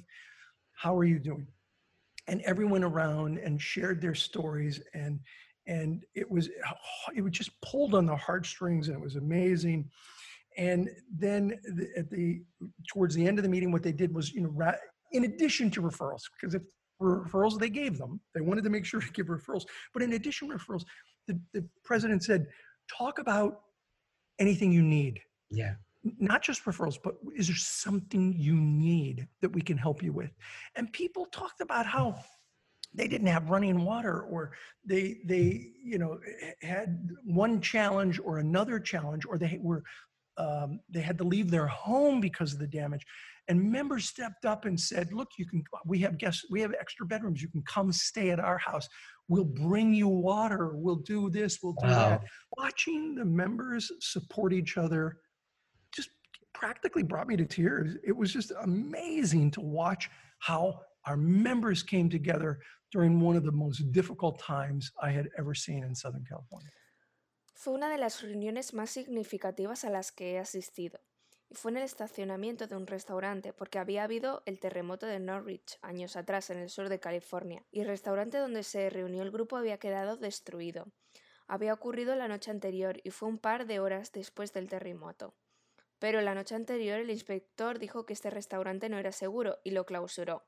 How 0.73 0.97
are 0.97 1.05
you 1.05 1.19
doing? 1.19 1.47
And 2.27 2.41
everyone 2.41 2.83
around 2.83 3.37
and 3.39 3.61
shared 3.61 4.01
their 4.01 4.15
stories 4.15 4.81
and 4.93 5.19
and 5.67 6.03
it 6.15 6.29
was 6.29 6.49
it 7.15 7.21
was 7.21 7.31
just 7.31 7.51
pulled 7.61 7.95
on 7.95 8.05
the 8.05 8.15
heartstrings 8.15 8.87
and 8.87 8.97
it 8.97 9.01
was 9.01 9.15
amazing. 9.15 9.89
And 10.57 10.89
then 11.13 11.59
at 11.95 12.09
the 12.09 12.41
towards 12.91 13.15
the 13.15 13.25
end 13.25 13.39
of 13.39 13.43
the 13.43 13.49
meeting, 13.49 13.71
what 13.71 13.83
they 13.83 13.91
did 13.91 14.13
was, 14.13 14.33
you 14.33 14.41
know, 14.41 14.53
in 15.11 15.25
addition 15.25 15.69
to 15.71 15.81
referrals, 15.81 16.21
because 16.39 16.55
if 16.55 16.63
referrals 17.01 17.57
they 17.59 17.69
gave 17.69 17.97
them, 17.97 18.19
they 18.35 18.41
wanted 18.41 18.63
to 18.63 18.69
make 18.69 18.85
sure 18.85 19.01
to 19.07 19.11
give 19.11 19.27
referrals. 19.27 19.65
But 19.93 20.03
in 20.03 20.13
addition 20.13 20.49
to 20.49 20.55
referrals, 20.57 20.83
the, 21.27 21.39
the 21.53 21.65
president 21.83 22.23
said, 22.23 22.47
talk 22.97 23.19
about 23.19 23.61
anything 24.39 24.71
you 24.71 24.81
need 24.81 25.21
Yeah. 25.49 25.75
not 26.03 26.41
just 26.41 26.63
referrals, 26.65 26.97
but 27.03 27.15
is 27.35 27.47
there 27.47 27.55
something 27.57 28.33
you 28.37 28.55
need 28.55 29.27
that 29.41 29.49
we 29.51 29.61
can 29.61 29.77
help 29.77 30.01
you 30.01 30.13
with? 30.13 30.31
And 30.75 30.91
people 30.93 31.25
talked 31.25 31.61
about 31.61 31.85
how 31.85 32.15
they 32.93 33.07
didn't 33.07 33.27
have 33.27 33.49
running 33.49 33.85
water 33.85 34.21
or 34.23 34.51
they 34.83 35.19
they 35.25 35.73
you 35.83 35.99
know 35.99 36.19
had 36.61 37.09
one 37.23 37.61
challenge 37.61 38.19
or 38.23 38.39
another 38.39 38.79
challenge 38.79 39.25
or 39.27 39.37
they 39.37 39.59
were 39.61 39.83
um, 40.37 40.79
they 40.89 41.01
had 41.01 41.17
to 41.17 41.23
leave 41.23 41.51
their 41.51 41.67
home 41.67 42.19
because 42.21 42.53
of 42.53 42.59
the 42.59 42.67
damage 42.67 43.05
and 43.49 43.59
members 43.61 44.05
stepped 44.05 44.45
up 44.45 44.65
and 44.65 44.79
said 44.79 45.11
look 45.11 45.29
you 45.37 45.45
can 45.45 45.63
we 45.85 45.99
have 45.99 46.17
guests 46.17 46.45
we 46.49 46.61
have 46.61 46.73
extra 46.79 47.05
bedrooms. 47.05 47.41
You 47.41 47.49
can 47.49 47.63
come 47.63 47.91
stay 47.91 48.29
at 48.29 48.39
our 48.39 48.57
house. 48.57 48.87
We'll 49.27 49.43
bring 49.43 49.93
you 49.93 50.07
water. 50.07 50.71
We'll 50.75 51.03
do 51.15 51.29
this. 51.29 51.59
We'll 51.61 51.73
do 51.73 51.87
that. 51.87 52.23
Watching 52.57 53.15
the 53.15 53.25
members 53.25 53.91
support 53.99 54.53
each 54.53 54.77
other 54.77 55.17
just 55.93 56.09
practically 56.53 57.03
brought 57.03 57.27
me 57.27 57.35
to 57.37 57.45
tears. 57.45 57.97
It 58.03 58.15
was 58.15 58.31
just 58.31 58.51
amazing 58.61 59.51
to 59.51 59.61
watch 59.61 60.09
how 60.39 60.79
our 61.05 61.17
members 61.17 61.83
came 61.83 62.09
together 62.09 62.59
during 62.91 63.19
one 63.19 63.35
of 63.35 63.43
the 63.43 63.51
most 63.51 63.91
difficult 63.91 64.39
times 64.39 64.91
I 65.01 65.11
had 65.11 65.29
ever 65.37 65.53
seen 65.53 65.83
in 65.83 65.93
Southern 65.93 66.25
California. 66.27 66.71
Fue 67.53 67.73
una 67.73 67.89
de 67.89 67.97
las 67.97 68.21
reuniones 68.21 68.73
más 68.73 68.89
significativas 68.89 69.83
a 69.83 69.89
las 69.89 70.11
que 70.11 70.35
he 70.35 70.39
asistido, 70.39 70.99
y 71.49 71.55
fue 71.55 71.71
en 71.71 71.77
el 71.77 71.83
estacionamiento 71.83 72.67
de 72.67 72.75
un 72.75 72.85
restaurante 72.85 73.53
porque 73.53 73.79
había 73.79 74.03
habido 74.03 74.43
el 74.45 74.59
terremoto 74.59 75.07
de 75.07 75.19
Norwich 75.19 75.79
años 75.81 76.15
atrás 76.15 76.49
en 76.51 76.59
el 76.59 76.69
sur 76.69 76.89
de 76.89 76.99
California, 76.99 77.65
y 77.71 77.81
el 77.81 77.87
restaurante 77.87 78.37
donde 78.37 78.63
se 78.63 78.89
reunió 78.89 79.23
el 79.23 79.31
grupo 79.31 79.57
había 79.57 79.79
quedado 79.79 80.15
destruido. 80.15 80.87
Había 81.47 81.73
ocurrido 81.73 82.15
la 82.15 82.27
noche 82.27 82.51
anterior 82.51 83.01
y 83.03 83.09
fue 83.09 83.27
un 83.27 83.39
par 83.39 83.65
de 83.65 83.79
horas 83.79 84.11
después 84.11 84.53
del 84.53 84.69
terremoto. 84.69 85.33
Pero 85.97 86.21
la 86.21 86.35
noche 86.35 86.53
anterior 86.53 86.99
el 86.99 87.09
inspector 87.09 87.79
dijo 87.79 88.05
que 88.05 88.13
este 88.13 88.29
restaurante 88.29 88.87
no 88.87 88.99
era 88.99 89.11
seguro 89.11 89.57
y 89.63 89.71
lo 89.71 89.85
clausuró. 89.85 90.45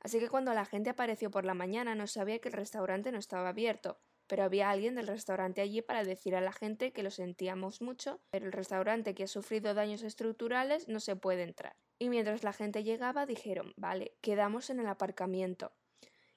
Así 0.00 0.20
que 0.20 0.28
cuando 0.28 0.54
la 0.54 0.64
gente 0.64 0.90
apareció 0.90 1.30
por 1.30 1.44
la 1.44 1.54
mañana 1.54 1.96
no 1.96 2.06
sabía 2.06 2.38
que 2.38 2.48
el 2.48 2.54
restaurante 2.54 3.10
no 3.10 3.18
estaba 3.18 3.48
abierto, 3.48 3.98
pero 4.28 4.44
había 4.44 4.70
alguien 4.70 4.94
del 4.94 5.06
restaurante 5.06 5.62
allí 5.62 5.82
para 5.82 6.04
decir 6.04 6.36
a 6.36 6.40
la 6.40 6.52
gente 6.52 6.92
que 6.92 7.02
lo 7.02 7.10
sentíamos 7.10 7.80
mucho, 7.80 8.20
pero 8.30 8.46
el 8.46 8.52
restaurante 8.52 9.14
que 9.14 9.24
ha 9.24 9.28
sufrido 9.28 9.74
daños 9.74 10.02
estructurales 10.02 10.86
no 10.86 11.00
se 11.00 11.16
puede 11.16 11.42
entrar. 11.42 11.74
Y 11.98 12.10
mientras 12.10 12.44
la 12.44 12.52
gente 12.52 12.84
llegaba 12.84 13.26
dijeron, 13.26 13.72
vale, 13.76 14.12
quedamos 14.20 14.70
en 14.70 14.80
el 14.80 14.86
aparcamiento. 14.86 15.72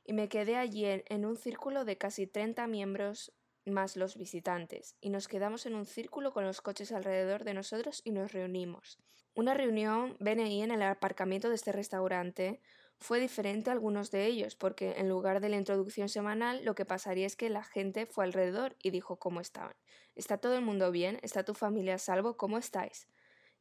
Y 0.03 0.13
me 0.13 0.29
quedé 0.29 0.55
allí 0.55 0.85
en, 0.85 1.25
un 1.25 1.37
círculo 1.37 1.85
de 1.85 1.97
casi 1.97 2.25
30 2.25 2.65
miembros 2.67 3.33
más 3.65 3.95
los 3.95 4.17
visitantes, 4.17 4.95
y 5.01 5.09
nos 5.09 5.27
quedamos 5.27 5.67
en 5.67 5.75
un 5.75 5.85
círculo 5.85 6.33
con 6.33 6.45
los 6.45 6.61
coches 6.61 6.91
alrededor 6.91 7.43
de 7.43 7.53
nosotros 7.53 8.01
y 8.03 8.11
nos 8.11 8.31
reunimos. 8.31 8.97
Una 9.35 9.53
reunión 9.53 10.17
BNI 10.19 10.63
en 10.63 10.71
el 10.71 10.81
aparcamiento 10.81 11.49
de 11.49 11.55
este 11.55 11.71
restaurante 11.71 12.59
fue 13.01 13.19
diferente 13.19 13.69
algunos 13.69 14.11
de 14.11 14.25
ellos, 14.25 14.55
porque 14.55 14.93
en 14.97 15.09
lugar 15.09 15.41
de 15.41 15.49
la 15.49 15.57
introducción 15.57 16.07
semanal, 16.07 16.63
lo 16.63 16.75
que 16.75 16.85
pasaría 16.85 17.27
es 17.27 17.35
que 17.35 17.49
la 17.49 17.63
gente 17.63 18.05
fue 18.05 18.23
alrededor 18.23 18.77
y 18.81 18.91
dijo 18.91 19.17
cómo 19.17 19.41
estaban. 19.41 19.75
¿Está 20.15 20.37
todo 20.37 20.55
el 20.55 20.61
mundo 20.61 20.91
bien? 20.91 21.19
¿Está 21.21 21.43
tu 21.43 21.53
familia 21.53 21.95
a 21.95 21.97
salvo? 21.97 22.37
¿Cómo 22.37 22.57
estáis? 22.57 23.07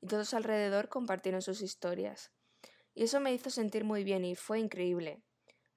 y 0.01 0.07
todos 0.07 0.35
alrededor 0.35 0.89
compartieron 0.89 1.43
sus 1.43 1.63
historias. 1.63 2.33
Y 2.95 3.05
eso 3.05 3.21
me 3.21 3.33
hizo 3.33 3.51
sentir 3.51 3.85
muy 3.85 4.05
bien 4.05 4.25
y 4.25 4.35
fue 4.35 4.59
increíble. 4.59 5.23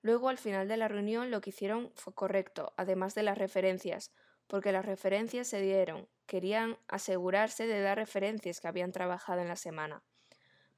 Luego, 0.02 0.30
al 0.30 0.38
final 0.38 0.68
de 0.68 0.78
la 0.78 0.88
reunión, 0.88 1.32
lo 1.32 1.42
que 1.42 1.52
hicieron 1.52 1.92
fue 1.96 2.14
correcto, 2.14 2.74
además 2.78 3.16
de 3.16 3.24
las 3.24 3.38
referencias, 3.38 4.12
porque 4.48 4.72
las 4.72 4.86
referencias 4.86 5.48
se 5.48 5.62
dieron. 5.62 6.10
Querían 6.26 6.78
asegurarse 6.88 7.68
de 7.68 7.82
dar 7.82 7.98
referencias 7.98 8.60
que 8.60 8.68
habían 8.68 8.92
trabajado 8.92 9.42
en 9.42 9.48
la 9.48 9.56
semana. 9.56 10.04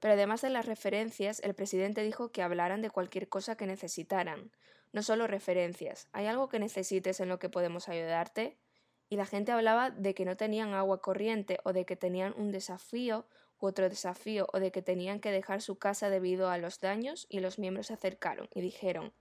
Pero 0.05 0.13
además 0.13 0.43
de 0.43 0.51
las 0.51 0.67
referencias, 0.67 1.39
el 1.39 1.55
presidente 1.55 2.03
dijo 2.03 2.31
que 2.31 2.43
hablaran 2.43 2.83
de 2.83 2.91
cualquier 2.91 3.27
cosa 3.27 3.57
que 3.57 3.65
necesitaran, 3.65 4.51
no 4.93 5.01
solo 5.01 5.25
referencias. 5.25 6.09
¿Hay 6.11 6.27
algo 6.27 6.47
que 6.47 6.59
necesites 6.59 7.19
en 7.21 7.27
lo 7.27 7.39
que 7.39 7.49
podemos 7.49 7.89
ayudarte? 7.89 8.55
Y 9.09 9.15
la 9.15 9.25
gente 9.25 9.51
hablaba 9.51 9.89
de 9.89 10.13
que 10.13 10.23
no 10.23 10.37
tenían 10.37 10.75
agua 10.75 11.01
corriente 11.01 11.57
o 11.63 11.73
de 11.73 11.87
que 11.87 11.95
tenían 11.95 12.35
un 12.37 12.51
desafío 12.51 13.25
u 13.59 13.65
otro 13.65 13.89
desafío 13.89 14.45
o 14.53 14.59
de 14.59 14.71
que 14.71 14.83
tenían 14.83 15.19
que 15.19 15.31
dejar 15.31 15.63
su 15.63 15.79
casa 15.79 16.11
debido 16.11 16.51
a 16.51 16.59
los 16.59 16.79
daños 16.79 17.25
y 17.27 17.39
los 17.39 17.57
miembros 17.57 17.87
se 17.87 17.95
acercaron 17.95 18.47
y 18.53 18.61
dijeron 18.61 19.11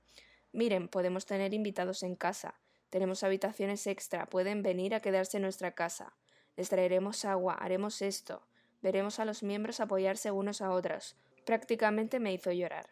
Miren, 0.52 0.88
podemos 0.88 1.24
tener 1.24 1.54
invitados 1.54 2.02
en 2.02 2.14
casa, 2.14 2.60
tenemos 2.90 3.22
habitaciones 3.22 3.86
extra, 3.86 4.26
pueden 4.26 4.62
venir 4.62 4.94
a 4.94 5.00
quedarse 5.00 5.38
en 5.38 5.44
nuestra 5.44 5.72
casa, 5.72 6.14
les 6.56 6.68
traeremos 6.68 7.24
agua, 7.24 7.54
haremos 7.54 8.02
esto, 8.02 8.46
veremos 8.84 9.18
a 9.18 9.24
los 9.24 9.42
miembros 9.42 9.80
apoyarse 9.80 10.30
unos 10.30 10.60
a 10.60 10.70
otros. 10.70 11.16
Prácticamente 11.46 12.20
me 12.20 12.32
hizo 12.34 12.52
llorar. 12.52 12.86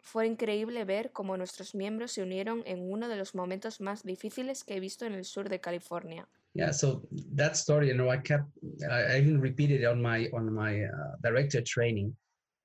Fue 0.00 0.26
increíble 0.26 0.84
ver 0.84 1.12
cómo 1.12 1.36
nuestros 1.36 1.74
miembros 1.74 2.12
se 2.12 2.22
unieron 2.22 2.62
en 2.66 2.90
uno 2.90 3.08
de 3.08 3.16
los 3.16 3.34
momentos 3.34 3.80
más 3.80 4.02
difíciles 4.02 4.64
que 4.64 4.76
he 4.76 4.80
visto 4.80 5.06
en 5.06 5.14
el 5.14 5.24
sur 5.24 5.48
de 5.48 5.60
California. 5.60 6.26
Yeah, 6.54 6.72
so 6.72 7.02
that 7.36 7.52
story, 7.52 7.88
you 7.88 7.94
know, 7.94 8.10
I 8.10 8.18
kept, 8.18 8.46
I 8.90 9.18
even 9.18 9.40
repeated 9.40 9.84
on 9.84 10.02
my 10.02 10.28
on 10.32 10.52
my 10.52 10.82
uh, 10.84 11.16
director 11.22 11.62
training 11.62 12.16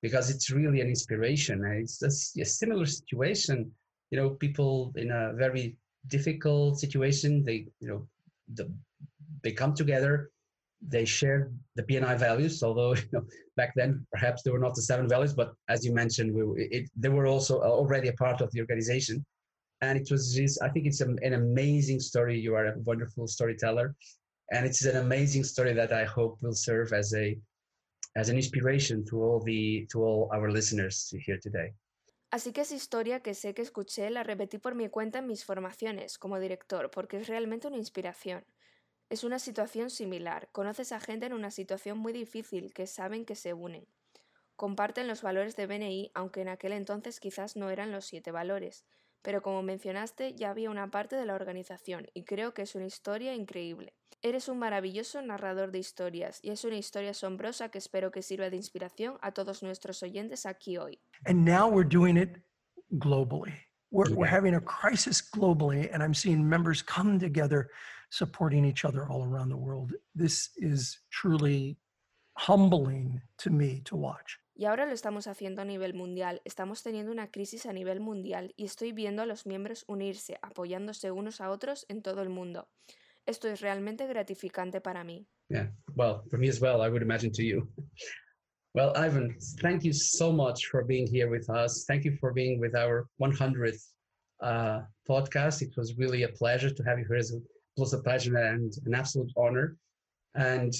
because 0.02 0.30
it's 0.30 0.50
really 0.50 0.80
an 0.80 0.88
inspiration. 0.88 1.64
It's 1.64 2.02
a, 2.02 2.40
a 2.40 2.44
similar 2.44 2.86
situation, 2.86 3.70
you 4.10 4.18
know, 4.18 4.30
people 4.30 4.92
in 4.96 5.10
a 5.12 5.32
very 5.34 5.76
difficult 6.08 6.80
situation, 6.80 7.44
they, 7.44 7.68
you 7.78 7.88
know, 7.88 8.08
the, 8.54 8.68
they 9.42 9.52
come 9.52 9.74
together 9.74 10.30
they 10.86 11.04
shared 11.04 11.56
the 11.76 11.82
PNI 11.82 12.18
values, 12.18 12.62
although 12.62 12.94
you 12.94 13.08
know, 13.12 13.24
back 13.56 13.72
then 13.74 14.06
perhaps 14.12 14.42
they 14.42 14.50
were 14.50 14.58
not 14.58 14.74
the 14.74 14.82
seven 14.82 15.08
values, 15.08 15.32
but 15.32 15.54
as 15.68 15.84
you 15.84 15.92
mentioned, 15.94 16.32
we, 16.34 16.68
it, 16.70 16.90
they 16.96 17.08
were 17.08 17.26
also 17.26 17.60
uh, 17.60 17.64
already 17.64 18.08
a 18.08 18.12
part 18.14 18.40
of 18.40 18.50
the 18.52 18.60
organization. 18.60 19.24
And 19.80 19.98
it 19.98 20.08
was 20.10 20.34
just, 20.34 20.62
I 20.62 20.68
think 20.68 20.86
it's 20.86 21.00
an, 21.00 21.18
an 21.22 21.34
amazing 21.34 22.00
story. 22.00 22.38
You 22.38 22.54
are 22.54 22.66
a 22.66 22.78
wonderful 22.84 23.26
storyteller. 23.26 23.94
And 24.52 24.66
it's 24.66 24.84
an 24.84 24.96
amazing 24.96 25.44
story 25.44 25.72
that 25.74 25.92
I 25.92 26.04
hope 26.04 26.38
will 26.42 26.54
serve 26.54 26.92
as 26.92 27.14
a 27.14 27.36
as 28.16 28.28
an 28.28 28.36
inspiration 28.36 29.04
to 29.06 29.20
all 29.22 29.40
the 29.40 29.86
to 29.90 30.02
all 30.04 30.30
our 30.32 30.50
listeners 30.50 31.12
here 31.26 31.38
today. 31.38 31.72
Así 32.30 32.52
que 32.52 32.62
esa 32.62 32.74
historia 32.74 33.20
que 33.20 33.32
sé 33.34 33.54
que 33.54 33.62
escuché 33.62 34.10
la 34.10 34.24
repetí 34.24 34.58
por 34.58 34.74
mi 34.74 34.88
cuenta 34.88 35.20
en 35.20 35.26
mis 35.26 35.44
formaciones 35.44 36.18
como 36.18 36.40
director, 36.40 36.90
porque 36.90 37.18
es 37.18 37.28
realmente 37.28 37.68
una 37.68 37.76
inspiración. 37.76 38.44
Es 39.10 39.22
una 39.22 39.38
situación 39.38 39.90
similar. 39.90 40.48
Conoces 40.52 40.92
a 40.92 41.00
gente 41.00 41.26
en 41.26 41.34
una 41.34 41.50
situación 41.50 41.98
muy 41.98 42.12
difícil 42.12 42.72
que 42.72 42.86
saben 42.86 43.24
que 43.24 43.36
se 43.36 43.52
unen. 43.52 43.86
Comparten 44.56 45.08
los 45.08 45.22
valores 45.22 45.56
de 45.56 45.66
BNI, 45.66 46.10
aunque 46.14 46.40
en 46.40 46.48
aquel 46.48 46.72
entonces 46.72 47.20
quizás 47.20 47.56
no 47.56 47.70
eran 47.70 47.92
los 47.92 48.04
siete 48.06 48.30
valores. 48.30 48.84
Pero 49.22 49.42
como 49.42 49.62
mencionaste, 49.62 50.34
ya 50.34 50.50
había 50.50 50.70
una 50.70 50.90
parte 50.90 51.16
de 51.16 51.26
la 51.26 51.34
organización 51.34 52.06
y 52.14 52.24
creo 52.24 52.54
que 52.54 52.62
es 52.62 52.74
una 52.74 52.86
historia 52.86 53.34
increíble. 53.34 53.94
Eres 54.22 54.48
un 54.48 54.58
maravilloso 54.58 55.20
narrador 55.22 55.70
de 55.70 55.78
historias 55.78 56.38
y 56.42 56.50
es 56.50 56.64
una 56.64 56.76
historia 56.76 57.10
asombrosa 57.10 57.68
que 57.68 57.78
espero 57.78 58.10
que 58.10 58.22
sirva 58.22 58.48
de 58.48 58.56
inspiración 58.56 59.18
a 59.22 59.32
todos 59.32 59.62
nuestros 59.62 60.02
oyentes 60.02 60.46
aquí 60.46 60.78
hoy. 60.78 60.98
And 61.26 61.44
now 61.44 61.68
we're 61.68 61.88
doing 61.88 62.16
it 62.16 62.38
globally. 62.92 63.54
We're, 63.90 64.12
we're 64.14 64.30
having 64.30 64.54
a 64.54 64.60
crisis 64.60 65.22
globally, 65.22 65.88
and 65.92 66.02
I'm 66.02 66.14
seeing 66.14 66.42
members 66.42 66.82
come 66.82 67.18
together 67.18 67.70
supporting 68.14 68.64
each 68.64 68.84
other 68.84 69.08
all 69.08 69.24
around 69.24 69.48
the 69.48 69.56
world. 69.56 69.92
This 70.14 70.50
is 70.56 71.00
truly 71.10 71.76
humbling 72.36 73.20
to 73.38 73.50
me 73.50 73.82
to 73.86 73.96
watch. 73.96 74.38
Y 74.56 74.66
ahora 74.66 74.86
lo 74.86 74.92
estamos 74.92 75.26
haciendo 75.26 75.62
a 75.62 75.64
nivel 75.64 75.94
mundial. 75.94 76.40
Estamos 76.44 76.84
teniendo 76.84 77.10
una 77.10 77.32
crisis 77.32 77.66
a 77.66 77.72
nivel 77.72 77.98
mundial 77.98 78.54
y 78.56 78.66
estoy 78.66 78.92
viendo 78.92 79.22
a 79.22 79.26
los 79.26 79.46
miembros 79.46 79.84
unirse, 79.88 80.38
apoyándose 80.42 81.10
unos 81.10 81.40
a 81.40 81.50
otros 81.50 81.86
en 81.88 82.02
todo 82.02 82.22
el 82.22 82.28
mundo. 82.28 82.68
Esto 83.26 83.48
es 83.48 83.60
realmente 83.60 84.06
gratificante 84.06 84.80
para 84.80 85.02
mí. 85.02 85.26
Yeah, 85.48 85.72
well, 85.96 86.22
for 86.30 86.38
me 86.38 86.48
as 86.48 86.60
well, 86.60 86.82
I 86.82 86.88
would 86.88 87.02
imagine 87.02 87.32
to 87.32 87.42
you. 87.42 87.68
Well, 88.74 88.92
Ivan, 88.96 89.36
thank 89.60 89.82
you 89.82 89.92
so 89.92 90.32
much 90.32 90.66
for 90.70 90.84
being 90.84 91.08
here 91.08 91.28
with 91.28 91.48
us. 91.50 91.84
Thank 91.86 92.04
you 92.04 92.16
for 92.20 92.32
being 92.32 92.60
with 92.60 92.76
our 92.76 93.08
100th 93.20 93.82
uh, 94.40 94.82
podcast. 95.08 95.62
It 95.62 95.76
was 95.76 95.96
really 95.96 96.22
a 96.22 96.28
pleasure 96.28 96.70
to 96.70 96.82
have 96.84 96.98
you 96.98 97.06
here 97.08 97.16
as 97.16 97.32
was 97.76 97.92
a 97.92 97.98
pleasure 97.98 98.36
and 98.36 98.72
an 98.86 98.94
absolute 98.94 99.30
honor. 99.36 99.76
And 100.34 100.72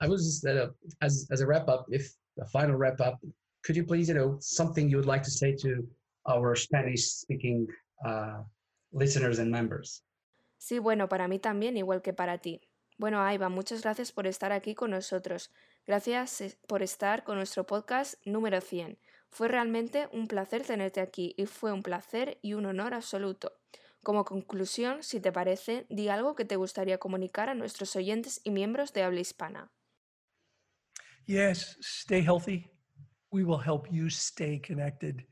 I 0.00 0.08
was 0.08 0.44
uh, 0.44 0.68
as 1.02 1.26
as 1.30 1.40
a 1.40 1.46
wrap 1.46 1.68
up, 1.68 1.86
if 1.90 2.12
a 2.40 2.46
final 2.46 2.76
wrap 2.76 3.00
up, 3.00 3.18
could 3.64 3.76
you 3.76 3.84
please, 3.84 4.08
you 4.08 4.14
know, 4.14 4.36
something 4.40 4.88
you 4.88 4.96
would 4.96 5.06
like 5.06 5.22
to 5.24 5.30
say 5.30 5.54
to 5.56 5.86
our 6.28 6.54
Spanish 6.56 7.04
speaking 7.06 7.66
uh, 8.04 8.42
listeners 8.92 9.38
and 9.38 9.50
members? 9.50 10.02
Sí, 10.58 10.78
bueno, 10.78 11.08
para 11.08 11.26
mí 11.26 11.38
también, 11.38 11.76
igual 11.76 12.02
que 12.02 12.12
para 12.12 12.38
ti. 12.38 12.60
Bueno, 12.98 13.22
Aiva, 13.22 13.48
muchas 13.48 13.80
gracias 13.80 14.12
por 14.12 14.26
estar 14.26 14.52
aquí 14.52 14.74
con 14.74 14.90
nosotros. 14.90 15.50
Gracias 15.86 16.40
eh, 16.42 16.58
por 16.66 16.82
estar 16.82 17.24
con 17.24 17.36
nuestro 17.36 17.66
podcast 17.66 18.14
número 18.26 18.60
100. 18.60 18.98
Fue 19.30 19.48
realmente 19.48 20.08
un 20.12 20.28
placer 20.28 20.62
tenerte 20.66 21.00
aquí 21.00 21.34
y 21.38 21.46
fue 21.46 21.72
un 21.72 21.82
placer 21.82 22.38
y 22.42 22.52
un 22.52 22.66
honor 22.66 22.92
absoluto. 22.92 23.52
Como 24.02 24.24
conclusión, 24.24 25.02
si 25.02 25.20
te 25.20 25.30
parece, 25.30 25.86
di 25.90 26.08
algo 26.08 26.34
que 26.34 26.44
te 26.44 26.56
gustaría 26.56 26.98
comunicar 26.98 27.48
a 27.48 27.54
nuestros 27.54 27.94
oyentes 27.96 28.40
y 28.44 28.50
miembros 28.50 28.92
de 28.92 29.02
habla 29.02 29.20
hispana. 29.20 29.70
Yes, 31.26 31.76
stay 31.80 32.22
healthy. 32.22 32.66
We 33.30 33.44
will 33.44 33.58
help 33.58 33.86
you 33.92 34.08
stay 34.08 34.58
connected. 34.58 35.24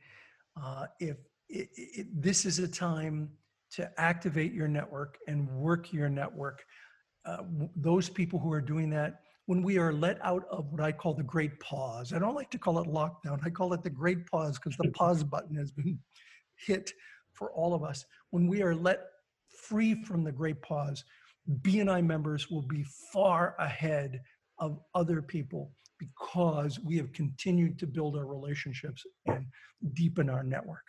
Uh, 0.55 0.87
if 1.01 1.17
it, 1.49 1.71
it, 1.75 2.23
this 2.23 2.45
is 2.45 2.59
a 2.59 2.69
time 2.69 3.31
to 3.71 3.91
activate 3.99 4.53
your 4.53 4.69
network 4.69 5.19
and 5.27 5.49
work 5.49 5.93
your 5.93 6.09
network, 6.09 6.63
uh, 7.25 7.43
those 7.75 8.09
people 8.09 8.39
who 8.39 8.53
are 8.53 8.61
doing 8.61 8.91
that, 8.91 9.21
when 9.47 9.63
we 9.63 9.79
are 9.79 9.93
let 9.93 10.19
out 10.23 10.45
of 10.51 10.71
what 10.71 10.83
I 10.83 10.93
call 10.93 11.15
the 11.15 11.23
great 11.23 11.59
pause, 11.59 12.13
I 12.13 12.19
don't 12.19 12.35
like 12.35 12.51
to 12.51 12.59
call 12.59 12.79
it 12.81 12.87
lockdown. 12.87 13.41
I 13.43 13.49
call 13.51 13.73
it 13.73 13.83
the 13.83 13.91
great 13.91 14.27
pause 14.27 14.59
because 14.59 14.77
the 14.77 14.91
pause 14.95 15.25
button 15.25 15.57
has 15.57 15.73
been 15.73 15.99
hit 16.57 16.93
for 17.39 17.51
all 17.53 17.73
of 17.75 17.83
us. 17.83 18.05
When 18.31 18.49
we 18.49 18.63
are 18.63 18.75
let 18.75 19.01
free 19.69 19.95
from 20.03 20.25
the 20.25 20.33
great 20.33 20.61
pause, 20.61 21.05
BNI 21.63 22.05
members 22.05 22.51
will 22.51 22.67
be 22.67 22.85
far 23.13 23.55
ahead 23.59 24.21
of 24.59 24.81
other 24.95 25.23
people 25.23 25.71
because 25.99 26.79
we 26.81 26.97
have 26.97 27.13
continued 27.13 27.79
to 27.79 27.87
build 27.87 28.17
our 28.17 28.27
relationships 28.27 29.07
and 29.27 29.47
deepen 29.95 30.29
our 30.29 30.43
network. 30.43 30.85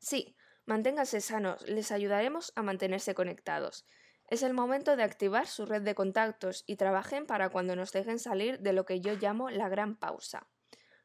Sí, 0.00 0.34
manténganse 0.66 1.20
sanos, 1.20 1.62
les 1.68 1.92
ayudaremos 1.92 2.52
a 2.56 2.62
mantenerse 2.62 3.14
conectados. 3.14 3.84
Es 4.28 4.42
el 4.42 4.54
momento 4.54 4.96
de 4.96 5.02
activar 5.02 5.46
su 5.46 5.66
red 5.66 5.82
de 5.82 5.94
contactos 5.94 6.64
y 6.66 6.76
trabajen 6.76 7.26
para 7.26 7.50
cuando 7.50 7.76
nos 7.76 7.92
dejen 7.92 8.18
salir 8.18 8.58
de 8.60 8.72
lo 8.72 8.84
que 8.84 9.00
yo 9.00 9.14
llamo 9.14 9.50
la 9.50 9.68
gran 9.68 9.96
pausa. 9.96 10.48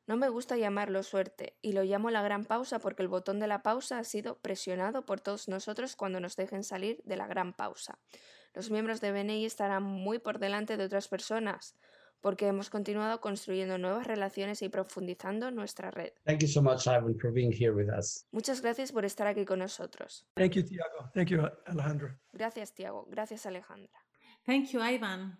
No 0.07 0.15
me 0.15 0.29
gusta 0.29 0.55
llamarlo 0.55 1.03
suerte, 1.03 1.57
y 1.61 1.73
lo 1.73 1.83
llamo 1.83 2.09
la 2.09 2.21
gran 2.21 2.45
pausa 2.45 2.79
porque 2.79 3.03
el 3.03 3.09
botón 3.09 3.39
de 3.39 3.47
la 3.47 3.61
pausa 3.61 3.99
ha 3.99 4.03
sido 4.05 4.39
presionado 4.39 5.05
por 5.05 5.19
todos 5.19 5.49
nosotros 5.49 5.97
cuando 5.97 6.21
nos 6.21 6.37
dejen 6.37 6.63
salir 6.63 7.01
de 7.03 7.17
la 7.17 7.27
gran 7.27 7.53
pausa. 7.53 7.99
Los 8.53 8.71
miembros 8.71 9.01
de 9.01 9.11
BNI 9.11 9.45
estarán 9.45 9.83
muy 9.83 10.19
por 10.19 10.39
delante 10.39 10.77
de 10.77 10.85
otras 10.85 11.09
personas 11.09 11.75
porque 12.21 12.47
hemos 12.47 12.69
continuado 12.69 13.21
construyendo 13.21 13.77
nuevas 13.77 14.07
relaciones 14.07 14.61
y 14.61 14.69
profundizando 14.69 15.51
nuestra 15.51 15.91
red. 15.91 16.13
Thank 16.23 16.39
you 16.39 16.47
so 16.47 16.61
much, 16.61 16.87
Ivan, 16.87 17.15
for 17.19 17.31
being 17.31 17.51
here 17.51 17.71
with 17.71 17.89
us. 17.89 18.25
Muchas 18.31 18.61
gracias 18.61 18.91
por 18.91 19.05
estar 19.05 19.27
aquí 19.27 19.45
con 19.45 19.59
nosotros. 19.59 20.25
Thank 20.35 20.53
you, 20.53 20.63
Tiago. 20.63 21.11
Thank 21.13 21.27
you, 21.27 21.41
Alejandro. 21.65 22.17
Gracias, 22.31 22.73
Tiago. 22.73 23.05
Gracias, 23.09 23.45
Alejandra. 23.45 23.99
Thank 24.45 24.69
you, 24.69 24.81
Ivan. 24.81 25.37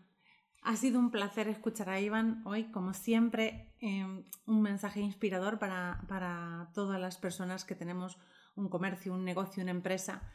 Ha 0.68 0.76
sido 0.76 1.00
un 1.00 1.12
placer 1.12 1.48
escuchar 1.48 1.90
a 1.90 2.02
Iván 2.02 2.42
hoy, 2.44 2.66
como 2.74 2.94
siempre, 2.94 3.74
em, 3.80 4.26
un 4.46 4.62
mensaje 4.62 5.00
inspirador 5.00 5.60
para, 5.60 6.04
para 6.10 6.72
todas 6.74 7.00
las 7.00 7.16
personas 7.16 7.64
que 7.64 7.74
tenemos 7.74 8.18
un 8.58 8.68
comercio, 8.68 9.14
un 9.14 9.24
negocio, 9.24 9.64
una 9.64 9.72
empresa 9.72 10.30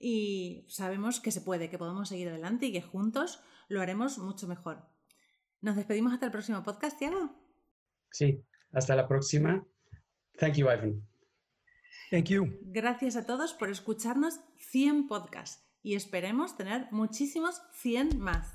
y 0.00 0.64
sabemos 0.70 1.20
que 1.20 1.30
se 1.30 1.42
puede, 1.42 1.68
que 1.68 1.76
podemos 1.76 2.08
seguir 2.08 2.30
adelante 2.30 2.64
y 2.64 2.72
que 2.72 2.80
juntos 2.80 3.42
lo 3.68 3.82
haremos 3.82 4.16
mucho 4.16 4.48
mejor. 4.48 4.88
Nos 5.60 5.76
despedimos 5.76 6.14
hasta 6.14 6.24
el 6.24 6.32
próximo 6.32 6.62
podcast, 6.62 6.98
Tiago. 6.98 7.36
Sí, 8.10 8.42
hasta 8.72 8.96
la 8.96 9.06
próxima. 9.06 9.66
Thank 10.38 10.54
you, 10.54 10.70
Ivan. 10.70 11.06
Thank 12.10 12.28
you. 12.30 12.58
Gracias 12.62 13.16
a 13.16 13.26
todos 13.26 13.52
por 13.52 13.68
escucharnos 13.68 14.40
100 14.56 15.08
podcasts 15.08 15.62
y 15.82 15.94
esperemos 15.94 16.56
tener 16.56 16.88
muchísimos 16.90 17.60
100 17.82 18.18
más. 18.18 18.54